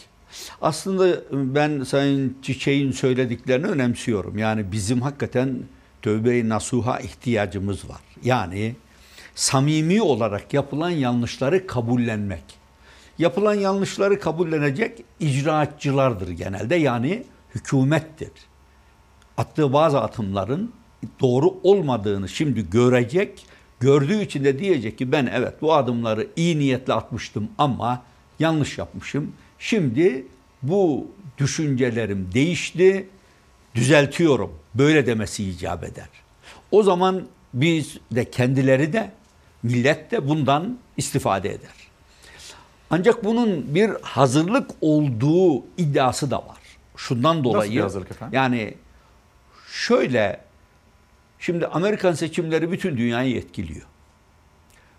[0.61, 4.37] Aslında ben Sayın Çiçek'in söylediklerini önemsiyorum.
[4.37, 5.59] Yani bizim hakikaten
[6.01, 8.01] tövbe-i nasuha ihtiyacımız var.
[8.23, 8.75] Yani
[9.39, 12.43] samimi olarak yapılan yanlışları kabullenmek.
[13.17, 16.75] Yapılan yanlışları kabullenecek icraatçılardır genelde.
[16.75, 17.23] Yani
[17.55, 18.31] hükümettir.
[19.37, 20.73] Attığı bazı atımların
[21.19, 23.45] doğru olmadığını şimdi görecek.
[23.79, 28.03] Gördüğü için de diyecek ki ben evet bu adımları iyi niyetle atmıştım ama
[28.39, 29.31] yanlış yapmışım.
[29.59, 30.25] Şimdi
[30.61, 31.07] bu
[31.37, 33.09] düşüncelerim değişti,
[33.75, 34.53] düzeltiyorum.
[34.75, 36.09] Böyle demesi icap eder.
[36.71, 39.18] O zaman biz de kendileri de
[39.63, 41.89] millet de bundan istifade eder.
[42.89, 46.57] Ancak bunun bir hazırlık olduğu iddiası da var.
[46.95, 48.35] Şundan dolayı bir hazırlık efendim?
[48.35, 48.73] yani
[49.71, 50.41] şöyle
[51.39, 53.85] şimdi Amerikan seçimleri bütün dünyayı etkiliyor.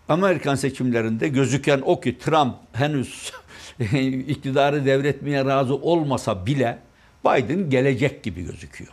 [0.09, 3.33] Amerikan seçimlerinde gözüken o ki Trump henüz
[4.29, 6.79] iktidarı devretmeye razı olmasa bile
[7.25, 8.93] Biden gelecek gibi gözüküyor.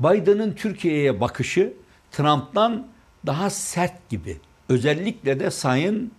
[0.00, 1.72] Biden'ın Türkiye'ye bakışı
[2.10, 2.86] Trump'tan
[3.26, 4.36] daha sert gibi.
[4.68, 6.12] Özellikle de Sayın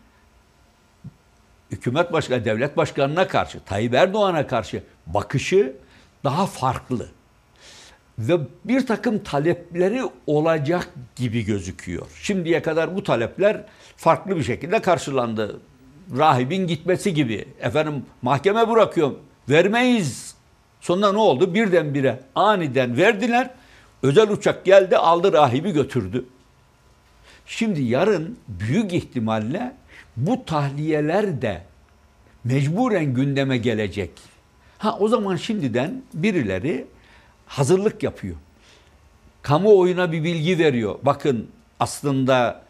[1.71, 5.75] hükümet başkanı, devlet başkanına karşı, Tayyip Erdoğan'a karşı bakışı
[6.23, 7.07] daha farklı.
[8.19, 12.07] Ve bir takım talepleri olacak gibi gözüküyor.
[12.21, 13.65] Şimdiye kadar bu talepler
[13.97, 15.59] farklı bir şekilde karşılandı.
[16.17, 17.47] Rahibin gitmesi gibi.
[17.59, 19.19] Efendim mahkeme bırakıyorum.
[19.49, 20.35] Vermeyiz.
[20.81, 21.53] Sonra ne oldu?
[21.53, 23.49] Birdenbire aniden verdiler.
[24.03, 26.25] Özel uçak geldi aldı rahibi götürdü.
[27.49, 29.75] Şimdi yarın büyük ihtimalle
[30.17, 31.63] bu tahliyeler de
[32.43, 34.11] mecburen gündeme gelecek.
[34.77, 36.87] Ha o zaman şimdiden birileri
[37.45, 38.35] hazırlık yapıyor.
[39.41, 40.99] Kamuoyuna bir bilgi veriyor.
[41.03, 41.47] Bakın
[41.79, 42.63] aslında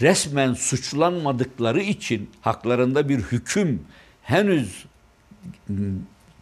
[0.00, 3.82] resmen suçlanmadıkları için haklarında bir hüküm
[4.22, 4.86] henüz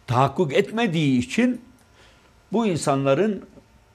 [0.07, 1.61] tahakkuk etmediği için
[2.51, 3.45] bu insanların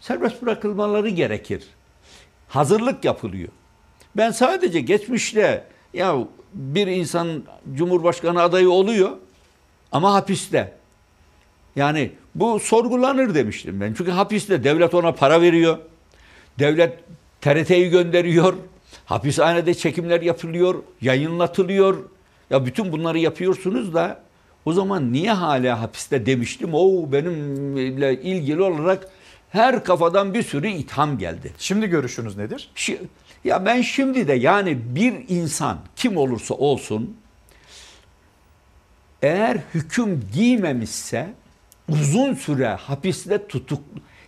[0.01, 1.65] serbest bırakılmaları gerekir.
[2.49, 3.49] Hazırlık yapılıyor.
[4.17, 5.65] Ben sadece geçmişte
[5.95, 6.17] ya
[6.55, 7.43] bir insan
[7.75, 9.11] cumhurbaşkanı adayı oluyor
[9.93, 10.73] ama hapiste.
[11.77, 13.95] Yani bu sorgulanır demiştim ben.
[13.99, 15.79] Çünkü hapiste devlet ona para veriyor.
[16.59, 16.99] Devlet
[17.41, 18.55] TRT'yi gönderiyor.
[19.05, 21.99] Hapishanede çekimler yapılıyor, yayınlatılıyor.
[22.51, 24.23] Ya bütün bunları yapıyorsunuz da
[24.65, 26.71] o zaman niye hala hapiste demiştim.
[26.73, 29.09] O benimle ilgili olarak
[29.51, 31.53] her kafadan bir sürü itham geldi.
[31.59, 32.71] Şimdi görüşünüz nedir?
[33.45, 37.17] Ya ben şimdi de yani bir insan kim olursa olsun
[39.23, 41.31] eğer hüküm giymemişse
[41.89, 43.83] uzun süre hapiste tutuk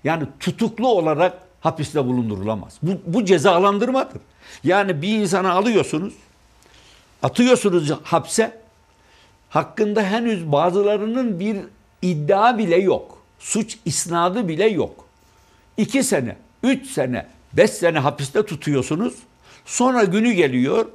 [0.05, 2.79] yani tutuklu olarak hapiste bulundurulamaz.
[2.83, 4.23] Bu, bu cezalandırmadır.
[4.65, 6.15] Yani bir insanı alıyorsunuz,
[7.23, 8.59] atıyorsunuz hapse,
[9.49, 11.57] hakkında henüz bazılarının bir
[12.03, 13.23] iddia bile yok.
[13.39, 15.09] Suç isnadı bile yok.
[15.77, 19.15] İki sene, üç sene, beş sene hapiste tutuyorsunuz.
[19.65, 20.87] Sonra günü geliyor,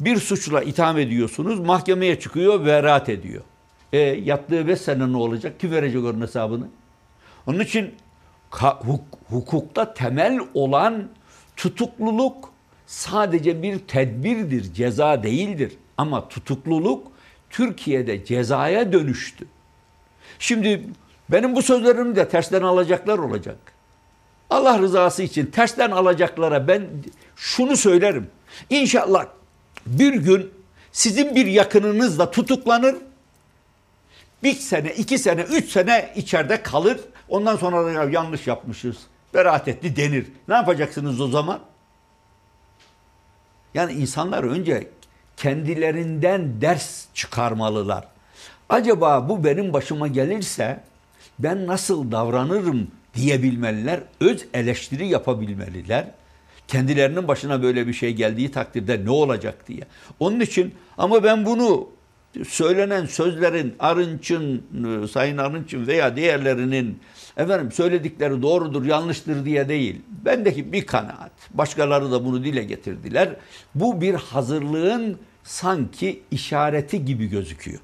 [0.00, 3.42] bir suçla itham ediyorsunuz, mahkemeye çıkıyor, beraat ediyor.
[3.92, 5.60] E, yattığı beş sene ne olacak?
[5.60, 6.68] Kim verecek onun hesabını?
[7.46, 7.94] Onun için
[9.30, 11.08] hukukta temel olan
[11.56, 12.52] tutukluluk
[12.86, 15.72] sadece bir tedbirdir, ceza değildir.
[15.96, 17.12] Ama tutukluluk
[17.50, 19.46] Türkiye'de cezaya dönüştü.
[20.38, 20.84] Şimdi
[21.28, 23.56] benim bu sözlerimi de tersten alacaklar olacak.
[24.50, 26.88] Allah rızası için tersten alacaklara ben
[27.36, 28.30] şunu söylerim.
[28.70, 29.26] İnşallah
[29.86, 30.50] bir gün
[30.92, 32.96] sizin bir yakınınız da tutuklanır.
[34.42, 37.00] Bir sene, iki sene, üç sene içeride kalır.
[37.28, 38.96] Ondan sonra da ya yanlış yapmışız,
[39.34, 40.26] beraat etti denir.
[40.48, 41.60] Ne yapacaksınız o zaman?
[43.74, 44.90] Yani insanlar önce
[45.36, 48.08] kendilerinden ders çıkarmalılar.
[48.68, 50.80] Acaba bu benim başıma gelirse
[51.38, 54.00] ben nasıl davranırım diyebilmeliler.
[54.20, 56.10] Öz eleştiri yapabilmeliler.
[56.68, 59.80] Kendilerinin başına böyle bir şey geldiği takdirde ne olacak diye.
[60.20, 61.88] Onun için ama ben bunu
[62.48, 64.62] söylenen sözlerin Arınç'ın,
[65.12, 66.98] Sayın Arınç'ın veya diğerlerinin
[67.36, 70.02] efendim söyledikleri doğrudur, yanlıştır diye değil.
[70.24, 71.32] Bendeki bir kanaat.
[71.54, 73.36] Başkaları da bunu dile getirdiler.
[73.74, 77.80] Bu bir hazırlığın sanki işareti gibi gözüküyor.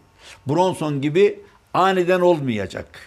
[0.46, 1.40] Bronson gibi
[1.74, 3.00] aniden olmayacak.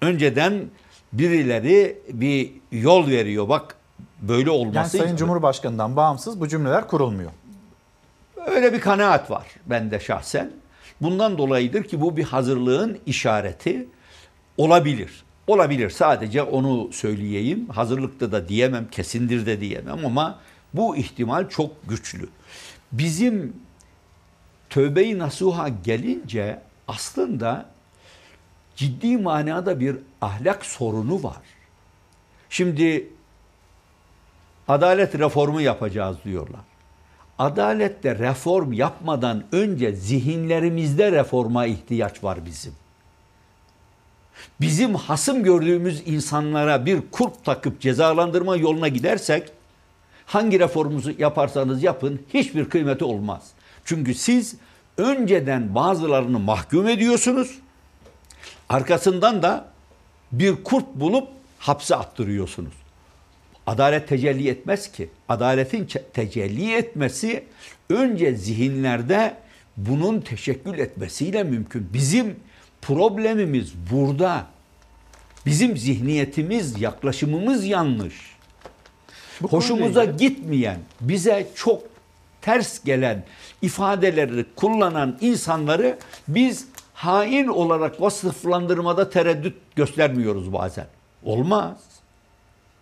[0.00, 0.64] Önceden
[1.12, 3.48] birileri bir yol veriyor.
[3.48, 3.76] Bak
[4.20, 7.30] böyle olması Yani Sayın Cumhurbaşkanı'ndan bağımsız bu cümleler kurulmuyor.
[8.46, 10.50] Öyle bir kanaat var bende şahsen.
[11.00, 13.88] Bundan dolayıdır ki bu bir hazırlığın işareti
[14.56, 15.24] olabilir.
[15.46, 17.68] Olabilir sadece onu söyleyeyim.
[17.68, 20.38] Hazırlıkta da diyemem, kesindir de diyemem ama
[20.74, 22.28] bu ihtimal çok güçlü.
[22.92, 23.56] Bizim
[24.70, 27.71] tövbe-i nasuha gelince aslında
[28.76, 31.42] ciddi manada bir ahlak sorunu var.
[32.50, 33.08] Şimdi
[34.68, 36.60] adalet reformu yapacağız diyorlar.
[37.38, 42.72] Adalette reform yapmadan önce zihinlerimizde reforma ihtiyaç var bizim.
[44.60, 49.52] Bizim hasım gördüğümüz insanlara bir kurp takıp cezalandırma yoluna gidersek
[50.26, 53.50] hangi reformunuzu yaparsanız yapın hiçbir kıymeti olmaz.
[53.84, 54.56] Çünkü siz
[54.96, 57.58] önceden bazılarını mahkum ediyorsunuz.
[58.72, 59.64] Arkasından da
[60.32, 61.28] bir kurt bulup
[61.58, 62.72] hapse attırıyorsunuz.
[63.66, 65.08] Adalet tecelli etmez ki.
[65.28, 67.44] Adaletin tecelli etmesi
[67.90, 69.34] önce zihinlerde
[69.76, 71.88] bunun teşekkül etmesiyle mümkün.
[71.92, 72.36] Bizim
[72.82, 74.46] problemimiz burada.
[75.46, 78.14] Bizim zihniyetimiz, yaklaşımımız yanlış.
[79.40, 81.82] Bu Hoşumuza gitmeyen, bize çok
[82.42, 83.24] ters gelen
[83.62, 86.66] ifadeleri kullanan insanları biz
[87.02, 90.86] hain olarak vasıflandırmada tereddüt göstermiyoruz bazen.
[91.24, 91.76] Olmaz.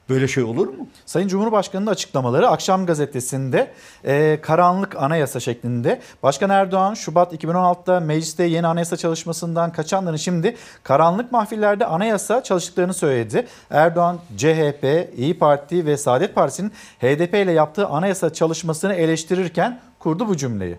[0.09, 0.89] Böyle şey olur mu?
[1.07, 3.71] Sayın Cumhurbaşkanı'nın açıklamaları Akşam Gazetesi'nde
[4.05, 6.01] e, karanlık anayasa şeklinde.
[6.23, 13.47] Başkan Erdoğan Şubat 2016'da mecliste yeni anayasa çalışmasından kaçanların şimdi karanlık mahfillerde anayasa çalıştıklarını söyledi.
[13.71, 20.37] Erdoğan CHP, İyi Parti ve Saadet Partisi'nin HDP ile yaptığı anayasa çalışmasını eleştirirken kurdu bu
[20.37, 20.79] cümleyi.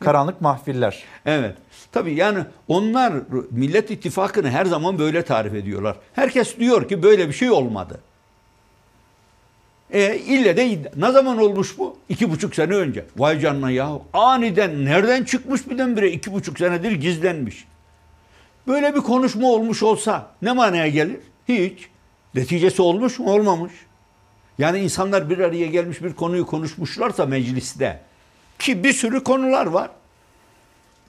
[0.00, 1.04] Karanlık mahfiller.
[1.26, 1.56] Evet.
[1.92, 3.14] Tabii yani onlar
[3.50, 5.96] Millet İttifakı'nı her zaman böyle tarif ediyorlar.
[6.14, 8.00] Herkes diyor ki böyle bir şey olmadı.
[9.92, 11.96] E, ille de ne zaman olmuş bu?
[12.08, 13.04] İki buçuk sene önce.
[13.16, 13.90] Vay canına ya.
[14.12, 17.64] Aniden nereden çıkmış birdenbire iki buçuk senedir gizlenmiş.
[18.66, 21.20] Böyle bir konuşma olmuş olsa ne manaya gelir?
[21.48, 21.88] Hiç.
[22.34, 23.32] Neticesi olmuş mu?
[23.32, 23.72] Olmamış.
[24.58, 28.00] Yani insanlar bir araya gelmiş bir konuyu konuşmuşlarsa mecliste
[28.58, 29.90] ki bir sürü konular var.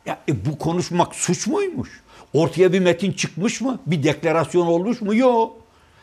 [0.05, 2.01] Ya e, bu konuşmak suç muymuş?
[2.33, 3.79] Ortaya bir metin çıkmış mı?
[3.85, 5.15] Bir deklarasyon olmuş mu?
[5.15, 5.57] Yok.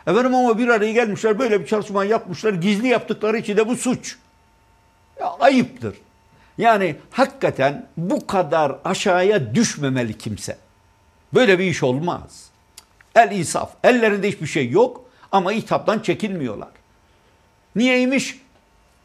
[0.06, 2.52] Efendim ama bir araya gelmişler böyle bir çalışma yapmışlar.
[2.52, 4.16] Gizli yaptıkları için de bu suç.
[5.20, 5.94] Ya, ayıptır.
[6.58, 10.58] Yani hakikaten bu kadar aşağıya düşmemeli kimse.
[11.34, 12.50] Böyle bir iş olmaz.
[13.14, 13.70] El insaf.
[13.84, 16.68] Ellerinde hiçbir şey yok ama hitaptan çekinmiyorlar.
[17.76, 18.38] Niyeymiş?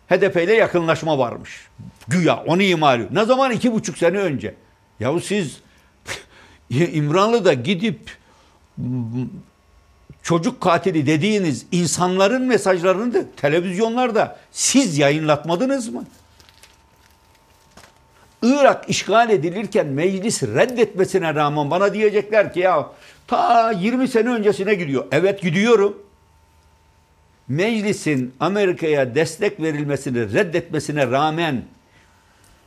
[0.09, 1.67] HDP ile yakınlaşma varmış.
[2.07, 3.09] Güya onu ima ediyor.
[3.11, 3.51] Ne zaman?
[3.51, 4.55] iki buçuk sene önce.
[5.03, 5.57] Yahu siz
[6.69, 8.17] İmranlı'da gidip
[10.23, 16.05] çocuk katili dediğiniz insanların mesajlarını da televizyonlarda siz yayınlatmadınız mı?
[18.43, 22.89] Irak işgal edilirken meclis reddetmesine rağmen bana diyecekler ki ya
[23.27, 25.05] ta 20 sene öncesine gidiyor.
[25.11, 25.97] Evet gidiyorum.
[27.47, 31.63] Meclisin Amerika'ya destek verilmesini reddetmesine rağmen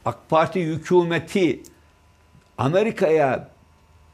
[0.04, 1.62] AK Parti hükümeti
[2.58, 3.48] Amerika'ya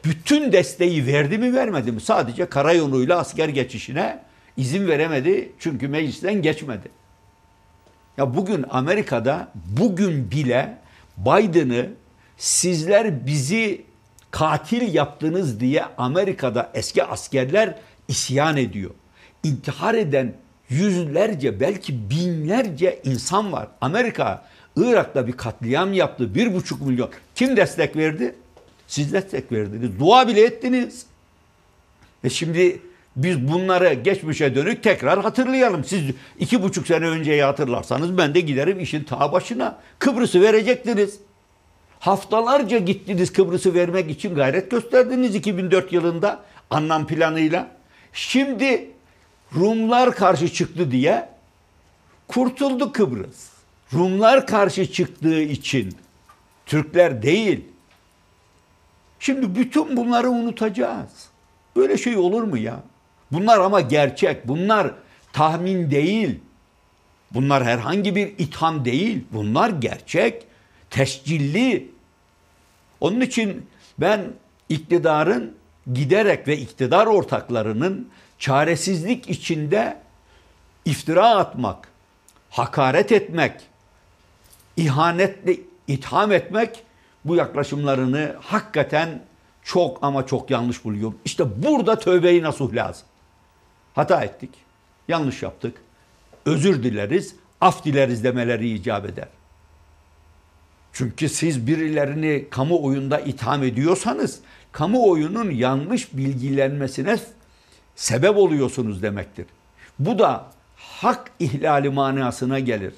[0.05, 2.01] bütün desteği verdi mi vermedi mi?
[2.01, 4.23] Sadece karayoluyla asker geçişine
[4.57, 6.89] izin veremedi çünkü meclisten geçmedi.
[8.17, 10.79] Ya bugün Amerika'da bugün bile
[11.17, 11.87] Biden'ı
[12.37, 13.85] sizler bizi
[14.31, 17.75] katil yaptınız diye Amerika'da eski askerler
[18.09, 18.91] isyan ediyor.
[19.45, 20.35] İntihar eden
[20.69, 23.69] yüzlerce belki binlerce insan var.
[23.81, 24.45] Amerika
[24.77, 26.35] Irak'ta bir katliam yaptı.
[26.35, 27.11] Bir buçuk milyon.
[27.35, 28.35] Kim destek verdi?
[28.87, 30.01] Siz destek verdiniz.
[30.01, 31.07] Dua bile ettiniz.
[32.25, 32.81] E şimdi
[33.17, 35.85] biz bunları geçmişe dönük tekrar hatırlayalım.
[35.85, 36.03] Siz
[36.39, 39.79] iki buçuk sene önceyi hatırlarsanız ben de giderim işin ta başına.
[39.99, 41.19] Kıbrıs'ı verecektiniz.
[41.99, 47.69] Haftalarca gittiniz Kıbrıs'ı vermek için gayret gösterdiniz 2004 yılında anlam planıyla.
[48.13, 48.91] Şimdi
[49.55, 51.29] Rumlar karşı çıktı diye
[52.29, 53.52] kurtuldu Kıbrıs.
[53.95, 55.97] Rumlar karşı çıktığı için
[56.67, 57.65] Türkler değil.
[59.21, 61.29] Şimdi bütün bunları unutacağız.
[61.77, 62.81] Böyle şey olur mu ya?
[63.33, 64.49] Bunlar ama gerçek.
[64.49, 64.91] Bunlar
[65.33, 66.41] tahmin değil.
[67.35, 69.25] Bunlar herhangi bir itham değil.
[69.33, 70.47] Bunlar gerçek,
[70.91, 71.91] tescilli.
[73.01, 73.67] Onun için
[73.99, 74.25] ben
[74.69, 75.55] iktidarın
[75.93, 78.09] giderek ve iktidar ortaklarının
[78.39, 79.99] çaresizlik içinde
[80.85, 81.89] iftira atmak,
[82.51, 83.53] hakaret etmek,
[84.77, 85.57] ihanetle
[85.89, 86.85] itham etmek
[87.25, 89.23] bu yaklaşımlarını hakikaten
[89.63, 91.19] çok ama çok yanlış buluyorum.
[91.25, 93.07] İşte burada tövbeyi nasuh lazım.
[93.95, 94.51] Hata ettik,
[95.09, 95.77] yanlış yaptık,
[96.47, 99.29] özür dileriz, af dileriz demeleri icap eder.
[100.93, 104.41] Çünkü siz birilerini kamuoyunda itham ediyorsanız
[104.73, 107.17] kamuoyunun yanlış bilgilenmesine
[107.97, 109.47] sebep oluyorsunuz demektir.
[109.99, 110.47] Bu da
[110.77, 112.95] hak ihlali manasına gelir.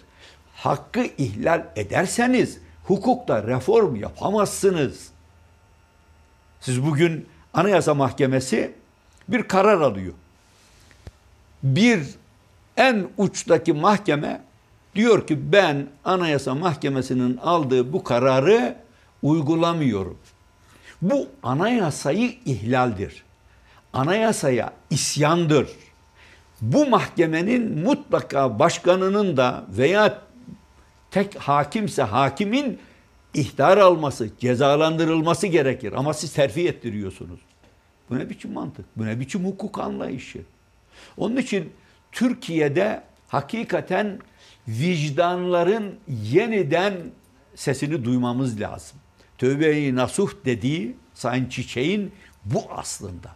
[0.55, 5.09] Hakkı ihlal ederseniz hukukta reform yapamazsınız.
[6.60, 8.74] Siz bugün Anayasa Mahkemesi
[9.28, 10.12] bir karar alıyor.
[11.62, 12.02] Bir
[12.76, 14.40] en uçtaki mahkeme
[14.94, 18.76] diyor ki ben Anayasa Mahkemesi'nin aldığı bu kararı
[19.22, 20.18] uygulamıyorum.
[21.02, 23.24] Bu anayasayı ihlaldir.
[23.93, 25.68] Anayasaya isyandır.
[26.60, 30.18] Bu mahkemenin mutlaka başkanının da veya
[31.14, 32.78] tek hakimse hakimin
[33.34, 35.92] ihtar alması, cezalandırılması gerekir.
[35.96, 37.40] Ama siz terfi ettiriyorsunuz.
[38.10, 38.86] Bu ne biçim mantık?
[38.96, 40.42] Bu ne biçim hukuk anlayışı?
[41.16, 41.72] Onun için
[42.12, 44.18] Türkiye'de hakikaten
[44.68, 46.94] vicdanların yeniden
[47.54, 48.98] sesini duymamız lazım.
[49.38, 52.12] Tövbe-i nasuh dediği Sayın Çiçek'in
[52.44, 53.30] bu aslında.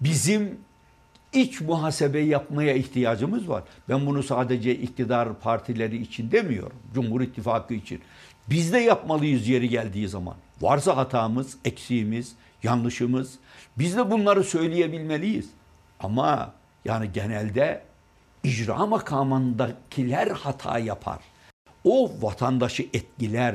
[0.00, 0.58] Bizim
[1.32, 3.62] iç muhasebe yapmaya ihtiyacımız var.
[3.88, 6.76] Ben bunu sadece iktidar partileri için demiyorum.
[6.94, 8.00] Cumhur İttifakı için.
[8.50, 10.34] Biz de yapmalıyız yeri geldiği zaman.
[10.60, 12.32] Varsa hatamız, eksiğimiz,
[12.62, 13.38] yanlışımız
[13.78, 15.50] biz de bunları söyleyebilmeliyiz.
[16.00, 16.52] Ama
[16.84, 17.82] yani genelde
[18.44, 21.18] icra makamındakiler hata yapar.
[21.84, 23.54] O vatandaşı etkiler.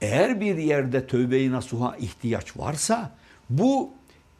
[0.00, 3.10] Eğer bir yerde tövbe-i nasuha ihtiyaç varsa
[3.50, 3.90] bu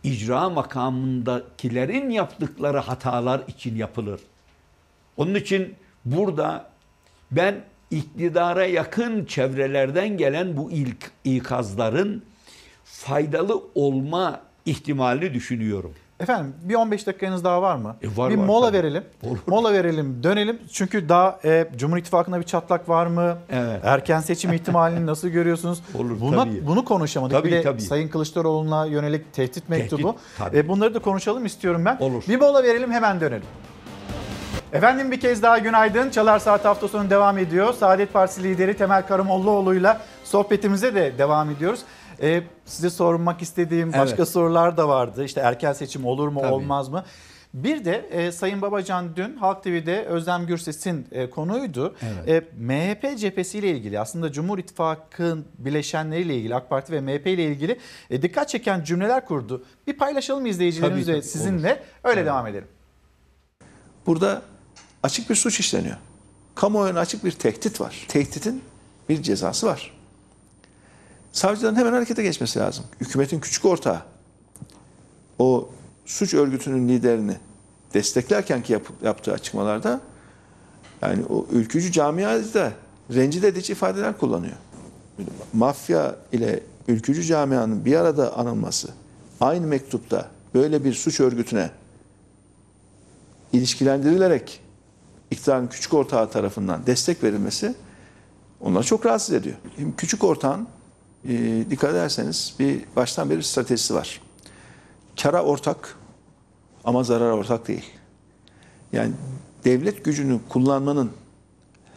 [0.09, 4.21] icra makamındakilerin yaptıkları hatalar için yapılır.
[5.17, 5.75] Onun için
[6.05, 6.71] burada
[7.31, 12.23] ben iktidara yakın çevrelerden gelen bu ilk ikazların
[12.85, 15.95] faydalı olma ihtimalini düşünüyorum.
[16.21, 17.97] Efendim bir 15 dakikanız daha var mı?
[18.03, 18.79] E, var, bir var, mola tabii.
[18.79, 19.05] verelim.
[19.47, 20.59] Mola verelim, dönelim.
[20.73, 23.39] Çünkü daha e, Cumhur İttifakı'nda bir çatlak var mı?
[23.51, 23.81] Evet.
[23.85, 25.83] Erken seçim ihtimalini nasıl görüyorsunuz?
[25.95, 26.67] Olur, Buna, tabii.
[26.67, 27.37] Bunu konuşamadık.
[27.37, 27.81] Tabii, bir de tabii.
[27.81, 30.17] Sayın Kılıçdaroğlu'na yönelik tehdit mektubu.
[30.39, 30.57] tabii.
[30.59, 31.97] E, bunları da konuşalım istiyorum ben.
[32.01, 32.23] Olur.
[32.29, 33.47] Bir mola verelim hemen dönelim.
[34.73, 36.11] Efendim bir kez daha günaydın.
[36.11, 37.75] Çalar Saat hafta sonu devam ediyor.
[37.75, 41.81] Saadet Partisi lideri Temel Karamollaoğlu'yla sohbetimize de devam ediyoruz.
[42.23, 44.29] Ee, size sormak istediğim başka Evet.
[44.29, 45.25] sorular da vardı.
[45.25, 46.53] İşte erken seçim olur mu Tabii.
[46.53, 47.05] olmaz mı?
[47.55, 51.95] Bir de e, Sayın Babacan dün Halk TV'de Özlem Gürses'in e, konuydu.
[52.03, 52.45] Evet.
[52.45, 57.79] E, MHP cephesiyle ilgili aslında Cumhur İttifakı'nın bileşenleriyle ilgili AK Parti ve MHP ile ilgili
[58.11, 59.65] e, dikkat çeken cümleler kurdu.
[59.87, 62.69] Bir paylaşalım izleyicilerimizle Tabii, tabii, sizinle öyle devam edelim.
[64.07, 64.43] Burada
[65.03, 65.97] açık bir suç işleniyor.
[66.55, 68.05] Kamuoyuna açık bir tehdit var.
[68.09, 68.63] Tehditin
[69.09, 69.98] bir cezası var.
[71.39, 72.85] Savcıların hemen harekete geçmesi lazım.
[73.01, 74.03] Hükümetin küçük ortağı
[75.39, 75.69] o
[76.07, 77.37] suç örgütünün liderini
[77.95, 80.01] desteklerken ki yap- yaptığı açıklamalarda
[81.03, 82.73] yani o ülkücü camiada
[83.15, 84.57] rencide edici ifadeler kullanıyor.
[85.53, 88.89] Mafya ile ülkücü camianın bir arada anılması,
[89.41, 91.71] aynı mektupta böyle bir suç örgütüne
[93.53, 94.61] ilişkilendirilerek
[95.31, 97.75] iktidarın küçük ortağı tarafından destek verilmesi
[98.61, 99.57] onları çok rahatsız ediyor.
[99.77, 100.69] Şimdi küçük ortağın
[101.25, 104.21] e, dikkat ederseniz bir baştan beri stratejisi var.
[105.23, 105.97] Kara ortak
[106.85, 107.85] ama zarara ortak değil.
[108.93, 109.13] Yani
[109.65, 111.11] devlet gücünü kullanmanın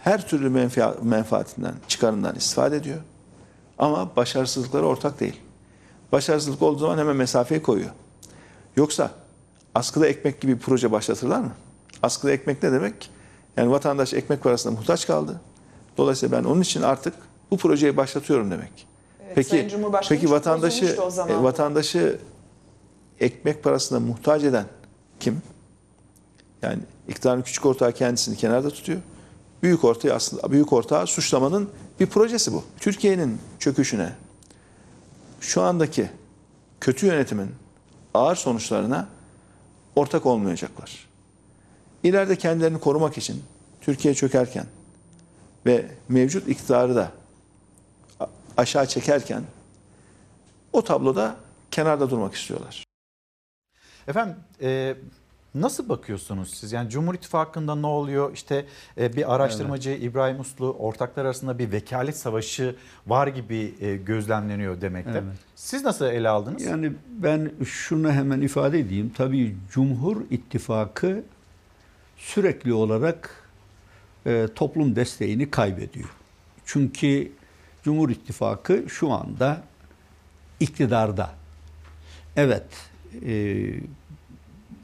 [0.04, 3.02] her türlü menfa- menfaatinden, çıkarından istifade ediyor.
[3.78, 5.40] Ama başarısızlıkları ortak değil.
[6.12, 7.90] Başarısızlık olduğu zaman hemen mesafeyi koyuyor.
[8.76, 9.12] Yoksa
[9.76, 11.52] askıda ekmek gibi bir proje başlatırlar mı?
[12.04, 13.10] Askıda ekmek ne demek?
[13.58, 15.42] Yani vatandaş ekmek parasına muhtaç kaldı.
[15.98, 17.14] Dolayısıyla ben onun için artık
[17.52, 18.88] bu projeyi başlatıyorum demek.
[19.36, 19.78] Evet, peki
[20.10, 20.86] peki vatandaşı
[21.30, 22.20] e, vatandaşı
[23.20, 24.66] ekmek parasına muhtaç eden
[25.20, 25.42] kim?
[26.62, 29.00] Yani iktidarın küçük ortağı kendisini kenarda tutuyor.
[29.64, 32.64] Büyük ortağı aslında büyük ortağı suçlamanın bir projesi bu.
[32.80, 34.14] Türkiye'nin çöküşüne
[35.42, 36.10] şu andaki
[36.80, 37.50] kötü yönetimin
[38.14, 39.08] ağır sonuçlarına
[39.96, 41.08] ortak olmayacaklar.
[42.04, 43.44] İleride kendilerini korumak için
[43.82, 44.66] Türkiye çökerken
[45.66, 47.12] ve mevcut iktidarı da
[48.58, 49.44] aşağı çekerken
[50.74, 51.36] o tabloda
[51.72, 52.84] kenarda durmak istiyorlar.
[54.08, 54.96] Efendim e,
[55.56, 56.72] nasıl bakıyorsunuz siz?
[56.72, 58.34] Yani Cumhur İttifakı'nda ne oluyor?
[58.34, 58.66] İşte
[58.98, 62.76] e, bir araştırmacı İbrahim Uslu ortaklar arasında bir vekalet savaşı
[63.08, 65.12] var gibi e, gözlemleniyor demekte.
[65.12, 65.38] Evet.
[65.56, 66.64] Siz nasıl ele aldınız?
[66.64, 69.12] Yani ben şunu hemen ifade edeyim.
[69.18, 71.24] Tabii Cumhur İttifakı
[72.18, 73.50] sürekli olarak
[74.26, 76.10] e, toplum desteğini kaybediyor.
[76.66, 77.32] Çünkü
[77.84, 79.62] Cumhur İttifakı şu anda
[80.60, 81.30] iktidarda.
[82.36, 82.68] Evet,
[83.26, 83.64] e,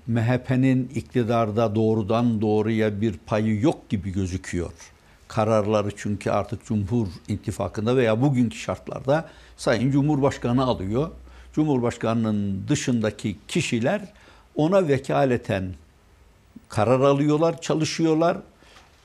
[0.08, 4.72] MHP'nin iktidarda doğrudan doğruya bir payı yok gibi gözüküyor.
[5.28, 11.12] Kararları çünkü artık Cumhur İttifakı'nda veya bugünkü şartlarda Sayın Cumhurbaşkanı alıyor.
[11.54, 14.02] Cumhurbaşkanının dışındaki kişiler
[14.56, 15.74] ona vekaleten
[16.70, 18.38] karar alıyorlar, çalışıyorlar.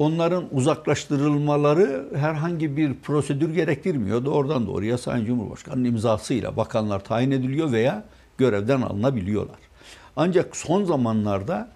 [0.03, 4.25] Onların uzaklaştırılmaları herhangi bir prosedür gerektirmiyor.
[4.25, 8.05] Doğrudan doğruya Sayın Cumhurbaşkanı'nın imzasıyla bakanlar tayin ediliyor veya
[8.39, 9.57] görevden alınabiliyorlar.
[10.17, 11.69] Ancak son zamanlarda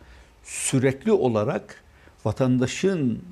[0.42, 1.82] sürekli olarak
[2.24, 3.22] vatandaşın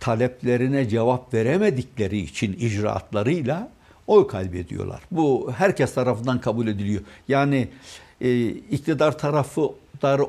[0.00, 3.68] taleplerine cevap veremedikleri için icraatlarıyla
[4.06, 5.00] oy kaybediyorlar.
[5.10, 7.02] Bu herkes tarafından kabul ediliyor.
[7.28, 7.68] Yani
[8.20, 9.70] e, iktidar tarafı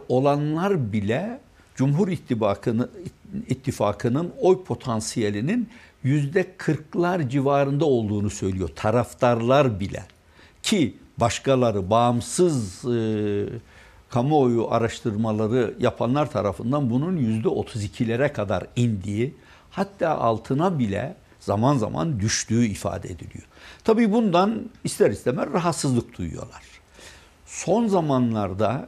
[0.10, 1.40] olanlar bile
[1.80, 2.92] Cumhur İttifakı'nın
[3.48, 5.70] ittifakının oy potansiyelinin
[6.04, 8.70] yüzde kırklar civarında olduğunu söylüyor.
[8.76, 10.06] Taraftarlar bile.
[10.64, 13.46] Ki başkaları bağımsız e,
[14.10, 19.36] kamuoyu araştırmaları yapanlar tarafından bunun yüzde 32'lere kadar indiği
[19.70, 23.46] hatta altına bile zaman zaman düştüğü ifade ediliyor.
[23.84, 26.64] Tabii bundan ister istemez rahatsızlık duyuyorlar.
[27.46, 28.88] Son zamanlarda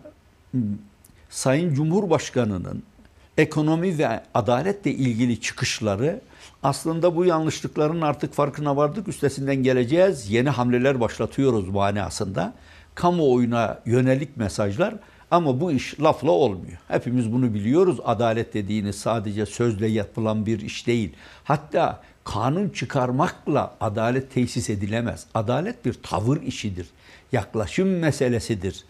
[1.32, 2.84] Sayın Cumhurbaşkanı'nın
[3.38, 6.22] ekonomi ve adaletle ilgili çıkışları
[6.64, 9.08] aslında bu yanlışlıkların artık farkına vardık.
[9.08, 10.32] Üstesinden geleceğiz.
[10.32, 12.53] Yeni hamleler başlatıyoruz manasında.
[12.95, 14.95] Kamuoyuna yönelik mesajlar
[15.32, 16.78] Ama bu iş lafla olmuyor.
[16.88, 17.98] Hepimiz bunu biliyoruz.
[18.06, 21.14] Adalet dediğiniz sadece sözle yapılan bir iş değil.
[21.44, 25.26] Hatta kanun çıkarmakla adalet tesis edilemez.
[25.34, 26.88] Adalet bir tavır işidir.
[27.32, 28.86] Yaklaşım meselesidir.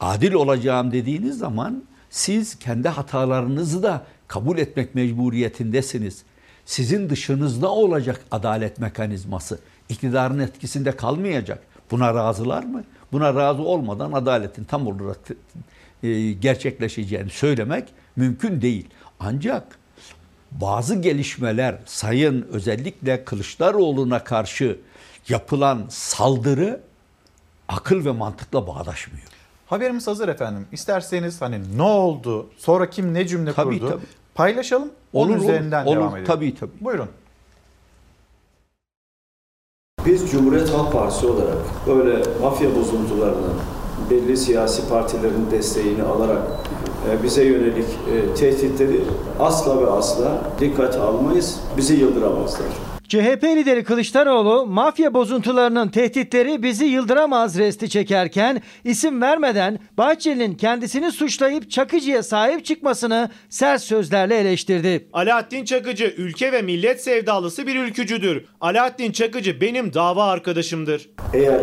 [0.00, 6.22] Adil olacağım dediğiniz zaman siz kendi hatalarınızı da kabul etmek mecburiyetindesiniz.
[6.64, 9.58] Sizin dışınızda olacak adalet mekanizması.
[9.88, 11.62] İktidarın etkisinde kalmayacak.
[11.90, 12.84] Buna razılar mı?
[13.12, 15.18] Buna razı olmadan adaletin tam olarak
[16.02, 18.88] e, gerçekleşeceğini söylemek mümkün değil.
[19.20, 19.78] Ancak
[20.50, 24.78] bazı gelişmeler sayın özellikle Kılıçdaroğlu'na karşı
[25.28, 26.80] yapılan saldırı
[27.68, 29.33] akıl ve mantıkla bağdaşmıyor.
[29.66, 30.66] Haberimiz hazır efendim.
[30.72, 34.04] İsterseniz hani ne oldu, sonra kim ne cümle Tabii, kurdu tabii.
[34.34, 34.88] paylaşalım.
[35.12, 35.96] Onun Olur, üzerinden olur.
[35.96, 36.26] devam edelim.
[36.26, 36.70] Tabii, tabii.
[36.80, 37.08] Buyurun.
[40.06, 43.54] Biz Cumhuriyet Halk Partisi olarak böyle mafya bozuntularının
[44.10, 46.42] belli siyasi partilerin desteğini alarak
[47.10, 49.00] e, bize yönelik e, tehditleri
[49.40, 51.60] asla ve asla dikkate almayız.
[51.76, 52.66] Bizi yıldıramazlar.
[53.08, 61.70] CHP lideri Kılıçdaroğlu mafya bozuntularının tehditleri bizi yıldıramaz resti çekerken isim vermeden Bahçeli'nin kendisini suçlayıp
[61.70, 65.08] Çakıcı'ya sahip çıkmasını sert sözlerle eleştirdi.
[65.12, 68.44] Alaaddin Çakıcı ülke ve millet sevdalısı bir ülkücüdür.
[68.60, 71.08] Alaaddin Çakıcı benim dava arkadaşımdır.
[71.32, 71.60] Eğer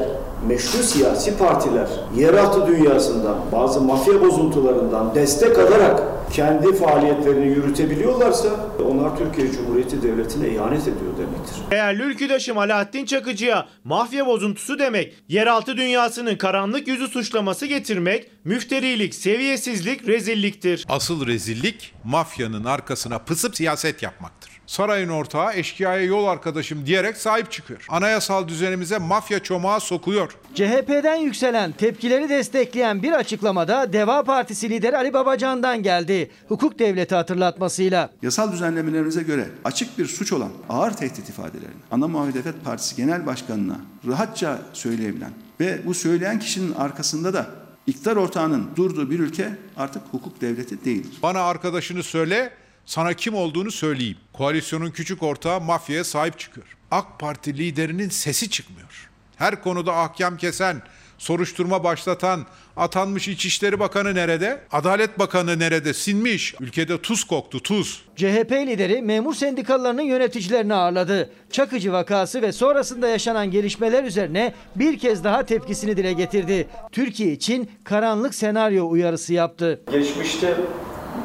[0.47, 1.88] meşru siyasi partiler
[2.18, 8.49] yeraltı dünyasından bazı mafya bozuntularından destek alarak kendi faaliyetlerini yürütebiliyorlarsa
[8.90, 11.56] onlar Türkiye Cumhuriyeti Devleti'ne ihanet ediyor demektir.
[11.72, 20.08] Değerli ülküdaşım Alaaddin Çakıcı'ya mafya bozuntusu demek, yeraltı dünyasının karanlık yüzü suçlaması getirmek, müfterilik, seviyesizlik,
[20.08, 20.86] rezilliktir.
[20.90, 24.51] Asıl rezillik mafyanın arkasına pısıp siyaset yapmaktır.
[24.72, 27.85] Sarayın ortağı eşkıyaya yol arkadaşım diyerek sahip çıkıyor.
[27.89, 30.38] Anayasal düzenimize mafya çomağı sokuyor.
[30.56, 36.31] CHP'den yükselen tepkileri destekleyen bir açıklamada Deva Partisi lideri Ali Babacan'dan geldi.
[36.48, 38.10] Hukuk devleti hatırlatmasıyla.
[38.22, 43.77] Yasal düzenlemelerimize göre açık bir suç olan ağır tehdit ifadelerini Ana Muhalefet Partisi Genel Başkanı'na
[44.07, 47.45] rahatça söyleyebilen ve bu söyleyen kişinin arkasında da
[47.88, 51.18] iktidar ortağının durduğu bir ülke artık hukuk devleti değildir.
[51.23, 54.18] Bana arkadaşını söyle, sana kim olduğunu söyleyeyim.
[54.34, 56.68] Koalisyonun küçük ortağı mafyaya sahip çıkıyor.
[56.91, 59.10] AK Parti liderinin sesi çıkmıyor.
[59.36, 60.82] Her konuda ahkam kesen,
[61.18, 62.45] soruşturma başlatan,
[62.78, 64.62] atanmış İçişleri Bakanı nerede?
[64.72, 65.94] Adalet Bakanı nerede?
[65.94, 66.56] Sinmiş.
[66.60, 68.02] Ülkede tuz koktu, tuz.
[68.16, 71.30] CHP lideri memur sendikalarının yöneticilerini ağırladı.
[71.52, 76.68] Çakıcı vakası ve sonrasında yaşanan gelişmeler üzerine bir kez daha tepkisini dile getirdi.
[76.91, 79.82] Türkiye için karanlık senaryo uyarısı yaptı.
[79.91, 80.58] Geçmişte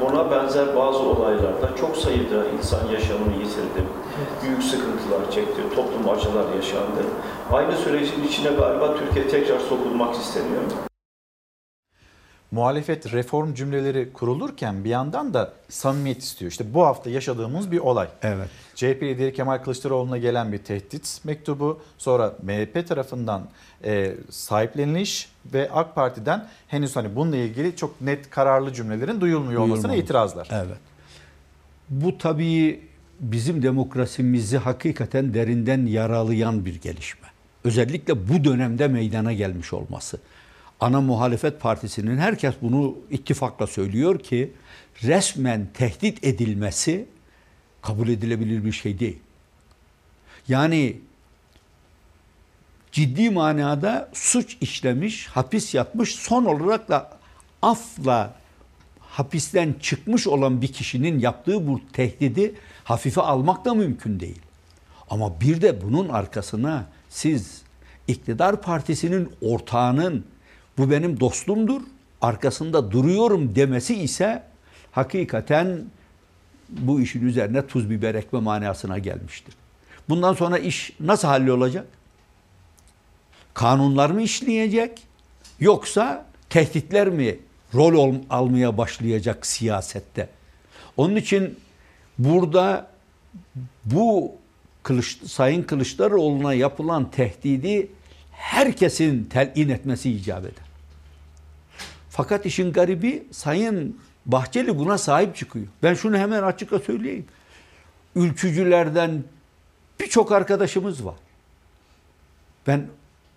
[0.01, 3.83] buna benzer bazı olaylarda çok sayıda insan yaşamını yitirdi.
[4.43, 7.01] Büyük sıkıntılar çekti, toplum acılar yaşandı.
[7.51, 10.61] Aynı sürecin içine galiba Türkiye tekrar sokulmak isteniyor.
[12.51, 16.51] Muhalefet reform cümleleri kurulurken bir yandan da samimiyet istiyor.
[16.51, 18.07] İşte bu hafta yaşadığımız bir olay.
[18.21, 18.49] Evet.
[18.77, 23.47] CHP lideri Kemal Kılıçdaroğlu'na gelen bir tehdit mektubu, sonra MHP tarafından
[23.83, 29.83] e, sahipleniliş ve AK Parti'den henüz hani bununla ilgili çok net kararlı cümlelerin duyulmuyor olmasına
[29.83, 30.03] Duyulmamış.
[30.03, 30.49] itirazlar.
[30.51, 30.77] Evet.
[31.89, 32.79] Bu tabii
[33.19, 37.27] bizim demokrasimizi hakikaten derinden yaralayan bir gelişme.
[37.63, 40.19] Özellikle bu dönemde meydana gelmiş olması.
[40.79, 44.53] Ana muhalefet partisinin herkes bunu ittifakla söylüyor ki
[45.03, 47.05] resmen tehdit edilmesi
[47.87, 49.19] kabul edilebilir bir şey değil.
[50.47, 50.97] Yani
[52.91, 57.17] ciddi manada suç işlemiş, hapis yatmış, son olarak da
[57.61, 58.33] afla
[58.99, 64.41] hapisten çıkmış olan bir kişinin yaptığı bu tehdidi hafife almak da mümkün değil.
[65.09, 67.61] Ama bir de bunun arkasına siz
[68.07, 70.25] iktidar partisinin ortağının
[70.77, 71.81] bu benim dostumdur,
[72.21, 74.43] arkasında duruyorum demesi ise
[74.91, 75.85] hakikaten
[76.69, 79.55] bu işin üzerine tuz biber ekme manasına gelmiştir.
[80.09, 81.87] Bundan sonra iş nasıl hallolacak?
[83.53, 85.03] Kanunlar mı işleyecek?
[85.59, 87.39] Yoksa tehditler mi
[87.73, 90.29] rol ol, almaya başlayacak siyasette?
[90.97, 91.59] Onun için
[92.19, 92.91] burada
[93.85, 94.35] bu
[94.83, 97.91] Kılıç, Sayın Kılıçdaroğlu'na yapılan tehdidi
[98.31, 100.67] herkesin telin etmesi icap eder.
[102.09, 105.67] Fakat işin garibi Sayın Bahçeli buna sahip çıkıyor.
[105.83, 107.25] Ben şunu hemen açıkça söyleyeyim.
[108.15, 109.23] Ülkücülerden
[109.99, 111.15] birçok arkadaşımız var.
[112.67, 112.87] Ben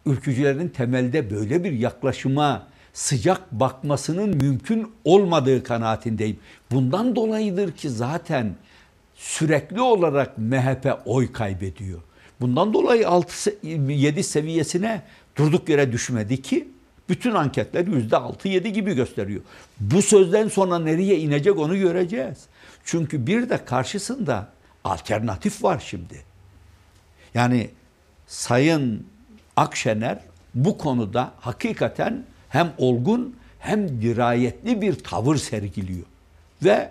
[0.06, 6.38] ülkücülerin temelde böyle bir yaklaşıma sıcak bakmasının mümkün olmadığı kanaatindeyim.
[6.70, 8.54] Bundan dolayıdır ki zaten
[9.14, 12.00] sürekli olarak MHP oy kaybediyor.
[12.40, 15.02] Bundan dolayı 6 7 seviyesine
[15.36, 16.68] durduk yere düşmedi ki
[17.10, 19.40] Bütün anketler yüzde altı yedi gibi gösteriyor.
[19.80, 22.38] Bu sözden sonra nereye inecek onu göreceğiz.
[22.84, 24.48] Çünkü bir de karşısında
[24.84, 26.22] alternatif var şimdi.
[27.34, 27.70] Yani
[28.26, 29.06] Sayın
[29.56, 30.18] Akşener
[30.54, 36.06] bu konuda hakikaten hem olgun hem dirayetli bir tavır sergiliyor.
[36.64, 36.90] Ve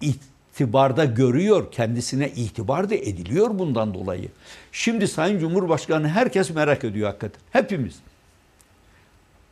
[0.00, 4.28] itibarda görüyor, kendisine itibar da ediliyor bundan dolayı.
[4.72, 7.40] Şimdi Sayın Cumhurbaşkanı herkes merak ediyor hakikaten.
[7.50, 7.94] Hepimiz.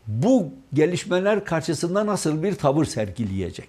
[0.06, 3.68] Bu gelişmeler karşısında nasıl bir tavır sergileyecek?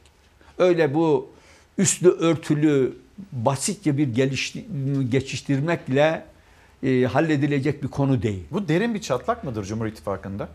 [0.57, 1.29] Öyle bu
[1.77, 2.97] üstü örtülü
[3.31, 4.55] basitçe bir geliş,
[5.09, 6.25] geçiştirmekle
[6.83, 8.43] e, halledilecek bir konu değil.
[8.51, 10.49] Bu derin bir çatlak mıdır Cumhur İttifakı'nda?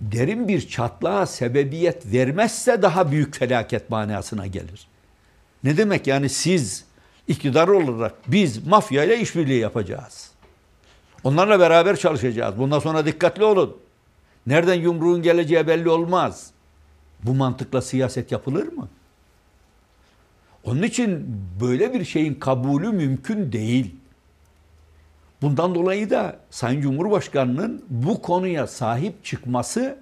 [0.00, 4.88] Derin bir çatlağa sebebiyet vermezse daha büyük felaket manasına gelir.
[5.64, 6.84] Ne demek yani siz
[7.28, 10.30] iktidar olarak biz mafyayla işbirliği yapacağız.
[11.24, 12.58] Onlarla beraber çalışacağız.
[12.58, 13.76] Bundan sonra dikkatli olun.
[14.46, 16.50] Nereden yumruğun geleceği belli olmaz.
[17.22, 18.88] Bu mantıkla siyaset yapılır mı?
[20.64, 23.94] Onun için böyle bir şeyin kabulü mümkün değil.
[25.42, 29.98] Bundan dolayı da Sayın Cumhurbaşkanı'nın bu konuya sahip çıkması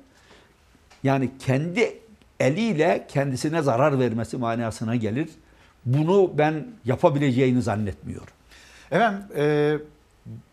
[1.02, 1.98] yani kendi
[2.40, 5.28] eliyle kendisine zarar vermesi manasına gelir.
[5.86, 8.34] Bunu ben yapabileceğini zannetmiyorum.
[8.90, 9.76] Efendim e,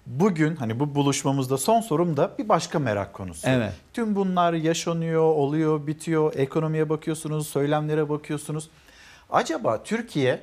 [0.05, 3.47] bugün hani bu buluşmamızda son sorum da bir başka merak konusu.
[3.49, 3.73] Evet.
[3.93, 6.33] Tüm bunlar yaşanıyor, oluyor, bitiyor.
[6.35, 8.69] Ekonomiye bakıyorsunuz, söylemlere bakıyorsunuz.
[9.29, 10.39] Acaba Türkiye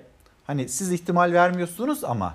[0.47, 2.35] hani siz ihtimal vermiyorsunuz ama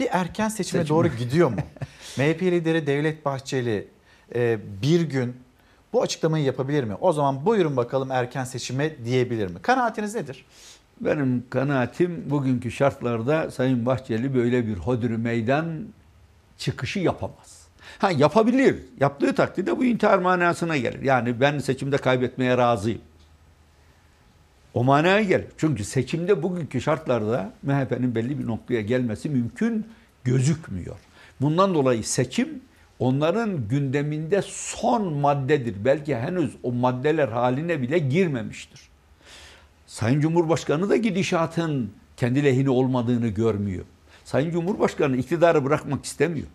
[0.00, 0.96] bir erken seçime Seçim.
[0.96, 1.56] doğru gidiyor mu?
[2.18, 3.88] MHP lideri Devlet Bahçeli
[4.34, 5.36] e, bir gün
[5.92, 6.94] bu açıklamayı yapabilir mi?
[7.00, 9.62] O zaman buyurun bakalım erken seçime diyebilir mi?
[9.62, 10.44] Kanaatiniz nedir?
[11.00, 15.84] Benim kanaatim bugünkü şartlarda Sayın Bahçeli böyle bir hodri meydan
[16.60, 17.60] çıkışı yapamaz.
[17.98, 18.76] Ha yapabilir.
[19.00, 21.02] Yaptığı takdirde bu intihar manasına gelir.
[21.02, 23.00] Yani ben seçimde kaybetmeye razıyım.
[24.74, 25.46] O manaya gelir.
[25.56, 29.86] Çünkü seçimde bugünkü şartlarda MHP'nin belli bir noktaya gelmesi mümkün
[30.24, 30.96] gözükmüyor.
[31.40, 32.60] Bundan dolayı seçim
[32.98, 35.84] onların gündeminde son maddedir.
[35.84, 38.80] Belki henüz o maddeler haline bile girmemiştir.
[39.86, 43.84] Sayın Cumhurbaşkanı da gidişatın kendi lehine olmadığını görmüyor.
[44.30, 46.46] Sayın Cumhurbaşkanı iktidarı bırakmak istemiyor.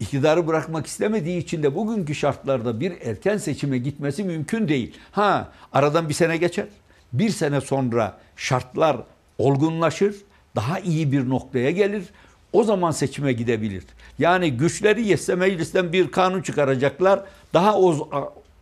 [0.00, 4.96] İktidarı bırakmak istemediği için de bugünkü şartlarda bir erken seçime gitmesi mümkün değil.
[5.12, 6.66] Ha aradan bir sene geçer.
[7.12, 8.96] Bir sene sonra şartlar
[9.38, 10.16] olgunlaşır.
[10.56, 12.04] Daha iyi bir noktaya gelir.
[12.52, 13.84] O zaman seçime gidebilir.
[14.18, 17.22] Yani güçleri yetse meclisten bir kanun çıkaracaklar.
[17.54, 17.96] Daha az,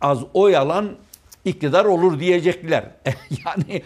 [0.01, 0.95] az oy alan
[1.45, 2.85] iktidar olur diyecekler.
[3.45, 3.81] yani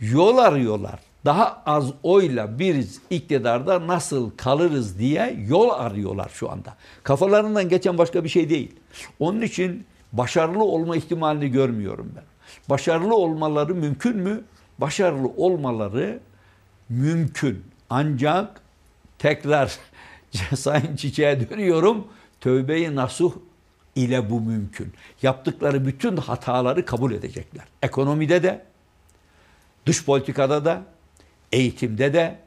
[0.00, 1.09] yol arıyorlar.
[1.24, 6.76] Daha az oyla biz iktidarda nasıl kalırız diye yol arıyorlar şu anda.
[7.02, 8.74] Kafalarından geçen başka bir şey değil.
[9.18, 12.24] Onun için başarılı olma ihtimalini görmüyorum ben.
[12.68, 14.44] Başarılı olmaları mümkün mü?
[14.78, 16.20] Başarılı olmaları
[16.88, 17.64] mümkün.
[17.90, 18.60] Ancak
[19.18, 19.78] tekrar
[20.56, 22.06] Sayın Çiçek'e dönüyorum.
[22.40, 23.32] Tövbe-i nasuh
[23.96, 24.92] ile bu mümkün.
[25.22, 27.64] Yaptıkları bütün hataları kabul edecekler.
[27.82, 28.64] Ekonomide de,
[29.86, 30.82] dış politikada da,
[31.52, 32.38] eğitimde de,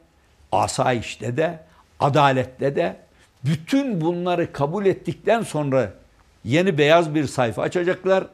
[0.52, 1.60] asayişte de,
[2.00, 2.96] adalette de
[3.44, 5.92] bütün bunları kabul ettikten sonra
[6.44, 8.26] yeni beyaz bir sayfa açacaklar.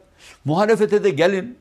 [0.45, 1.59] Muhalefete de gelin.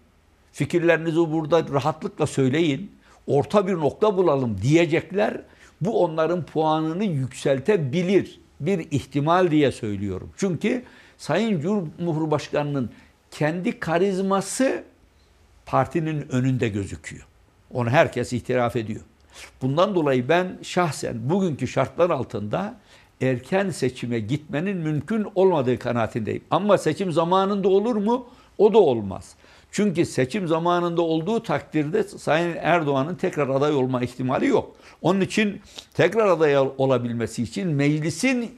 [0.51, 2.91] Fikirlerinizi burada rahatlıkla söyleyin.
[3.27, 5.41] Orta bir nokta bulalım diyecekler.
[5.81, 8.39] Bu onların puanını yükseltebilir.
[8.59, 10.31] Bir ihtimal diye söylüyorum.
[10.37, 10.83] Çünkü
[11.17, 12.91] Sayın Cumhurbaşkanı'nın
[13.31, 14.83] kendi karizması
[15.65, 17.28] partinin önünde gözüküyor.
[17.73, 19.01] Onu herkes itiraf ediyor.
[19.61, 22.75] Bundan dolayı ben şahsen bugünkü şartlar altında
[23.21, 26.43] erken seçime gitmenin mümkün olmadığı kanaatindeyim.
[26.51, 28.27] Ama seçim zamanında olur mu?
[28.57, 29.35] O da olmaz.
[29.71, 34.75] Çünkü seçim zamanında olduğu takdirde Sayın Erdoğan'ın tekrar aday olma ihtimali yok.
[35.01, 35.61] Onun için
[35.93, 38.55] tekrar aday olabilmesi için meclisin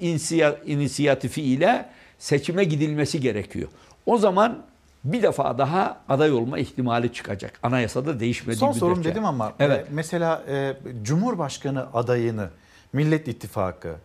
[0.66, 1.90] inisiyatifi ile
[2.20, 3.70] seçime gidilmesi gerekiyor.
[4.06, 4.64] O zaman
[5.04, 7.60] bir defa daha aday olma ihtimali çıkacak.
[7.64, 8.80] Anayasada değişmediği Son müddetçe.
[8.80, 9.86] sorum dedim ama Evet.
[9.88, 12.50] e, mesela e, Cumhurbaşkanı adayını
[12.94, 13.96] Millet İttifakı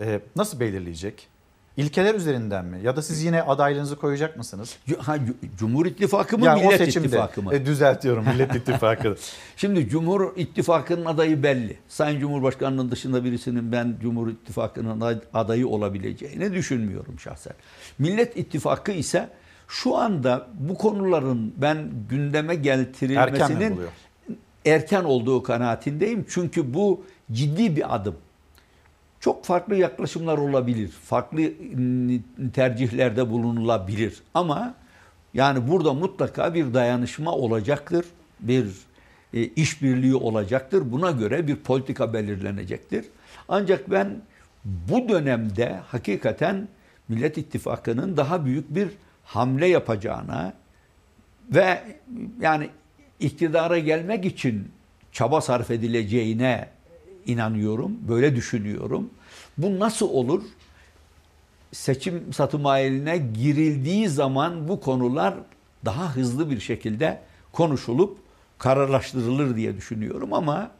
[0.00, 1.28] e, nasıl belirleyecek?
[1.76, 2.80] İlkeler üzerinden mi?
[2.82, 4.76] Ya da siz yine adaylığınızı koyacak mısınız?
[4.98, 5.16] Ha,
[5.58, 7.06] Cumhur İttifakı mı, Yani o Millet seçimde.
[7.06, 7.54] İttifakı mı?
[7.54, 9.16] E, düzeltiyorum Millet İttifakı.
[9.56, 11.78] Şimdi Cumhur İttifakı'nın adayı belli.
[11.88, 17.52] Sayın Cumhurbaşkanı'nın dışında birisinin ben Cumhur İttifakı'nın adayı olabileceğini düşünmüyorum şahsen.
[17.98, 19.28] Millet İttifakı ise
[19.68, 23.90] şu anda bu konuların ben gündeme Erken getirilmesinin buluyor?
[24.66, 26.26] erken olduğu kanaatindeyim.
[26.28, 28.16] Çünkü bu ciddi bir adım.
[29.20, 30.90] çok farklı yaklaşımlar olabilir.
[30.90, 31.52] Farklı
[32.52, 34.22] tercihlerde bulunulabilir.
[34.34, 34.74] Ama
[35.34, 38.06] yani burada mutlaka bir dayanışma olacaktır.
[38.40, 38.66] Bir
[39.34, 40.92] e, işbirliği olacaktır.
[40.92, 43.04] Buna göre bir politika belirlenecektir.
[43.48, 44.22] Ancak ben
[44.64, 46.68] bu dönemde hakikaten
[47.08, 48.88] Millet İttifakı'nın daha büyük bir
[49.26, 50.52] hamle yapacağına
[51.50, 51.82] ve
[52.40, 52.70] yani
[53.20, 54.72] iktidara gelmek için
[55.12, 56.68] çaba sarf edileceğine
[57.26, 59.10] inanıyorum, böyle düşünüyorum.
[59.58, 60.42] Bu nasıl olur?
[61.72, 65.34] Seçim satım ayeline girildiği zaman bu konular
[65.84, 67.20] daha hızlı bir şekilde
[67.52, 68.18] konuşulup
[68.58, 70.70] kararlaştırılır diye düşünüyorum ama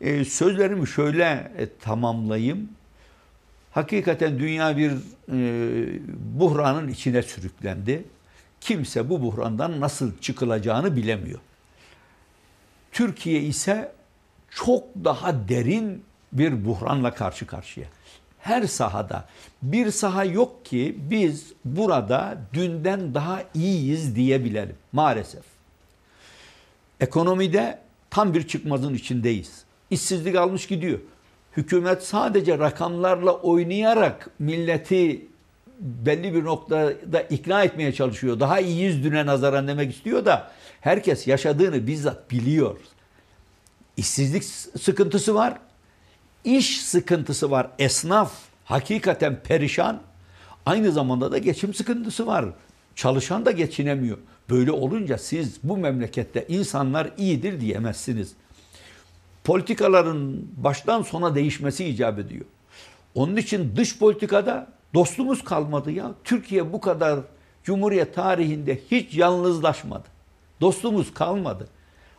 [0.00, 2.68] e, sözlerimi şöyle e, tamamlayayım.
[3.74, 5.36] Hakikaten dünya bir e,
[6.40, 8.04] buhranın içine sürüklendi.
[8.60, 11.38] Kimse bu buhrandan nasıl çıkılacağını bilemiyor.
[12.92, 13.92] Türkiye ise
[14.50, 17.86] çok daha derin bir buhranla karşı karşıya.
[18.38, 19.28] Her sahada
[19.62, 25.44] bir saha yok ki biz burada dünden daha iyiyiz diyebilelim maalesef.
[27.00, 27.78] Ekonomide
[28.10, 29.64] tam bir çıkmazın içindeyiz.
[29.90, 30.98] İşsizlik almış gidiyor.
[31.56, 35.26] Hükümet sadece rakamlarla oynayarak milleti
[35.80, 38.40] belli bir noktada ikna etmeye çalışıyor.
[38.40, 40.50] Daha iyiyiz düne nazaran demek istiyor da
[40.80, 42.76] herkes yaşadığını bizzat biliyor.
[43.96, 44.44] İşsizlik
[44.80, 45.58] sıkıntısı var.
[46.44, 47.70] İş sıkıntısı var.
[47.78, 48.32] Esnaf
[48.64, 50.00] hakikaten perişan.
[50.66, 52.44] Aynı zamanda da geçim sıkıntısı var.
[52.96, 54.18] Çalışan da geçinemiyor.
[54.50, 58.32] Böyle olunca siz bu memlekette insanlar iyidir diyemezsiniz.
[59.44, 62.44] Politikaların baştan sona değişmesi icap ediyor.
[63.14, 66.10] Onun için dış politikada dostumuz kalmadı ya.
[66.24, 67.20] Türkiye bu kadar
[67.64, 70.04] Cumhuriyet tarihinde hiç yalnızlaşmadı.
[70.60, 71.68] Dostumuz kalmadı.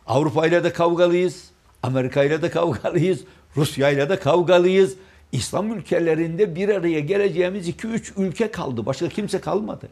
[0.06, 1.50] Avrupa ile de kavgalıyız.
[1.82, 3.20] Amerika ile de kavgalıyız.
[3.56, 4.96] Rusya ile de kavgalıyız.
[5.32, 8.86] İslam ülkelerinde bir araya geleceğimiz 2-3 ülke kaldı.
[8.86, 9.88] Başka kimse kalmadı.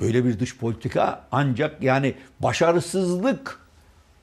[0.00, 3.60] Böyle bir dış politika ancak yani başarısızlık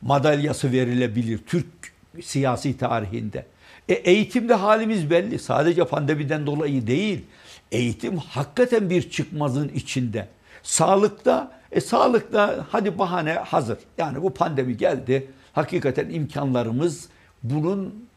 [0.02, 1.83] madalyası verilebilir Türk
[2.22, 3.46] siyasi tarihinde.
[3.90, 5.40] E, eğitimde halimiz belli.
[5.40, 7.26] Sadece pandemiden dolayı değil.
[7.72, 10.28] Eğitim hakikaten bir çıkmazın içinde.
[10.64, 13.78] Sağlıkta, e, sağlıkta hadi bahane hazır.
[13.98, 15.32] Yani bu pandemi geldi.
[15.54, 17.10] Hakikaten imkanlarımız
[17.44, 18.08] bunun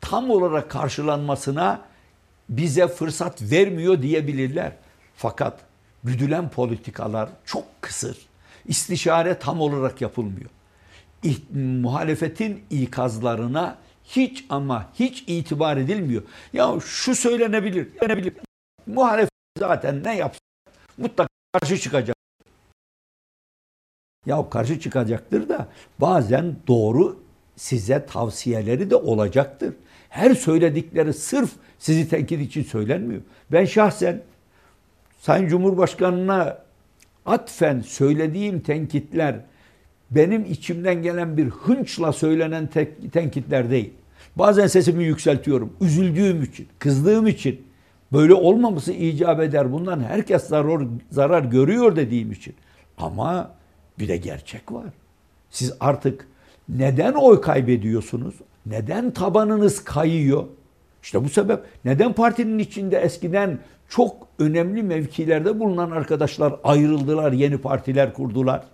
[0.00, 1.80] tam olarak karşılanmasına
[2.48, 4.72] bize fırsat vermiyor diyebilirler.
[5.16, 5.60] Fakat
[6.04, 8.16] güdülen politikalar çok kısır.
[8.66, 10.50] İstişare tam olarak yapılmıyor.
[11.54, 16.22] Muhalefetin ikazlarına hiç ama hiç itibar edilmiyor.
[16.52, 18.34] Ya şu söylenebilir, söylenebilir.
[18.86, 20.40] Muhalefet zaten ne yapsa
[20.98, 22.16] mutlaka karşı çıkacak.
[24.26, 25.68] Ya karşı çıkacaktır da
[26.00, 27.22] bazen doğru
[27.56, 29.74] size tavsiyeleri de olacaktır.
[30.08, 33.22] Her söyledikleri sırf sizi tenkit için söylenmiyor.
[33.52, 34.22] Ben şahsen
[35.20, 36.58] Sayın Cumhurbaşkanı'na
[37.26, 39.40] atfen söylediğim tenkitler
[40.14, 42.68] benim içimden gelen bir hınçla söylenen
[43.12, 43.90] tenkitler değil.
[44.36, 45.72] Bazen sesimi yükseltiyorum.
[45.80, 47.60] Üzüldüğüm için, kızdığım için.
[48.12, 49.72] Böyle olmaması icap eder.
[49.72, 52.54] Bundan herkes zarar, zarar görüyor dediğim için.
[52.98, 53.50] Ama
[53.98, 54.84] bir de gerçek var.
[55.50, 56.28] Siz artık
[56.68, 58.34] neden oy kaybediyorsunuz?
[58.66, 60.44] Neden tabanınız kayıyor?
[61.02, 61.60] İşte bu sebep.
[61.84, 63.58] Neden partinin içinde eskiden
[63.88, 68.64] çok önemli mevkilerde bulunan arkadaşlar ayrıldılar, yeni partiler kurdular?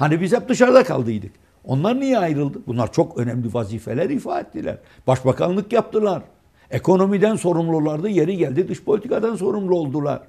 [0.00, 1.32] Hani biz hep dışarıda kaldıydık.
[1.64, 2.58] Onlar niye ayrıldı?
[2.66, 4.76] Bunlar çok önemli vazifeler ifa ettiler.
[5.06, 6.22] Başbakanlık yaptılar.
[6.70, 10.20] Ekonomiden sorumlulardı, yeri geldi dış politikadan sorumlu oldular.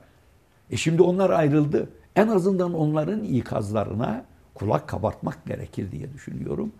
[0.71, 1.89] E şimdi onlar ayrıldı.
[2.15, 6.71] En azından onların ikazlarına kulak kabartmak gerekir diye düşünüyorum.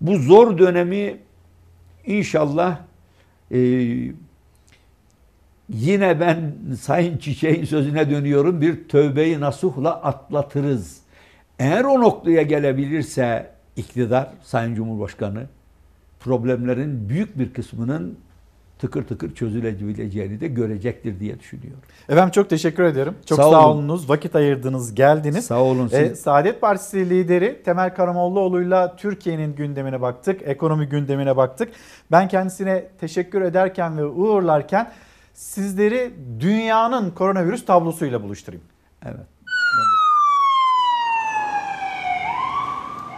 [0.00, 1.16] Bu zor dönemi
[2.06, 2.78] inşallah
[3.50, 3.58] e,
[5.68, 11.07] yine ben Sayın Çiçek'in sözüne dönüyorum bir tövbeyi nasuhla atlatırız.
[11.58, 15.46] Eğer o noktaya gelebilirse iktidar, Sayın Cumhurbaşkanı
[16.20, 18.18] problemlerin büyük bir kısmının
[18.78, 21.82] tıkır tıkır çözülebileceğini de görecektir diye düşünüyorum.
[22.08, 23.14] Efendim çok teşekkür ederim.
[23.26, 24.08] Çok sağ, sağ olunuz.
[24.08, 25.46] Vakit ayırdınız, geldiniz.
[25.46, 25.90] Sağ olun.
[25.92, 31.72] Ee, Saadet Partisi lideri Temel Karamollaoğlu'yla Türkiye'nin gündemine baktık, ekonomi gündemine baktık.
[32.10, 34.90] Ben kendisine teşekkür ederken ve uğurlarken
[35.34, 36.10] sizleri
[36.40, 38.64] dünyanın koronavirüs tablosuyla buluşturayım.
[39.04, 39.37] Evet.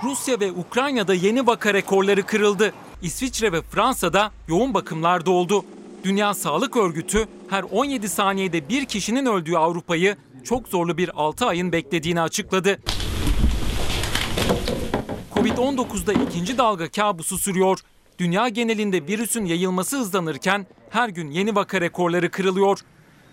[0.02, 2.72] Rusya ve Ukrayna'da yeni vaka rekorları kırıldı.
[3.02, 5.64] İsviçre ve Fransa'da yoğun bakımlarda oldu.
[6.04, 11.72] Dünya Sağlık Örgütü her 17 saniyede bir kişinin öldüğü Avrupa'yı çok zorlu bir 6 ayın
[11.72, 12.78] beklediğini açıkladı.
[15.34, 17.78] Covid-19'da ikinci dalga kabusu sürüyor.
[18.18, 22.78] Dünya genelinde virüsün yayılması hızlanırken her gün yeni vaka rekorları kırılıyor.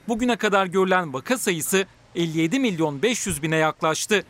[0.07, 1.85] Bugüne kadar görülen vaka sayısı
[2.15, 4.23] 57 milyon 500 bine yaklaştı.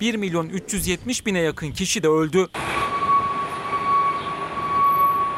[0.00, 2.48] 1 milyon 370 bine yakın kişi de öldü.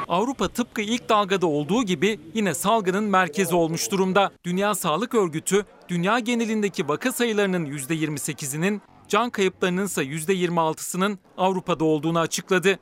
[0.08, 4.30] Avrupa tıpkı ilk dalgada olduğu gibi yine salgının merkezi olmuş durumda.
[4.44, 12.78] Dünya Sağlık Örgütü, dünya genelindeki vaka sayılarının %28'inin, can kayıplarının ise %26'sının Avrupa'da olduğunu açıkladı.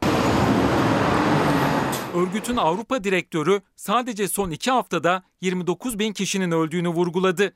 [2.14, 7.52] Örgütün Avrupa direktörü sadece son iki haftada 29 bin kişinin öldüğünü vurguladı.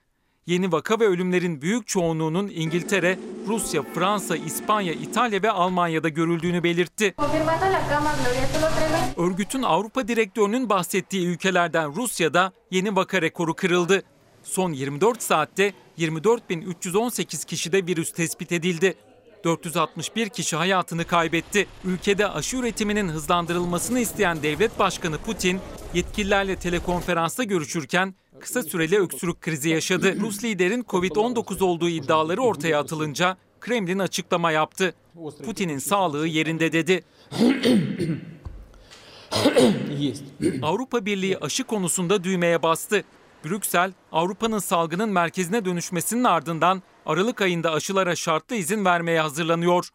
[0.48, 7.14] Yeni vaka ve ölümlerin büyük çoğunluğunun İngiltere, Rusya, Fransa, İspanya, İtalya ve Almanya'da görüldüğünü belirtti.
[9.16, 14.02] Örgütün Avrupa direktörünün bahsettiği ülkelerden Rusya'da yeni vaka rekoru kırıldı.
[14.42, 18.94] Son 24 saatte 24.318 kişide virüs tespit edildi.
[19.44, 21.66] 461 kişi hayatını kaybetti.
[21.84, 25.60] Ülkede aşı üretiminin hızlandırılmasını isteyen devlet başkanı Putin,
[25.94, 30.20] yetkililerle telekonferansta görüşürken kısa süreli öksürük krizi yaşadı.
[30.20, 34.94] Rus liderin Covid-19 olduğu iddiaları ortaya atılınca Kremlin açıklama yaptı.
[35.44, 37.04] Putin'in sağlığı yerinde dedi.
[40.62, 43.04] Avrupa Birliği aşı konusunda düğmeye bastı.
[43.44, 49.88] Brüksel, Avrupa'nın salgının merkezine dönüşmesinin ardından Aralık ayında aşılara şartlı izin vermeye hazırlanıyor.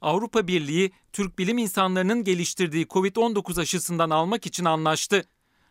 [0.00, 5.24] Avrupa Birliği, Türk bilim insanlarının geliştirdiği Covid-19 aşısından almak için anlaştı.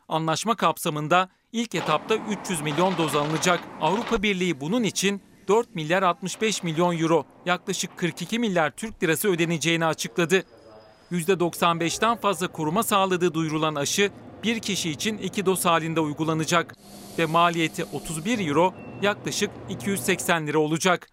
[0.10, 3.60] Anlaşma kapsamında ilk etapta 300 milyon doz alınacak.
[3.82, 9.86] Avrupa Birliği bunun için 4 milyar 65 milyon euro, yaklaşık 42 milyar Türk lirası ödeneceğini
[9.86, 10.44] açıkladı.
[11.12, 14.12] %95'ten fazla koruma sağladığı duyurulan aşı
[14.44, 16.76] bir kişi için iki doz halinde uygulanacak
[17.20, 21.10] ve maliyeti 31 euro yaklaşık 280 lira olacak.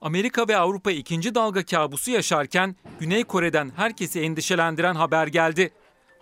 [0.00, 5.70] Amerika ve Avrupa ikinci dalga kabusu yaşarken Güney Kore'den herkesi endişelendiren haber geldi.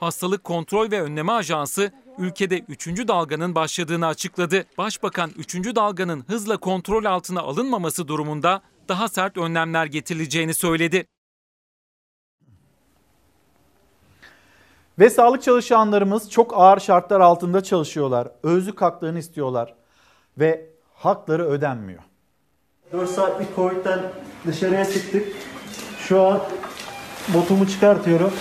[0.00, 2.86] Hastalık Kontrol ve Önleme Ajansı ülkede 3.
[2.86, 4.64] dalganın başladığını açıkladı.
[4.78, 5.54] Başbakan 3.
[5.54, 11.06] dalganın hızla kontrol altına alınmaması durumunda daha sert önlemler getirileceğini söyledi.
[14.98, 18.28] Ve sağlık çalışanlarımız çok ağır şartlar altında çalışıyorlar.
[18.42, 19.74] Özlük haklarını istiyorlar
[20.38, 22.02] ve hakları ödenmiyor.
[22.92, 24.00] 4 saatlik Covid'den
[24.46, 25.28] dışarıya çıktık.
[25.98, 26.40] Şu an
[27.34, 28.32] botumu çıkartıyorum.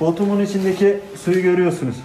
[0.00, 1.96] Botumun içindeki suyu görüyorsunuz.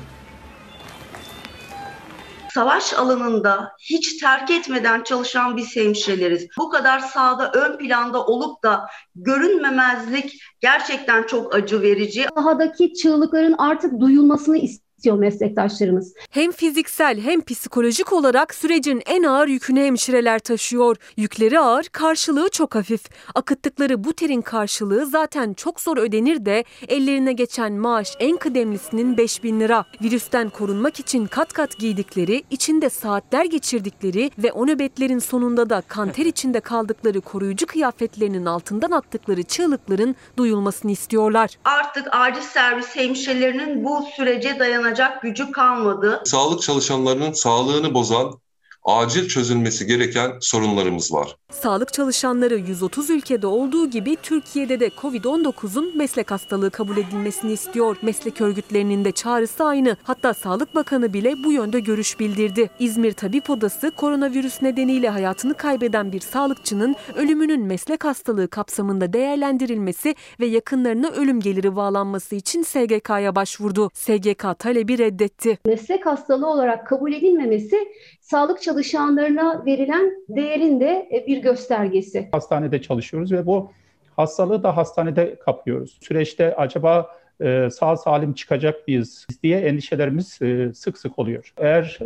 [2.53, 6.47] savaş alanında hiç terk etmeden çalışan biz hemşireleriz.
[6.57, 12.25] Bu kadar sahada ön planda olup da görünmemezlik gerçekten çok acı verici.
[12.35, 14.57] Sahadaki çığlıkların artık duyulmasını
[15.03, 16.13] istiyor meslektaşlarımız.
[16.29, 20.95] Hem fiziksel hem psikolojik olarak sürecin en ağır yükünü hemşireler taşıyor.
[21.17, 23.01] Yükleri ağır, karşılığı çok hafif.
[23.35, 29.59] Akıttıkları bu terin karşılığı zaten çok zor ödenir de ellerine geçen maaş en kıdemlisinin 5000
[29.59, 29.85] lira.
[30.03, 36.25] Virüsten korunmak için kat kat giydikleri, içinde saatler geçirdikleri ve o nöbetlerin sonunda da kanter
[36.25, 41.49] içinde kaldıkları koruyucu kıyafetlerinin altından attıkları çığlıkların duyulmasını istiyorlar.
[41.65, 46.21] Artık acil servis hemşirelerinin bu sürece dayanacak gücü kalmadı.
[46.25, 48.39] Sağlık çalışanlarının sağlığını bozan
[48.85, 51.35] acil çözülmesi gereken sorunlarımız var.
[51.51, 57.97] Sağlık çalışanları 130 ülkede olduğu gibi Türkiye'de de Covid-19'un meslek hastalığı kabul edilmesini istiyor.
[58.01, 59.97] Meslek örgütlerinin de çağrısı aynı.
[60.03, 62.69] Hatta Sağlık Bakanı bile bu yönde görüş bildirdi.
[62.79, 70.45] İzmir Tabip Odası koronavirüs nedeniyle hayatını kaybeden bir sağlıkçının ölümünün meslek hastalığı kapsamında değerlendirilmesi ve
[70.45, 73.89] yakınlarına ölüm geliri bağlanması için SGK'ya başvurdu.
[73.93, 75.57] SGK talebi reddetti.
[75.65, 77.77] Meslek hastalığı olarak kabul edilmemesi
[78.23, 82.29] sağlık çalışanlarına verilen değerin de e, bir göstergesi.
[82.31, 83.71] Hastanede çalışıyoruz ve bu
[84.15, 85.97] hastalığı da hastanede kapıyoruz.
[86.01, 91.53] Süreçte acaba e, sağ salim çıkacak mıyız diye endişelerimiz e, sık sık oluyor.
[91.57, 91.99] Eğer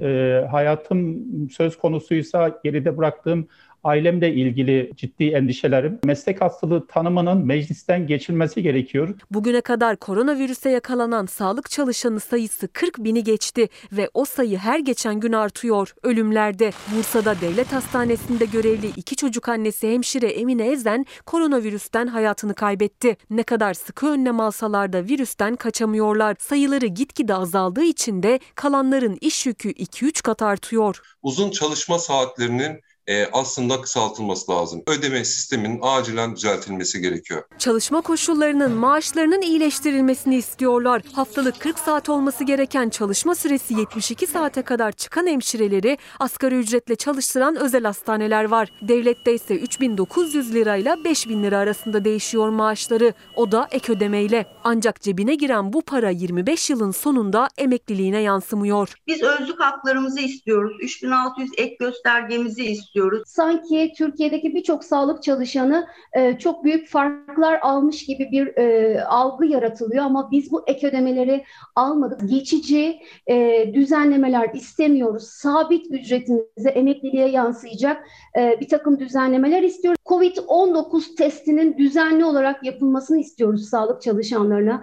[0.52, 3.48] hayatım söz konusuysa geride bıraktığım
[3.84, 5.99] ailemle ilgili ciddi endişelerim.
[6.06, 9.16] Meslek hastalığı tanımının meclisten geçilmesi gerekiyor.
[9.32, 15.20] Bugüne kadar koronavirüse yakalanan sağlık çalışanı sayısı 40 bini geçti ve o sayı her geçen
[15.20, 15.94] gün artıyor.
[16.04, 23.18] Ölümlerde Bursa'da devlet hastanesinde görevli iki çocuk annesi hemşire Emine Ezen koronavirüsten hayatını kaybetti.
[23.30, 26.36] Ne kadar sıkı önlem alsalar da virüsten kaçamıyorlar.
[26.40, 31.02] Sayıları gitgide azaldığı için de kalanların iş yükü 2-3 kat artıyor.
[31.22, 34.84] Uzun çalışma saatlerinin e, aslında kısaltılması lazım.
[34.88, 37.43] Ödeme sisteminin acilen düzeltilmesi gerekiyor.
[37.59, 41.01] Çalışma koşullarının, maaşlarının iyileştirilmesini istiyorlar.
[41.13, 47.55] Haftalık 40 saat olması gereken çalışma süresi 72 saate kadar çıkan hemşireleri asgari ücretle çalıştıran
[47.55, 48.69] özel hastaneler var.
[48.81, 53.13] Devlette ise 3900 lirayla 5000 lira arasında değişiyor maaşları.
[53.35, 54.45] O da ek ödemeyle.
[54.63, 58.93] Ancak cebine giren bu para 25 yılın sonunda emekliliğine yansımıyor.
[59.07, 60.77] Biz özlük haklarımızı istiyoruz.
[60.81, 62.97] 3600 ek göstergemizi istiyoruz.
[63.26, 70.06] Sanki Türkiye'deki birçok sağlık çalışanı e, çok büyük farklar almış gibi bir e, algı yaratılıyor
[70.06, 71.44] ama biz bu ek ödemeleri
[71.76, 72.30] almadık.
[72.30, 75.24] Geçici e, düzenlemeler istemiyoruz.
[75.24, 78.07] Sabit ücretimize, emekliliğe yansıyacak
[78.38, 79.98] e, bir takım düzenlemeler istiyoruz.
[80.06, 84.82] Covid-19 testinin düzenli olarak yapılmasını istiyoruz sağlık çalışanlarına.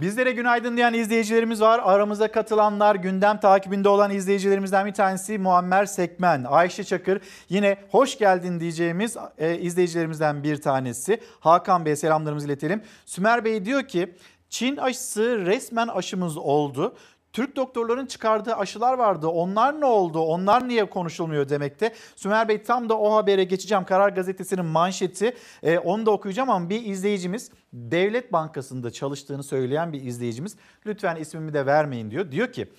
[0.00, 1.80] Bizlere günaydın diyen izleyicilerimiz var.
[1.84, 6.44] Aramıza katılanlar, gündem takibinde olan izleyicilerimizden bir tanesi Muammer Sekmen.
[6.44, 11.20] Ayşe Çakır yine hoş geldin diyeceğimiz e, izleyicilerimizden bir tanesi.
[11.40, 12.82] Hakan Bey selamlarımızı iletelim.
[13.06, 14.14] Sümer Bey diyor ki
[14.50, 16.96] Çin aşısı resmen aşımız oldu.
[17.36, 19.28] Türk doktorların çıkardığı aşılar vardı.
[19.28, 20.20] Onlar ne oldu?
[20.20, 21.94] Onlar niye konuşulmuyor demekte.
[22.16, 23.84] Sümer Bey tam da o habere geçeceğim.
[23.84, 25.36] Karar Gazetesi'nin manşeti.
[25.62, 30.56] Ee, onu da okuyacağım ama bir izleyicimiz Devlet Bankası'nda çalıştığını söyleyen bir izleyicimiz.
[30.86, 32.30] Lütfen ismimi de vermeyin diyor.
[32.32, 32.72] Diyor ki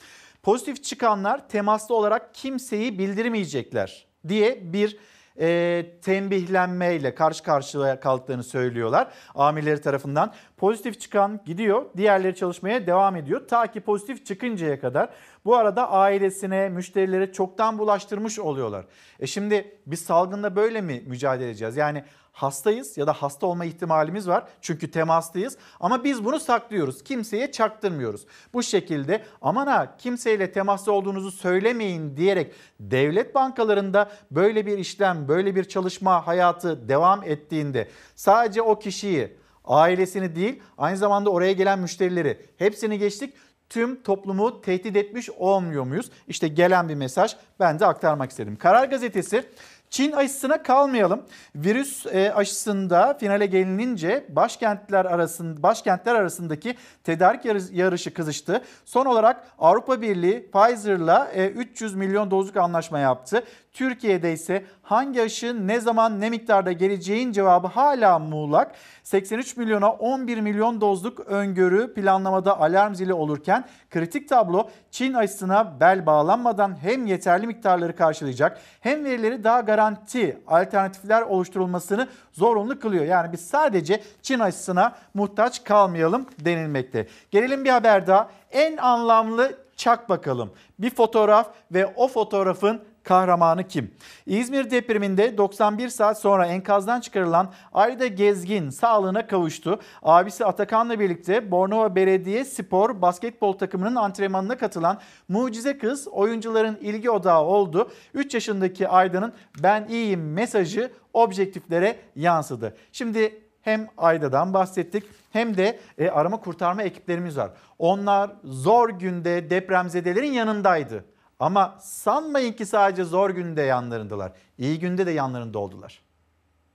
[0.43, 4.97] pozitif çıkanlar temaslı olarak kimseyi bildirmeyecekler diye bir
[5.39, 10.33] e, tembihlenmeyle karşı karşıya kaldıklarını söylüyorlar amirleri tarafından.
[10.57, 13.47] Pozitif çıkan gidiyor, diğerleri çalışmaya devam ediyor.
[13.47, 15.09] Ta ki pozitif çıkıncaya kadar
[15.45, 18.85] bu arada ailesine, müşterilere çoktan bulaştırmış oluyorlar.
[19.19, 21.77] E şimdi biz salgında böyle mi mücadele edeceğiz?
[21.77, 22.03] Yani
[22.37, 24.47] hastayız ya da hasta olma ihtimalimiz var.
[24.61, 27.03] Çünkü temastayız ama biz bunu saklıyoruz.
[27.03, 28.25] Kimseye çaktırmıyoruz.
[28.53, 35.55] Bu şekilde aman ha kimseyle temaslı olduğunuzu söylemeyin diyerek devlet bankalarında böyle bir işlem, böyle
[35.55, 42.45] bir çalışma hayatı devam ettiğinde sadece o kişiyi, ailesini değil aynı zamanda oraya gelen müşterileri
[42.57, 43.33] hepsini geçtik
[43.69, 46.11] tüm toplumu tehdit etmiş olmuyor muyuz?
[46.27, 48.55] İşte gelen bir mesaj ben de aktarmak istedim.
[48.55, 49.43] Karar Gazetesi
[49.89, 51.23] Çin aşısına kalmayalım.
[51.55, 58.61] Virüs e, aşısında finale gelinince başkentler arasında başkentler arasındaki tedarik yarışı kızıştı.
[58.85, 63.43] Son olarak Avrupa Birliği Pfizer'la 300 milyon dozluk anlaşma yaptı.
[63.77, 68.75] Türkiye'de ise hangi aşı ne zaman ne miktarda geleceğin cevabı hala muğlak.
[69.03, 76.05] 83 milyona 11 milyon dozluk öngörü planlamada alarm zili olurken kritik tablo Çin aşısına bel
[76.05, 83.05] bağlanmadan hem yeterli miktarları karşılayacak hem verileri daha garanti alternatifler oluşturulmasını zorunlu kılıyor.
[83.05, 87.07] Yani biz sadece Çin aşısına muhtaç kalmayalım denilmekte.
[87.31, 88.29] Gelelim bir haber daha.
[88.51, 90.51] En anlamlı çak bakalım.
[90.79, 93.91] Bir fotoğraf ve o fotoğrafın kahramanı kim?
[94.25, 99.79] İzmir depreminde 91 saat sonra enkazdan çıkarılan Ayda Gezgin sağlığına kavuştu.
[100.03, 107.43] Abisi Atakan'la birlikte Bornova Belediye Spor basketbol takımının antrenmanına katılan mucize kız oyuncuların ilgi odağı
[107.43, 107.91] oldu.
[108.13, 112.75] 3 yaşındaki Ayda'nın ben iyiyim mesajı objektiflere yansıdı.
[112.91, 117.51] Şimdi hem Ayda'dan bahsettik hem de e, arama kurtarma ekiplerimiz var.
[117.79, 121.05] Onlar zor günde depremzedelerin yanındaydı.
[121.39, 124.31] Ama sanmayın ki sadece zor günde yanlarındalar.
[124.57, 126.01] İyi günde de yanlarında oldular.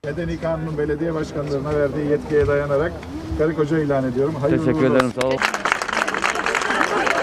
[0.05, 2.93] Medeni Kanun'un belediye başkanlarına verdiği yetkiye dayanarak
[3.37, 4.35] karı koca ilan ediyorum.
[4.35, 5.11] Hayırlı Teşekkür ederim.
[5.21, 5.37] Sağ olun.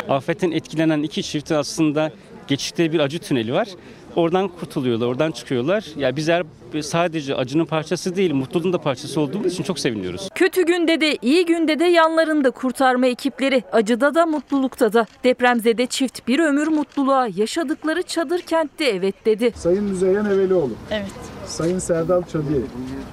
[0.09, 2.13] Afetten etkilenen iki çiftin aslında
[2.47, 3.69] geçtikleri bir acı tüneli var.
[4.17, 5.85] Oradan kurtuluyorlar, oradan çıkıyorlar.
[5.97, 6.43] Ya bizler
[6.83, 10.29] sadece acının parçası değil, mutluluğun da parçası olduğumuz için çok seviniyoruz.
[10.35, 13.65] Kötü günde de iyi günde de yanlarında kurtarma ekipleri.
[13.73, 15.07] Acıda da mutlulukta da.
[15.25, 19.53] Depremzede çift bir ömür mutluluğa yaşadıkları çadır kentte evet dedi.
[19.57, 20.73] Sayın Müzeyyen Evelioğlu.
[20.91, 21.11] Evet.
[21.47, 22.63] Sayın Serdal Çadı'yı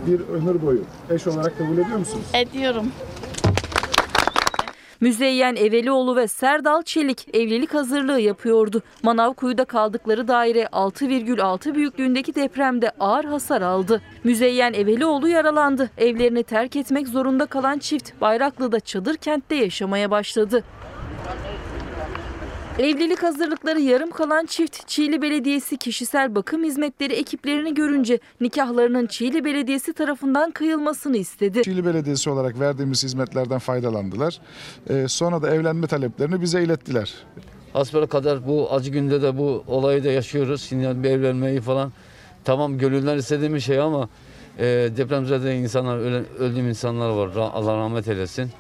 [0.08, 2.26] bir ömür boyu eş olarak kabul ediyor musunuz?
[2.34, 2.92] Ediyorum.
[5.02, 8.82] Müzeyyen Evelioğlu ve Serdal Çelik evlilik hazırlığı yapıyordu.
[9.04, 14.02] Manavkuyu'da kaldıkları daire 6,6 büyüklüğündeki depremde ağır hasar aldı.
[14.24, 15.90] Müzeyyen Evelioğlu yaralandı.
[15.98, 20.64] Evlerini terk etmek zorunda kalan çift Bayraklı'da çadır kentte yaşamaya başladı.
[22.80, 29.94] Evlilik hazırlıkları yarım kalan çift Çiğli Belediyesi kişisel bakım hizmetleri ekiplerini görünce nikahlarının Çiğli Belediyesi
[29.94, 31.62] tarafından kıyılmasını istedi.
[31.64, 34.40] Çiğli Belediyesi olarak verdiğimiz hizmetlerden faydalandılar.
[34.90, 37.14] Ee, sonra da evlenme taleplerini bize ilettiler.
[37.74, 40.62] Hasbel kadar bu acı günde de bu olayı da yaşıyoruz.
[40.62, 41.92] Şimdi bir evlenmeyi falan.
[42.44, 44.10] Tamam gönüller istediğimiz şey ama
[44.60, 44.66] e,
[44.98, 47.30] depremzede insanlar, ölen, öldüğüm insanlar var.
[47.54, 48.52] Allah rahmet eylesin.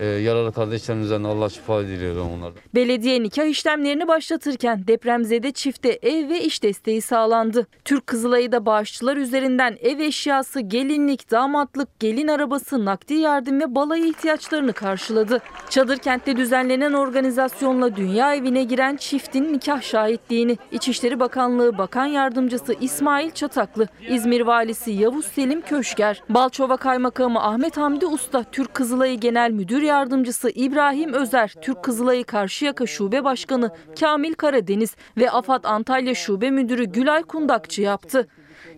[0.00, 2.58] E, yaralı kardeşlerimizden Allah şifa diliyorum onlardan.
[2.74, 7.66] Belediye nikah işlemlerini başlatırken depremzede çifte ev ve iş desteği sağlandı.
[7.84, 14.72] Türk Kızılay'ı bağışçılar üzerinden ev eşyası, gelinlik, damatlık, gelin arabası, nakdi yardım ve balayı ihtiyaçlarını
[14.72, 15.40] karşıladı.
[15.70, 23.30] Çadır kentte düzenlenen organizasyonla dünya evine giren çiftin nikah şahitliğini İçişleri Bakanlığı Bakan Yardımcısı İsmail
[23.30, 29.83] Çataklı, İzmir Valisi Yavuz Selim Köşker, Balçova Kaymakamı Ahmet Hamdi Usta, Türk Kızılayı Genel Müdür
[29.84, 33.70] Yardımcısı İbrahim Özer, Türk Kızılayı Karşıyaka Şube Başkanı
[34.00, 38.28] Kamil Karadeniz ve AFAD Antalya Şube Müdürü Gülay Kundakçı yaptı.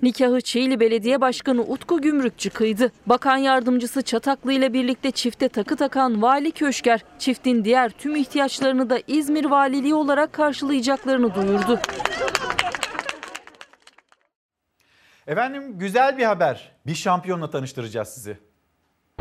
[0.03, 2.93] Nikahı Çiğli Belediye Başkanı Utku Gümrükçü kıydı.
[3.07, 8.99] Bakan Yardımcısı Çataklı ile birlikte çifte takı takan Vali Köşker, çiftin diğer tüm ihtiyaçlarını da
[9.07, 11.81] İzmir Valiliği olarak karşılayacaklarını duyurdu.
[15.27, 16.73] Efendim güzel bir haber.
[16.87, 18.46] Bir şampiyonla tanıştıracağız sizi.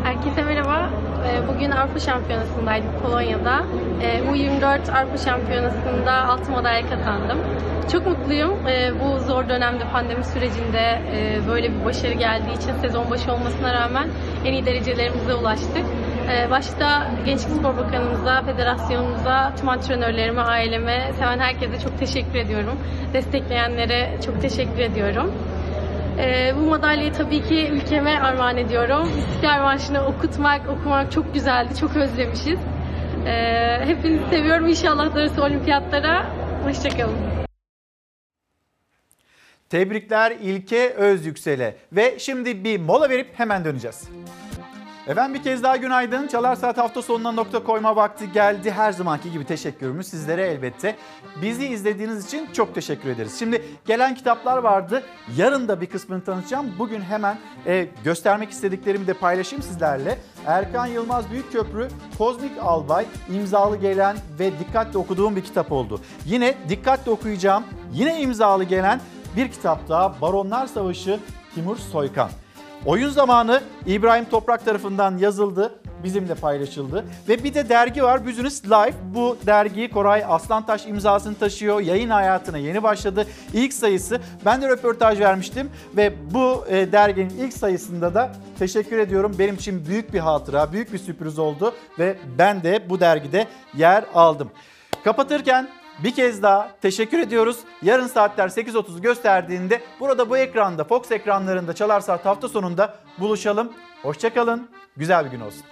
[0.03, 0.89] Herkese merhaba.
[1.27, 3.63] Ee, Bugün Avrupa Şampiyonası'ndaydık Polonya'da.
[4.01, 7.37] Ee, U24 Avrupa Şampiyonası'nda altın madalya kazandım.
[7.91, 8.67] Çok mutluyum.
[8.67, 13.73] Ee, Bu zor dönemde pandemi sürecinde e, böyle bir başarı geldiği için sezon başı olmasına
[13.73, 14.07] rağmen
[14.45, 15.85] en iyi derecelerimize ulaştık.
[16.51, 22.77] Başta Gençlik Spor Bakanımıza, federasyonumuza, tüm antrenörlerime, aileme, seven herkese çok teşekkür ediyorum.
[23.13, 25.31] Destekleyenlere çok teşekkür ediyorum.
[26.19, 29.09] Ee, bu madalyayı tabii ki ülkeme armağan ediyorum.
[29.19, 32.59] İstiklal Marşı'nı okutmak, okumak çok güzeldi, çok özlemişiz.
[33.25, 34.67] Ee, hepinizi seviyorum.
[34.67, 36.25] İnşallah darısı olimpiyatlara.
[36.63, 37.15] Hoşçakalın.
[39.69, 41.75] Tebrikler İlke Özyüksel'e.
[41.91, 44.09] Ve şimdi bir mola verip hemen döneceğiz.
[45.07, 46.27] Efendim bir kez daha günaydın.
[46.27, 48.71] Çalar Saat hafta sonuna nokta koyma vakti geldi.
[48.71, 50.95] Her zamanki gibi teşekkürümüz sizlere elbette.
[51.41, 53.39] Bizi izlediğiniz için çok teşekkür ederiz.
[53.39, 55.03] Şimdi gelen kitaplar vardı.
[55.37, 56.65] Yarın da bir kısmını tanıtacağım.
[56.79, 60.17] Bugün hemen e, göstermek istediklerimi de paylaşayım sizlerle.
[60.45, 61.87] Erkan Yılmaz Büyükköprü
[62.17, 66.01] Kozmik Albay imzalı gelen ve dikkatle okuduğum bir kitap oldu.
[66.25, 67.63] Yine dikkatle okuyacağım.
[67.93, 69.01] Yine imzalı gelen
[69.35, 71.19] bir kitap daha Baronlar Savaşı
[71.55, 72.29] Timur Soykan.
[72.85, 77.05] Oyun zamanı İbrahim Toprak tarafından yazıldı, bizimle paylaşıldı.
[77.29, 78.93] Ve bir de dergi var Business Life.
[79.15, 81.79] Bu dergiyi Koray Aslantaş imzasını taşıyor.
[81.79, 83.27] Yayın hayatına yeni başladı.
[83.53, 84.19] İlk sayısı.
[84.45, 89.35] Ben de röportaj vermiştim ve bu e, derginin ilk sayısında da teşekkür ediyorum.
[89.39, 93.47] Benim için büyük bir hatıra, büyük bir sürpriz oldu ve ben de bu dergide
[93.77, 94.51] yer aldım.
[95.03, 95.69] Kapatırken
[96.03, 97.59] bir kez daha teşekkür ediyoruz.
[97.81, 103.73] Yarın saatler 8.30 gösterdiğinde burada bu ekranda Fox ekranlarında Çalar Saat hafta sonunda buluşalım.
[104.01, 104.69] Hoşçakalın.
[104.97, 105.63] Güzel bir gün olsun.